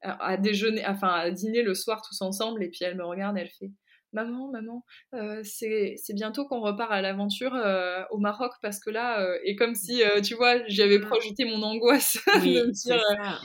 à 0.00 0.36
déjeuner, 0.38 0.82
enfin 0.86 1.08
à 1.08 1.30
dîner 1.30 1.62
le 1.62 1.74
soir 1.74 2.02
tous 2.08 2.22
ensemble, 2.22 2.62
et 2.62 2.70
puis 2.70 2.80
elle 2.84 2.96
me 2.96 3.04
regarde, 3.04 3.36
elle 3.36 3.50
fait 3.50 3.70
maman, 4.14 4.48
maman, 4.50 4.84
euh, 5.12 5.42
c'est 5.44 5.96
bientôt 6.14 6.46
qu'on 6.46 6.60
repart 6.60 6.90
à 6.90 7.02
l'aventure 7.02 7.54
euh, 7.54 8.02
au 8.10 8.18
Maroc 8.18 8.52
parce 8.62 8.78
que 8.78 8.90
là, 8.90 9.20
euh, 9.20 9.38
et 9.44 9.56
comme 9.56 9.74
si, 9.74 10.02
tu 10.22 10.34
vois, 10.34 10.66
j'avais 10.68 10.98
mmh. 10.98 11.06
projeté 11.06 11.44
mon 11.44 11.62
angoisse. 11.62 12.18
Oui, 12.42 12.58
ça, 12.74 12.96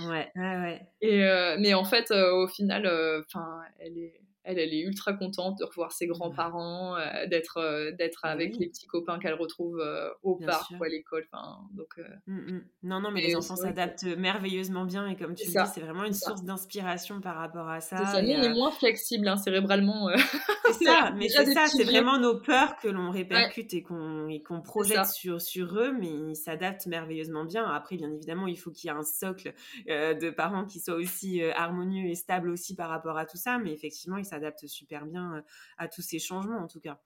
ouais, 0.08 0.32
ouais, 0.36 0.58
ouais. 0.58 0.82
Et, 1.02 1.20
mais 1.60 1.74
en 1.74 1.84
fait, 1.84 2.12
au 2.12 2.48
final, 2.48 2.88
enfin, 3.26 3.60
elle 3.80 3.98
est 3.98 4.22
elle, 4.44 4.58
elle 4.58 4.74
est 4.74 4.82
ultra 4.82 5.14
contente 5.14 5.60
de 5.60 5.66
revoir 5.66 5.92
ses 5.92 6.08
grands-parents, 6.08 6.96
euh, 6.96 7.28
d'être 7.28 7.58
euh, 7.58 7.92
d'être 7.92 8.22
bah 8.24 8.30
avec 8.30 8.58
les 8.58 8.68
petits 8.68 8.88
copains 8.88 9.20
qu'elle 9.20 9.34
retrouve 9.34 9.80
euh, 9.80 10.10
au 10.24 10.36
parc 10.36 10.72
ou 10.80 10.84
à 10.84 10.88
l'école. 10.88 11.28
donc, 11.74 12.00
mmh, 12.28 12.36
mmh. 12.36 12.62
Non, 12.84 13.02
non, 13.02 13.12
mais 13.12 13.22
les 13.22 13.36
enfants 13.36 13.56
s'adaptent 13.56 14.06
merveilleusement 14.06 14.86
bien 14.86 15.08
et 15.08 15.16
comme 15.16 15.36
tu 15.36 15.46
le 15.46 15.52
dis, 15.52 15.72
c'est 15.74 15.82
vraiment 15.82 16.06
une 16.06 16.14
source 16.14 16.44
d'inspiration 16.44 17.20
par 17.22 17.36
rapport 17.36 17.70
à 17.70 17.82
ça. 17.82 18.06
ça. 18.06 18.22
Nous, 18.22 18.30
on 18.30 18.42
est 18.42 18.54
moins 18.54 18.72
flexible 18.72 19.28
hein, 19.28 19.38
cérébralement. 19.38 20.10
c'est 20.66 20.86
ça, 20.86 21.14
mais 21.18 21.28
c'est 21.28 21.46
ça, 21.54 21.68
c'est 21.68 21.84
vraiment 21.84 22.18
nos 22.18 22.40
peurs 22.40 22.78
que 22.78 22.88
l'on 22.88 23.12
répercute 23.12 23.74
et 23.74 23.84
qu'on 23.84 24.62
projette 24.64 25.08
sur, 25.08 25.42
sur 25.42 25.78
eux, 25.78 25.92
mais 25.92 26.10
ils 26.10 26.36
s'adaptent 26.36 26.88
merveilleusement 26.88 27.44
bien. 27.44 27.66
Après, 27.66 27.98
bien 27.98 28.12
évidemment, 28.12 28.48
il 28.48 28.58
faut 28.58 28.72
qu'il 28.72 28.90
y 28.90 28.94
ait 28.94 28.98
un 28.98 29.04
socle 29.04 29.54
de 29.86 30.30
parents 30.30 30.66
qui 30.66 30.80
soit 30.80 30.96
aussi 30.96 31.44
harmonieux 31.44 32.10
et 32.10 32.16
stable 32.16 32.50
aussi 32.50 32.76
par 32.76 32.90
rapport 32.90 33.18
à 33.18 33.26
tout 33.26 33.38
ça, 33.38 33.58
mais 33.58 33.74
effectivement, 33.74 34.18
ils 34.18 34.29
s'adapte 34.30 34.66
super 34.68 35.06
bien 35.06 35.36
euh, 35.36 35.42
à 35.78 35.88
tous 35.88 36.02
ces 36.02 36.20
changements 36.20 36.60
en 36.60 36.68
tout 36.68 36.80
cas. 36.80 37.00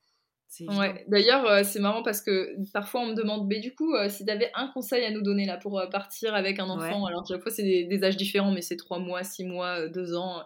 Ouais. 0.67 1.03
D'ailleurs, 1.07 1.47
euh, 1.47 1.63
c'est 1.63 1.79
marrant 1.79 2.03
parce 2.03 2.21
que 2.21 2.55
parfois 2.73 3.01
on 3.01 3.07
me 3.07 3.15
demande, 3.15 3.47
mais 3.47 3.59
du 3.59 3.73
coup, 3.73 3.95
euh, 3.95 4.07
si 4.07 4.23
tu 4.23 4.31
avais 4.31 4.51
un 4.53 4.67
conseil 4.67 5.03
à 5.03 5.09
nous 5.09 5.23
donner 5.23 5.45
là 5.45 5.57
pour 5.57 5.81
partir 5.91 6.35
avec 6.35 6.59
un 6.59 6.69
enfant, 6.69 7.05
alors 7.05 7.25
chaque 7.27 7.41
fois 7.41 7.51
c'est 7.51 7.63
des, 7.63 8.03
âges 8.03 8.17
différents, 8.17 8.51
mais 8.51 8.61
c'est 8.61 8.75
3 8.75 8.99
mois, 8.99 9.23
6 9.23 9.45
mois, 9.45 9.87
2 9.87 10.15
ans, 10.15 10.43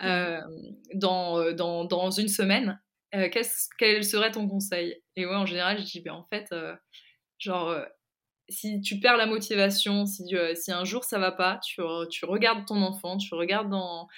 dans, 0.00 1.52
dans, 1.52 1.84
dans, 1.84 2.10
une 2.10 2.26
semaine, 2.26 2.80
quel 3.12 4.04
serait 4.04 4.32
ton 4.32 4.48
conseil? 4.48 5.00
Et 5.14 5.26
ouais, 5.26 5.36
en 5.36 5.46
général, 5.46 5.78
je 5.78 5.84
dis, 5.84 6.00
ben, 6.00 6.14
en 6.14 6.24
fait, 6.24 6.52
genre, 7.38 7.76
si 8.48 8.80
tu 8.80 8.98
perds 8.98 9.16
la 9.16 9.26
motivation, 9.26 10.06
si, 10.06 10.24
si 10.56 10.72
un 10.72 10.84
jour 10.84 11.04
ça 11.04 11.20
va 11.20 11.30
pas, 11.30 11.60
tu, 11.64 11.80
tu 12.10 12.24
regardes 12.24 12.66
ton 12.66 12.82
enfant, 12.82 13.16
tu 13.16 13.32
regardes 13.34 13.70
dans 13.70 14.08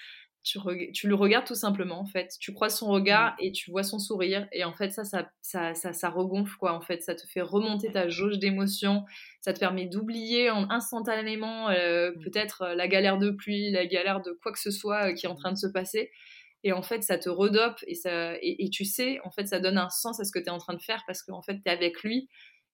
tu, 0.43 1.09
le 1.09 1.15
regardes 1.15 1.47
tout 1.47 1.55
simplement 1.55 2.01
en 2.01 2.07
fait 2.07 2.35
tu 2.41 2.53
crois 2.53 2.71
son 2.71 2.89
regard 2.89 3.33
mmh. 3.33 3.45
et 3.45 3.53
tu 3.53 3.71
vois 3.71 3.83
son 3.83 3.99
sourire 3.99 4.49
et 4.53 4.65
en 4.65 4.73
fait 4.73 4.91
ça 4.91 5.05
ça, 5.05 5.29
ça, 5.43 5.93
ça, 5.93 6.11
regonfle 6.11 6.57
quoi 6.59 6.73
en 6.73 6.81
fait 6.81 7.03
ça 7.03 7.15
te 7.15 7.27
fait 7.27 7.43
remonter 7.43 7.91
ta 7.93 8.09
jauge 8.09 8.39
d'émotions 8.39 9.05
ça 9.41 9.53
te 9.53 9.61
permet 9.61 9.87
d'oublier 9.87 10.49
instantanément 10.49 11.69
euh, 11.71 12.11
mmh. 12.11 12.21
peut-être 12.25 12.63
euh, 12.63 12.75
la 12.75 12.89
galère 12.89 13.19
de 13.19 13.31
pluie 13.31 13.71
la 13.71 13.87
galère 13.87 14.23
de 14.23 14.33
quoi 14.43 14.53
que 14.53 14.61
ce 14.61 14.71
soit 14.71 15.11
euh, 15.11 15.15
qui 15.15 15.27
est 15.27 15.29
en 15.29 15.35
train 15.35 15.53
de 15.53 15.59
se 15.59 15.67
passer 15.67 16.11
Et 16.65 16.73
en 16.73 16.83
fait, 16.83 17.03
ça 17.03 17.19
te 17.19 17.29
redope 17.29 17.79
et, 17.87 17.95
ça, 17.95 18.35
et, 18.43 18.69
tu 18.71 18.85
sais, 18.85 19.21
en 19.25 19.31
fait, 19.31 19.47
ça 19.47 19.61
donne 19.61 19.79
un 19.79 19.91
sens 19.91 20.19
à 20.19 20.25
ce 20.25 20.33
que 20.33 20.41
tu 20.41 20.47
es 20.47 20.51
en 20.51 20.59
train 20.59 20.75
de 20.75 20.83
faire 20.83 21.05
parce 21.07 21.23
qu'en 21.23 21.43
fait, 21.43 21.55
tu 21.55 21.63
es 21.67 21.71
avec 21.71 22.03
lui. 22.03 22.29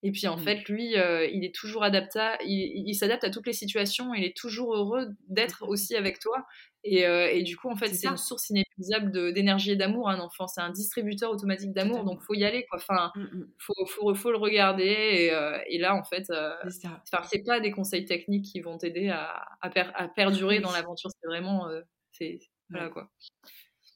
Et 0.07 0.13
puis 0.13 0.29
en 0.29 0.37
mmh. 0.37 0.41
fait, 0.41 0.69
lui, 0.69 0.99
euh, 0.99 1.27
il 1.33 1.45
est 1.45 1.55
toujours 1.55 1.83
adaptable, 1.83 2.37
il, 2.45 2.85
il 2.87 2.95
s'adapte 2.95 3.25
à 3.25 3.31
toutes 3.31 3.47
les 3.47 3.55
situations, 3.55 4.13
il 4.13 4.23
est 4.23 4.37
toujours 4.37 4.77
heureux 4.77 5.09
d'être 5.29 5.67
aussi 5.67 5.97
avec 5.97 6.19
toi. 6.19 6.45
Et, 6.87 7.07
euh, 7.07 7.31
et, 7.33 7.43
du 7.43 7.57
coup, 7.57 7.71
en 7.71 7.77
fait, 7.77 7.89
c'est 7.89 8.09
une 8.09 8.19
source 8.19 8.51
inépuisable 8.51 9.33
d'énergie 9.33 9.71
et 9.71 9.77
d'amour, 9.77 10.11
un 10.11 10.21
enfant. 10.21 10.47
C'est 10.47 10.61
un 10.61 10.69
distributeur 10.69 11.31
automatique 11.31 11.73
d'amour, 11.73 12.05
donc 12.05 12.21
faut 12.21 12.35
y 12.35 12.45
aller, 12.45 12.67
quoi. 12.69 12.79
Enfin, 12.79 13.11
mmh, 13.15 13.23
mmh. 13.23 13.47
faut, 13.59 13.87
faut, 13.87 14.15
faut, 14.15 14.31
le 14.31 14.37
regarder. 14.37 14.85
Et, 14.85 15.33
euh, 15.33 15.59
et 15.69 15.79
là, 15.79 15.95
en 15.97 16.05
fait, 16.05 16.31
c'est 16.69 17.43
pas 17.43 17.61
des 17.61 17.71
conseils 17.71 18.05
techniques 18.05 18.45
qui 18.45 18.61
vont 18.61 18.77
t'aider 18.77 19.09
à, 19.09 19.43
à, 19.63 19.71
à, 19.95 20.09
perdurer 20.09 20.61
dans 20.61 20.73
l'aventure. 20.73 21.09
C'est 21.19 21.27
vraiment, 21.27 21.67
c'est 22.13 22.39
voilà 22.69 22.91
quoi. 22.91 23.09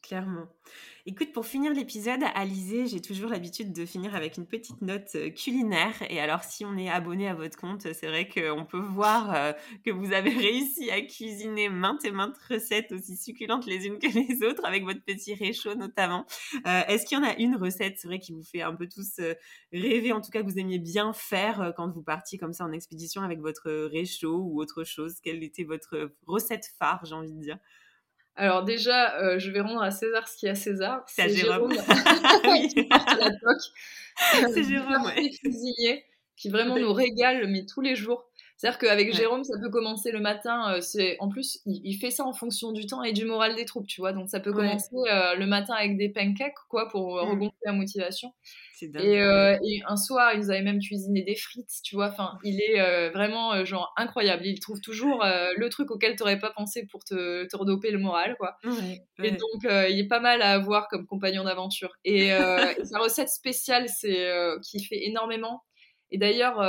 Clairement. 0.08 0.46
Écoute, 1.04 1.32
pour 1.32 1.44
finir 1.44 1.74
l'épisode, 1.74 2.20
Alizé, 2.34 2.86
j'ai 2.86 3.02
toujours 3.02 3.28
l'habitude 3.28 3.74
de 3.74 3.84
finir 3.84 4.14
avec 4.14 4.38
une 4.38 4.46
petite 4.46 4.80
note 4.80 5.10
euh, 5.16 5.28
culinaire. 5.28 5.96
Et 6.08 6.18
alors, 6.18 6.44
si 6.44 6.64
on 6.64 6.78
est 6.78 6.88
abonné 6.88 7.28
à 7.28 7.34
votre 7.34 7.58
compte, 7.58 7.82
c'est 7.82 8.06
vrai 8.06 8.26
qu'on 8.26 8.64
peut 8.64 8.80
voir 8.80 9.34
euh, 9.34 9.52
que 9.84 9.90
vous 9.90 10.14
avez 10.14 10.30
réussi 10.34 10.90
à 10.90 11.02
cuisiner 11.02 11.68
maintes 11.68 12.06
et 12.06 12.10
maintes 12.10 12.38
recettes 12.48 12.90
aussi 12.92 13.18
succulentes 13.18 13.66
les 13.66 13.86
unes 13.86 13.98
que 13.98 14.06
les 14.06 14.42
autres, 14.48 14.64
avec 14.64 14.84
votre 14.84 15.02
petit 15.04 15.34
réchaud 15.34 15.74
notamment. 15.74 16.24
Euh, 16.66 16.80
est-ce 16.88 17.04
qu'il 17.04 17.18
y 17.18 17.20
en 17.20 17.24
a 17.24 17.34
une 17.36 17.56
recette, 17.56 17.98
c'est 17.98 18.08
vrai, 18.08 18.18
qui 18.18 18.32
vous 18.32 18.44
fait 18.44 18.62
un 18.62 18.74
peu 18.74 18.88
tous 18.88 19.20
rêver, 19.74 20.12
en 20.12 20.22
tout 20.22 20.30
cas 20.30 20.40
que 20.40 20.46
vous 20.46 20.58
aimiez 20.58 20.78
bien 20.78 21.12
faire 21.12 21.74
quand 21.76 21.90
vous 21.90 22.02
partiez 22.02 22.38
comme 22.38 22.54
ça 22.54 22.64
en 22.64 22.72
expédition 22.72 23.20
avec 23.20 23.40
votre 23.40 23.70
réchaud 23.70 24.38
ou 24.38 24.58
autre 24.58 24.84
chose? 24.84 25.16
Quelle 25.22 25.42
était 25.44 25.64
votre 25.64 26.12
recette 26.26 26.64
phare, 26.78 27.04
j'ai 27.04 27.14
envie 27.14 27.34
de 27.34 27.40
dire? 27.40 27.58
Alors 28.38 28.62
déjà, 28.62 29.18
euh, 29.20 29.38
je 29.38 29.50
vais 29.50 29.60
rendre 29.60 29.82
à 29.82 29.90
César 29.90 30.28
ce 30.28 30.36
qui 30.36 30.46
est 30.46 30.50
à 30.50 30.54
César. 30.54 31.02
C'est 31.06 31.28
Jérôme. 31.28 31.72
La 31.72 31.82
C'est 34.52 34.62
Jérôme, 34.62 35.04
ouais. 35.06 35.30
cuisinier 35.30 36.04
qui 36.36 36.48
vraiment 36.48 36.78
nous 36.78 36.92
régale, 36.92 37.48
mais 37.48 37.66
tous 37.66 37.80
les 37.80 37.96
jours. 37.96 38.30
C'est-à-dire 38.58 38.78
qu'avec 38.78 39.14
Jérôme, 39.14 39.44
ça 39.44 39.56
peut 39.60 39.70
commencer 39.70 40.10
le 40.10 40.20
matin. 40.20 40.74
Euh, 40.74 40.80
c'est 40.80 41.16
en 41.20 41.28
plus, 41.28 41.60
il, 41.64 41.94
fait 41.94 42.10
ça 42.10 42.24
en 42.24 42.32
fonction 42.32 42.72
du 42.72 42.86
temps 42.86 43.04
et 43.04 43.12
du 43.12 43.24
moral 43.24 43.54
des 43.54 43.64
troupes, 43.64 43.86
tu 43.86 44.00
vois. 44.00 44.12
Donc 44.12 44.28
ça 44.28 44.40
peut 44.40 44.52
commencer 44.52 44.94
euh, 44.94 45.36
le 45.36 45.46
matin 45.46 45.74
avec 45.74 45.96
des 45.96 46.08
pancakes, 46.08 46.58
quoi, 46.68 46.88
pour 46.88 47.16
mmh. 47.16 47.30
regonfler 47.30 47.58
la 47.64 47.72
motivation. 47.72 48.32
Et, 48.82 49.20
euh, 49.20 49.58
et, 49.64 49.82
un 49.86 49.96
soir, 49.96 50.32
il 50.34 50.40
nous 50.40 50.50
avait 50.50 50.62
même 50.62 50.80
cuisiné 50.80 51.22
des 51.22 51.34
frites, 51.34 51.70
tu 51.82 51.96
vois. 51.96 52.08
Enfin, 52.08 52.38
il 52.44 52.60
est 52.60 52.80
euh, 52.80 53.10
vraiment 53.10 53.52
euh, 53.52 53.64
genre 53.64 53.92
incroyable. 53.96 54.46
Il 54.46 54.60
trouve 54.60 54.80
toujours 54.80 55.24
le 55.24 55.68
truc 55.68 55.90
auquel 55.90 56.16
tu 56.16 56.22
n'aurais 56.22 56.38
pas 56.38 56.50
pensé 56.50 56.86
pour 56.90 57.04
te, 57.04 57.44
te, 57.46 57.56
redoper 57.56 57.90
le 57.90 57.98
moral, 57.98 58.36
quoi. 58.38 58.56
Et 59.22 59.30
donc, 59.32 59.64
il 59.64 59.98
est 59.98 60.08
pas 60.08 60.20
mal 60.20 60.42
à 60.42 60.52
avoir 60.52 60.88
comme 60.88 61.06
compagnon 61.06 61.44
d'aventure. 61.44 61.96
Et, 62.04 62.28
sa 62.84 62.98
recette 62.98 63.28
spéciale, 63.28 63.88
c'est 63.88 64.30
qui 64.62 64.82
fait 64.82 65.06
énormément. 65.06 65.62
Et 66.10 66.18
d'ailleurs, 66.18 66.62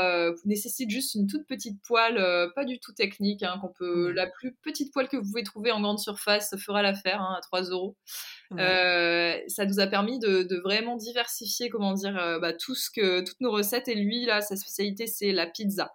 nécessite 0.45 0.89
juste 0.89 1.15
une 1.15 1.27
toute 1.27 1.47
petite 1.47 1.81
poêle, 1.87 2.21
pas 2.55 2.65
du 2.65 2.79
tout 2.79 2.93
technique, 2.93 3.43
hein, 3.43 3.57
qu'on 3.61 3.71
peut, 3.71 4.11
la 4.11 4.27
plus 4.27 4.53
petite 4.63 4.91
poêle 4.91 5.07
que 5.07 5.17
vous 5.17 5.23
pouvez 5.23 5.43
trouver 5.43 5.71
en 5.71 5.81
grande 5.81 5.99
surface 5.99 6.55
fera 6.57 6.81
l'affaire, 6.81 7.21
hein, 7.21 7.35
à 7.37 7.41
3 7.41 7.63
euros. 7.69 7.95
Euh, 8.57 9.37
ça 9.47 9.65
nous 9.65 9.79
a 9.79 9.87
permis 9.87 10.19
de, 10.19 10.59
vraiment 10.63 10.95
diversifier, 10.95 11.69
comment 11.69 11.93
dire, 11.93 12.17
euh, 12.17 12.39
bah, 12.39 12.53
tout 12.53 12.75
ce 12.75 12.89
que, 12.89 13.21
toutes 13.21 13.39
nos 13.41 13.51
recettes. 13.51 13.87
Et 13.87 13.95
lui, 13.95 14.25
là, 14.25 14.41
sa 14.41 14.55
spécialité, 14.55 15.07
c'est 15.07 15.31
la 15.31 15.47
pizza. 15.47 15.91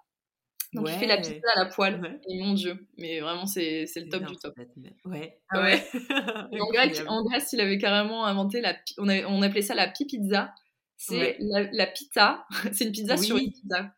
Donc 0.72 0.88
il 0.88 0.98
fait 0.98 1.06
la 1.06 1.18
pizza 1.18 1.46
à 1.54 1.64
la 1.64 1.66
poêle. 1.66 2.20
Et 2.28 2.42
mon 2.42 2.52
Dieu, 2.54 2.88
mais 2.98 3.20
vraiment 3.20 3.46
c'est, 3.46 3.84
le 3.94 4.08
top 4.08 4.24
du 4.24 4.36
top. 4.36 4.54
Ouais. 5.04 5.38
Ah 5.50 5.62
ouais. 5.62 5.84
en, 7.08 7.22
Grèce, 7.24 7.52
il 7.52 7.60
avait 7.60 7.78
carrément 7.78 8.24
inventé 8.24 8.60
la, 8.60 8.74
on, 8.98 9.08
on 9.08 9.42
appelait 9.42 9.62
ça 9.62 9.74
la 9.74 9.86
pizza. 9.86 10.52
C'est 10.96 11.36
la, 11.40 11.86
pizza. 11.86 12.44
c'est 12.72 12.84
une 12.84 12.92
pizza 12.92 13.16
sur 13.16 13.36
une 13.36 13.50
pizza. 13.52 13.92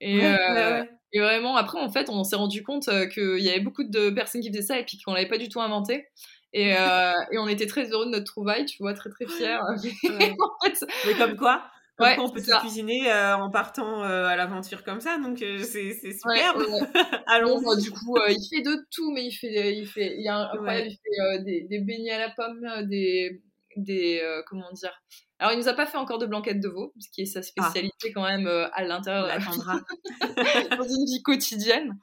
Et, 0.00 0.24
euh, 0.24 0.84
et, 1.12 1.20
vraiment, 1.20 1.56
après, 1.56 1.78
en 1.78 1.90
fait, 1.90 2.08
on 2.08 2.24
s'est 2.24 2.36
rendu 2.36 2.62
compte 2.62 2.88
qu'il 3.12 3.40
y 3.40 3.50
avait 3.50 3.60
beaucoup 3.60 3.84
de 3.84 4.10
personnes 4.10 4.40
qui 4.40 4.48
faisaient 4.48 4.62
ça 4.62 4.78
et 4.78 4.84
puis 4.84 4.98
qu'on 5.04 5.12
l'avait 5.12 5.28
pas 5.28 5.38
du 5.38 5.48
tout 5.48 5.60
inventé. 5.60 6.06
Et, 6.52 6.74
euh, 6.76 7.12
et, 7.30 7.38
on 7.38 7.46
était 7.46 7.66
très 7.66 7.90
heureux 7.90 8.06
de 8.06 8.10
notre 8.10 8.24
trouvaille, 8.24 8.64
tu 8.64 8.78
vois, 8.80 8.94
très 8.94 9.10
très 9.10 9.26
fiers. 9.26 9.58
Mais 11.06 11.14
comme 11.16 11.36
quoi, 11.36 11.62
on 11.98 12.30
peut 12.30 12.40
se 12.40 12.58
cuisiner 12.60 13.10
euh, 13.10 13.36
en 13.36 13.50
partant 13.50 14.02
euh, 14.02 14.26
à 14.26 14.34
l'aventure 14.34 14.82
comme 14.82 15.00
ça, 15.00 15.18
donc 15.18 15.38
c'est 15.38 15.92
superbe. 15.94 16.64
Allons. 17.28 17.62
Bah, 17.62 17.76
du 17.76 17.90
coup, 17.92 18.16
il 18.28 18.48
fait 18.50 18.62
de 18.62 18.84
tout, 18.90 19.12
mais 19.12 19.26
il 19.26 19.32
fait, 19.32 19.76
il 19.76 19.86
fait, 19.86 20.16
il 20.16 20.24
y 20.24 20.28
a 20.28 20.38
un, 20.38 20.78
il 20.80 20.90
fait 20.90 21.44
des, 21.44 21.66
des, 21.68 21.78
beignets 21.80 22.12
à 22.12 22.18
la 22.26 22.30
pomme, 22.30 22.88
des, 22.88 23.42
des, 23.82 24.22
comment 24.46 24.70
dire. 24.72 24.92
Alors, 25.38 25.52
il 25.52 25.58
nous 25.58 25.68
a 25.68 25.74
pas 25.74 25.86
fait 25.86 25.96
encore 25.96 26.18
de 26.18 26.26
blanquette 26.26 26.60
de 26.60 26.68
veau, 26.68 26.92
ce 26.98 27.08
qui 27.12 27.22
est 27.22 27.26
sa 27.26 27.40
ah. 27.40 27.42
spécialité 27.42 28.12
quand 28.12 28.24
même 28.24 28.46
à 28.46 28.84
l'intérieur 28.84 29.26
dans 29.40 30.84
une 30.84 31.04
vie 31.06 31.22
quotidienne. 31.24 31.98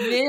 Mais, 0.00 0.24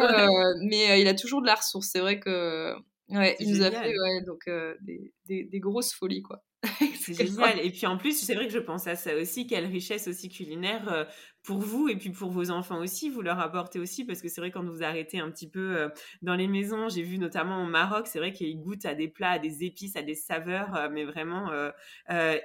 mais 0.64 1.02
il 1.02 1.08
a 1.08 1.14
toujours 1.14 1.42
de 1.42 1.48
la 1.48 1.56
ressource. 1.56 1.90
C'est 1.92 2.00
vrai 2.00 2.20
que 2.20 2.76
Ouais, 3.12 3.36
il 3.40 3.52
nous 3.52 3.62
a 3.62 3.72
fait 3.72 3.94
donc, 4.26 4.50
des, 4.82 5.14
des, 5.26 5.44
des, 5.44 5.60
grosses 5.60 5.94
folies, 5.94 6.22
quoi. 6.22 6.44
c'est 7.00 7.14
génial. 7.14 7.60
Et 7.60 7.70
puis 7.72 7.86
en 7.86 7.98
plus, 7.98 8.18
c'est 8.18 8.36
vrai 8.36 8.48
que 8.48 8.54
je 8.54 8.60
pense 8.60 8.88
à 8.88 8.96
ça 8.96 9.16
aussi, 9.16 9.48
quelle 9.48 9.66
richesse 9.66 10.08
aussi 10.08 10.30
culinaire 10.30 11.08
pour 11.44 11.60
vous 11.60 11.90
et 11.90 11.96
puis 11.96 12.12
pour 12.12 12.30
vos 12.30 12.52
enfants 12.52 12.80
aussi, 12.80 13.10
vous 13.10 13.22
leur 13.22 13.40
apportez 13.40 13.80
aussi, 13.80 14.06
parce 14.06 14.22
que 14.22 14.30
c'est 14.30 14.42
vrai 14.42 14.52
quand 14.52 14.64
vous 14.64 14.84
arrêtez 14.84 15.20
un 15.20 15.32
petit 15.32 15.50
peu 15.50 15.90
dans 16.22 16.36
les 16.36 16.48
maisons, 16.48 16.88
j'ai 16.90 17.02
vu 17.02 17.18
notamment 17.18 17.64
au 17.64 17.68
Maroc, 17.68 18.08
c'est 18.08 18.20
vrai 18.20 18.32
qu'ils 18.32 18.60
goûtent 18.60 18.86
à 18.86 18.94
des 18.94 19.08
plats, 19.08 19.32
à 19.32 19.40
des 19.40 19.64
épices, 19.64 19.96
à 19.96 20.04
des 20.04 20.16
saveurs, 20.16 20.90
mais 20.92 21.04
vraiment 21.04 21.52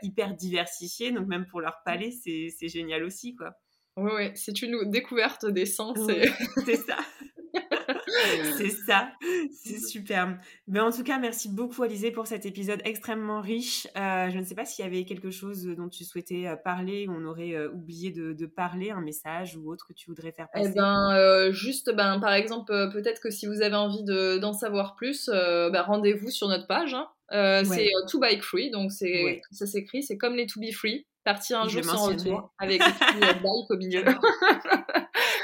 hyper 0.02 0.34
diversifiées. 0.34 1.12
Donc 1.12 1.26
même 1.26 1.46
pour 1.46 1.60
leur 1.60 1.82
palais, 1.84 2.10
c'est 2.10 2.68
génial 2.68 3.04
aussi, 3.04 3.34
quoi. 3.34 3.52
Oui, 3.98 4.12
ouais, 4.12 4.32
c'est 4.34 4.62
une 4.62 4.90
découverte 4.90 5.46
des 5.46 5.66
sens. 5.66 5.98
C'est 6.64 6.76
ça. 6.76 6.96
c'est 8.58 8.70
ça, 8.70 9.10
c'est 9.52 9.78
superbe. 9.78 10.36
Mais 10.66 10.80
en 10.80 10.90
tout 10.90 11.02
cas, 11.02 11.18
merci 11.18 11.48
beaucoup 11.48 11.82
Alizé 11.82 12.10
pour 12.10 12.26
cet 12.26 12.46
épisode 12.46 12.80
extrêmement 12.84 13.40
riche. 13.40 13.86
Euh, 13.96 14.30
je 14.30 14.38
ne 14.38 14.44
sais 14.44 14.54
pas 14.54 14.64
s'il 14.64 14.84
y 14.84 14.88
avait 14.88 15.04
quelque 15.04 15.30
chose 15.30 15.66
dont 15.66 15.88
tu 15.88 16.04
souhaitais 16.04 16.46
euh, 16.46 16.56
parler 16.56 17.06
ou 17.08 17.12
on 17.12 17.24
aurait 17.24 17.54
euh, 17.54 17.70
oublié 17.70 18.10
de, 18.10 18.46
parler, 18.46 18.90
un 18.90 19.00
message 19.00 19.56
ou 19.56 19.70
autre 19.70 19.86
que 19.86 19.92
tu 19.92 20.08
voudrais 20.08 20.32
faire 20.32 20.48
passer. 20.50 20.70
Eh 20.72 20.78
ben, 20.78 21.50
juste, 21.50 21.94
ben, 21.94 22.20
par 22.20 22.32
exemple, 22.32 22.72
peut-être 22.92 23.20
que 23.20 23.30
si 23.30 23.46
vous 23.46 23.62
avez 23.62 23.76
envie 23.76 24.04
d'en 24.04 24.52
savoir 24.52 24.94
plus, 24.96 25.28
ben, 25.28 25.82
rendez-vous 25.82 26.30
sur 26.30 26.48
notre 26.48 26.66
page. 26.66 26.94
Hein. 26.94 27.08
C'est 27.64 27.88
To 28.08 28.20
Bike 28.20 28.42
Free, 28.42 28.70
donc 28.70 28.92
c'est 28.92 29.40
ça 29.50 29.66
s'écrit, 29.66 30.02
c'est 30.02 30.16
comme 30.16 30.36
les 30.36 30.46
To 30.46 30.60
Be 30.60 30.72
Free 30.72 31.06
partir 31.26 31.60
un 31.60 31.68
jour 31.68 31.84
sans 31.84 32.06
retour 32.06 32.52
avec 32.58 32.80
bike 33.42 33.70
au 33.70 33.76
milieu. 33.76 34.04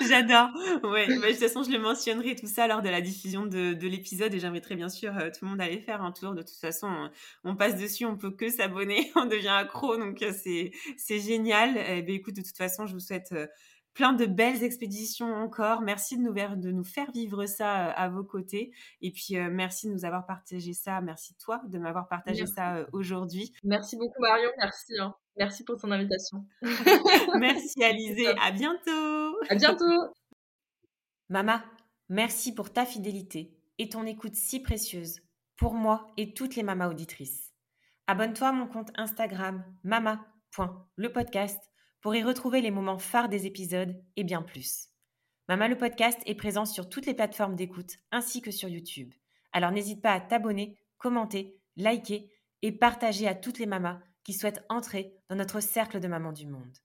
J'adore. 0.08 0.50
Ouais, 0.84 1.06
bah, 1.06 1.28
de 1.28 1.32
toute 1.32 1.40
façon, 1.40 1.62
je 1.62 1.70
le 1.70 1.78
mentionnerai 1.78 2.34
tout 2.34 2.46
ça 2.46 2.66
lors 2.66 2.82
de 2.82 2.88
la 2.88 3.00
diffusion 3.00 3.46
de, 3.46 3.74
de 3.74 3.88
l'épisode 3.88 4.34
et 4.34 4.40
j'inviterai 4.40 4.76
bien 4.76 4.88
sûr 4.88 5.16
euh, 5.16 5.30
tout 5.30 5.44
le 5.44 5.50
monde 5.50 5.60
à 5.60 5.64
aller 5.64 5.80
faire 5.80 6.02
un 6.02 6.12
tour. 6.12 6.34
De 6.34 6.42
toute 6.42 6.58
façon, 6.58 7.10
on, 7.44 7.56
passe 7.56 7.76
dessus, 7.76 8.04
on 8.04 8.16
peut 8.16 8.30
que 8.30 8.48
s'abonner, 8.48 9.10
on 9.16 9.26
devient 9.26 9.48
accro, 9.48 9.96
donc 9.96 10.22
euh, 10.22 10.32
c'est 10.32 10.72
c'est 10.96 11.20
génial. 11.20 11.76
Eh 11.76 12.02
ben, 12.02 12.14
écoute, 12.14 12.36
de 12.36 12.42
toute 12.42 12.56
façon, 12.56 12.86
je 12.86 12.94
vous 12.94 13.00
souhaite 13.00 13.32
euh, 13.32 13.46
plein 13.94 14.12
de 14.12 14.26
belles 14.26 14.62
expéditions 14.62 15.32
encore. 15.34 15.82
Merci 15.82 16.16
de 16.16 16.22
nous, 16.22 16.32
de 16.32 16.70
nous 16.70 16.84
faire 16.84 17.10
vivre 17.12 17.46
ça 17.46 17.90
à 17.90 18.08
vos 18.08 18.24
côtés. 18.24 18.72
Et 19.02 19.10
puis, 19.10 19.34
merci 19.50 19.86
de 19.86 19.92
nous 19.92 20.06
avoir 20.06 20.24
partagé 20.24 20.72
ça. 20.72 21.02
Merci 21.02 21.34
toi 21.36 21.60
de 21.68 21.78
m'avoir 21.78 22.08
partagé 22.08 22.46
ça 22.46 22.86
aujourd'hui. 22.92 23.52
Merci 23.64 23.96
beaucoup, 23.96 24.20
Marion. 24.22 24.48
Merci. 24.58 24.94
Hein. 24.98 25.14
Merci 25.36 25.64
pour 25.64 25.76
ton 25.76 25.90
invitation. 25.90 26.46
merci, 27.38 27.84
Alizé. 27.84 28.28
À 28.40 28.50
bientôt. 28.50 29.21
À 29.48 29.54
bientôt. 29.54 30.14
Mama, 31.28 31.64
merci 32.08 32.54
pour 32.54 32.72
ta 32.72 32.84
fidélité 32.84 33.56
et 33.78 33.88
ton 33.88 34.06
écoute 34.06 34.34
si 34.34 34.60
précieuse 34.60 35.20
pour 35.56 35.74
moi 35.74 36.12
et 36.16 36.34
toutes 36.34 36.56
les 36.56 36.62
mamas 36.62 36.88
auditrices. 36.88 37.52
Abonne-toi 38.06 38.48
à 38.48 38.52
mon 38.52 38.66
compte 38.66 38.90
Instagram 38.96 39.64
mama.lepodcast 39.84 41.60
pour 42.00 42.14
y 42.14 42.22
retrouver 42.22 42.60
les 42.60 42.70
moments 42.70 42.98
phares 42.98 43.28
des 43.28 43.46
épisodes 43.46 43.96
et 44.16 44.24
bien 44.24 44.42
plus. 44.42 44.88
Mama 45.48 45.68
le 45.68 45.78
podcast 45.78 46.18
est 46.26 46.34
présent 46.34 46.64
sur 46.64 46.88
toutes 46.88 47.06
les 47.06 47.14
plateformes 47.14 47.56
d'écoute 47.56 47.96
ainsi 48.10 48.42
que 48.42 48.50
sur 48.50 48.68
YouTube. 48.68 49.12
Alors 49.52 49.70
n'hésite 49.70 50.02
pas 50.02 50.12
à 50.12 50.20
t'abonner, 50.20 50.78
commenter, 50.98 51.58
liker 51.76 52.30
et 52.62 52.72
partager 52.72 53.28
à 53.28 53.34
toutes 53.34 53.58
les 53.58 53.66
mamas 53.66 54.00
qui 54.24 54.32
souhaitent 54.32 54.64
entrer 54.68 55.14
dans 55.28 55.36
notre 55.36 55.60
cercle 55.60 56.00
de 56.00 56.08
mamans 56.08 56.32
du 56.32 56.46
monde. 56.46 56.76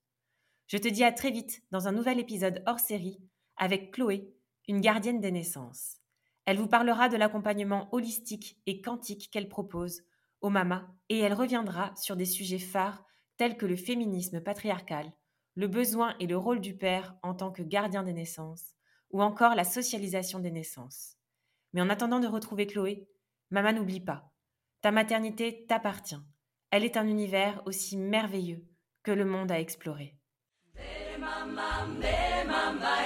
Je 0.68 0.78
te 0.78 0.88
dis 0.90 1.06
à 1.06 1.14
très 1.14 1.32
vite 1.32 1.64
dans 1.72 1.88
un 1.88 1.94
nouvel 1.94 2.20
épisode 2.20 2.62
hors 2.66 2.80
série 2.80 3.22
avec 3.56 3.94
Chloé, 3.94 4.34
une 4.68 4.82
gardienne 4.82 5.22
des 5.22 5.32
naissances. 5.32 5.98
Elle 6.46 6.58
vous 6.58 6.68
parlera 6.68 7.08
de 7.08 7.16
l'accompagnement 7.16 7.88
holistique 7.94 8.60
et 8.66 8.82
quantique 8.82 9.30
qu'elle 9.32 9.48
propose 9.48 10.02
aux 10.42 10.50
mamas 10.50 10.86
et 11.08 11.20
elle 11.20 11.34
reviendra 11.34 11.96
sur 11.96 12.18
des 12.18 12.26
sujets 12.26 12.60
phares 12.60 13.06
tels 13.38 13.56
que 13.56 13.66
le 13.66 13.78
féminisme 13.78 14.42
patriarcal, 14.42 15.14
le 15.56 15.68
besoin 15.68 16.16
et 16.20 16.28
le 16.28 16.38
rôle 16.38 16.60
du 16.60 16.76
père 16.76 17.16
en 17.24 17.34
tant 17.34 17.52
que 17.52 17.64
gardien 17.64 18.04
des 18.04 18.14
naissances, 18.14 18.76
ou 19.12 19.22
encore 19.22 19.56
la 19.56 19.64
socialisation 19.64 20.40
des 20.40 20.52
naissances. 20.52 21.16
Mais 21.74 21.82
en 21.82 21.90
attendant 21.90 22.20
de 22.20 22.28
retrouver 22.28 22.68
Chloé, 22.68 23.08
maman 23.52 23.72
n'oublie 23.72 24.02
pas, 24.02 24.32
Ta 24.82 24.92
maternité 24.92 25.66
t'appartient. 25.66 26.22
Elle 26.72 26.84
est 26.84 26.98
un 26.98 27.08
univers 27.08 27.62
aussi 27.66 27.98
merveilleux 27.98 28.64
que 29.02 29.12
le 29.12 29.26
monde 29.26 29.52
à 29.52 29.60
explorer. 29.60 30.17
Mama 31.20 32.98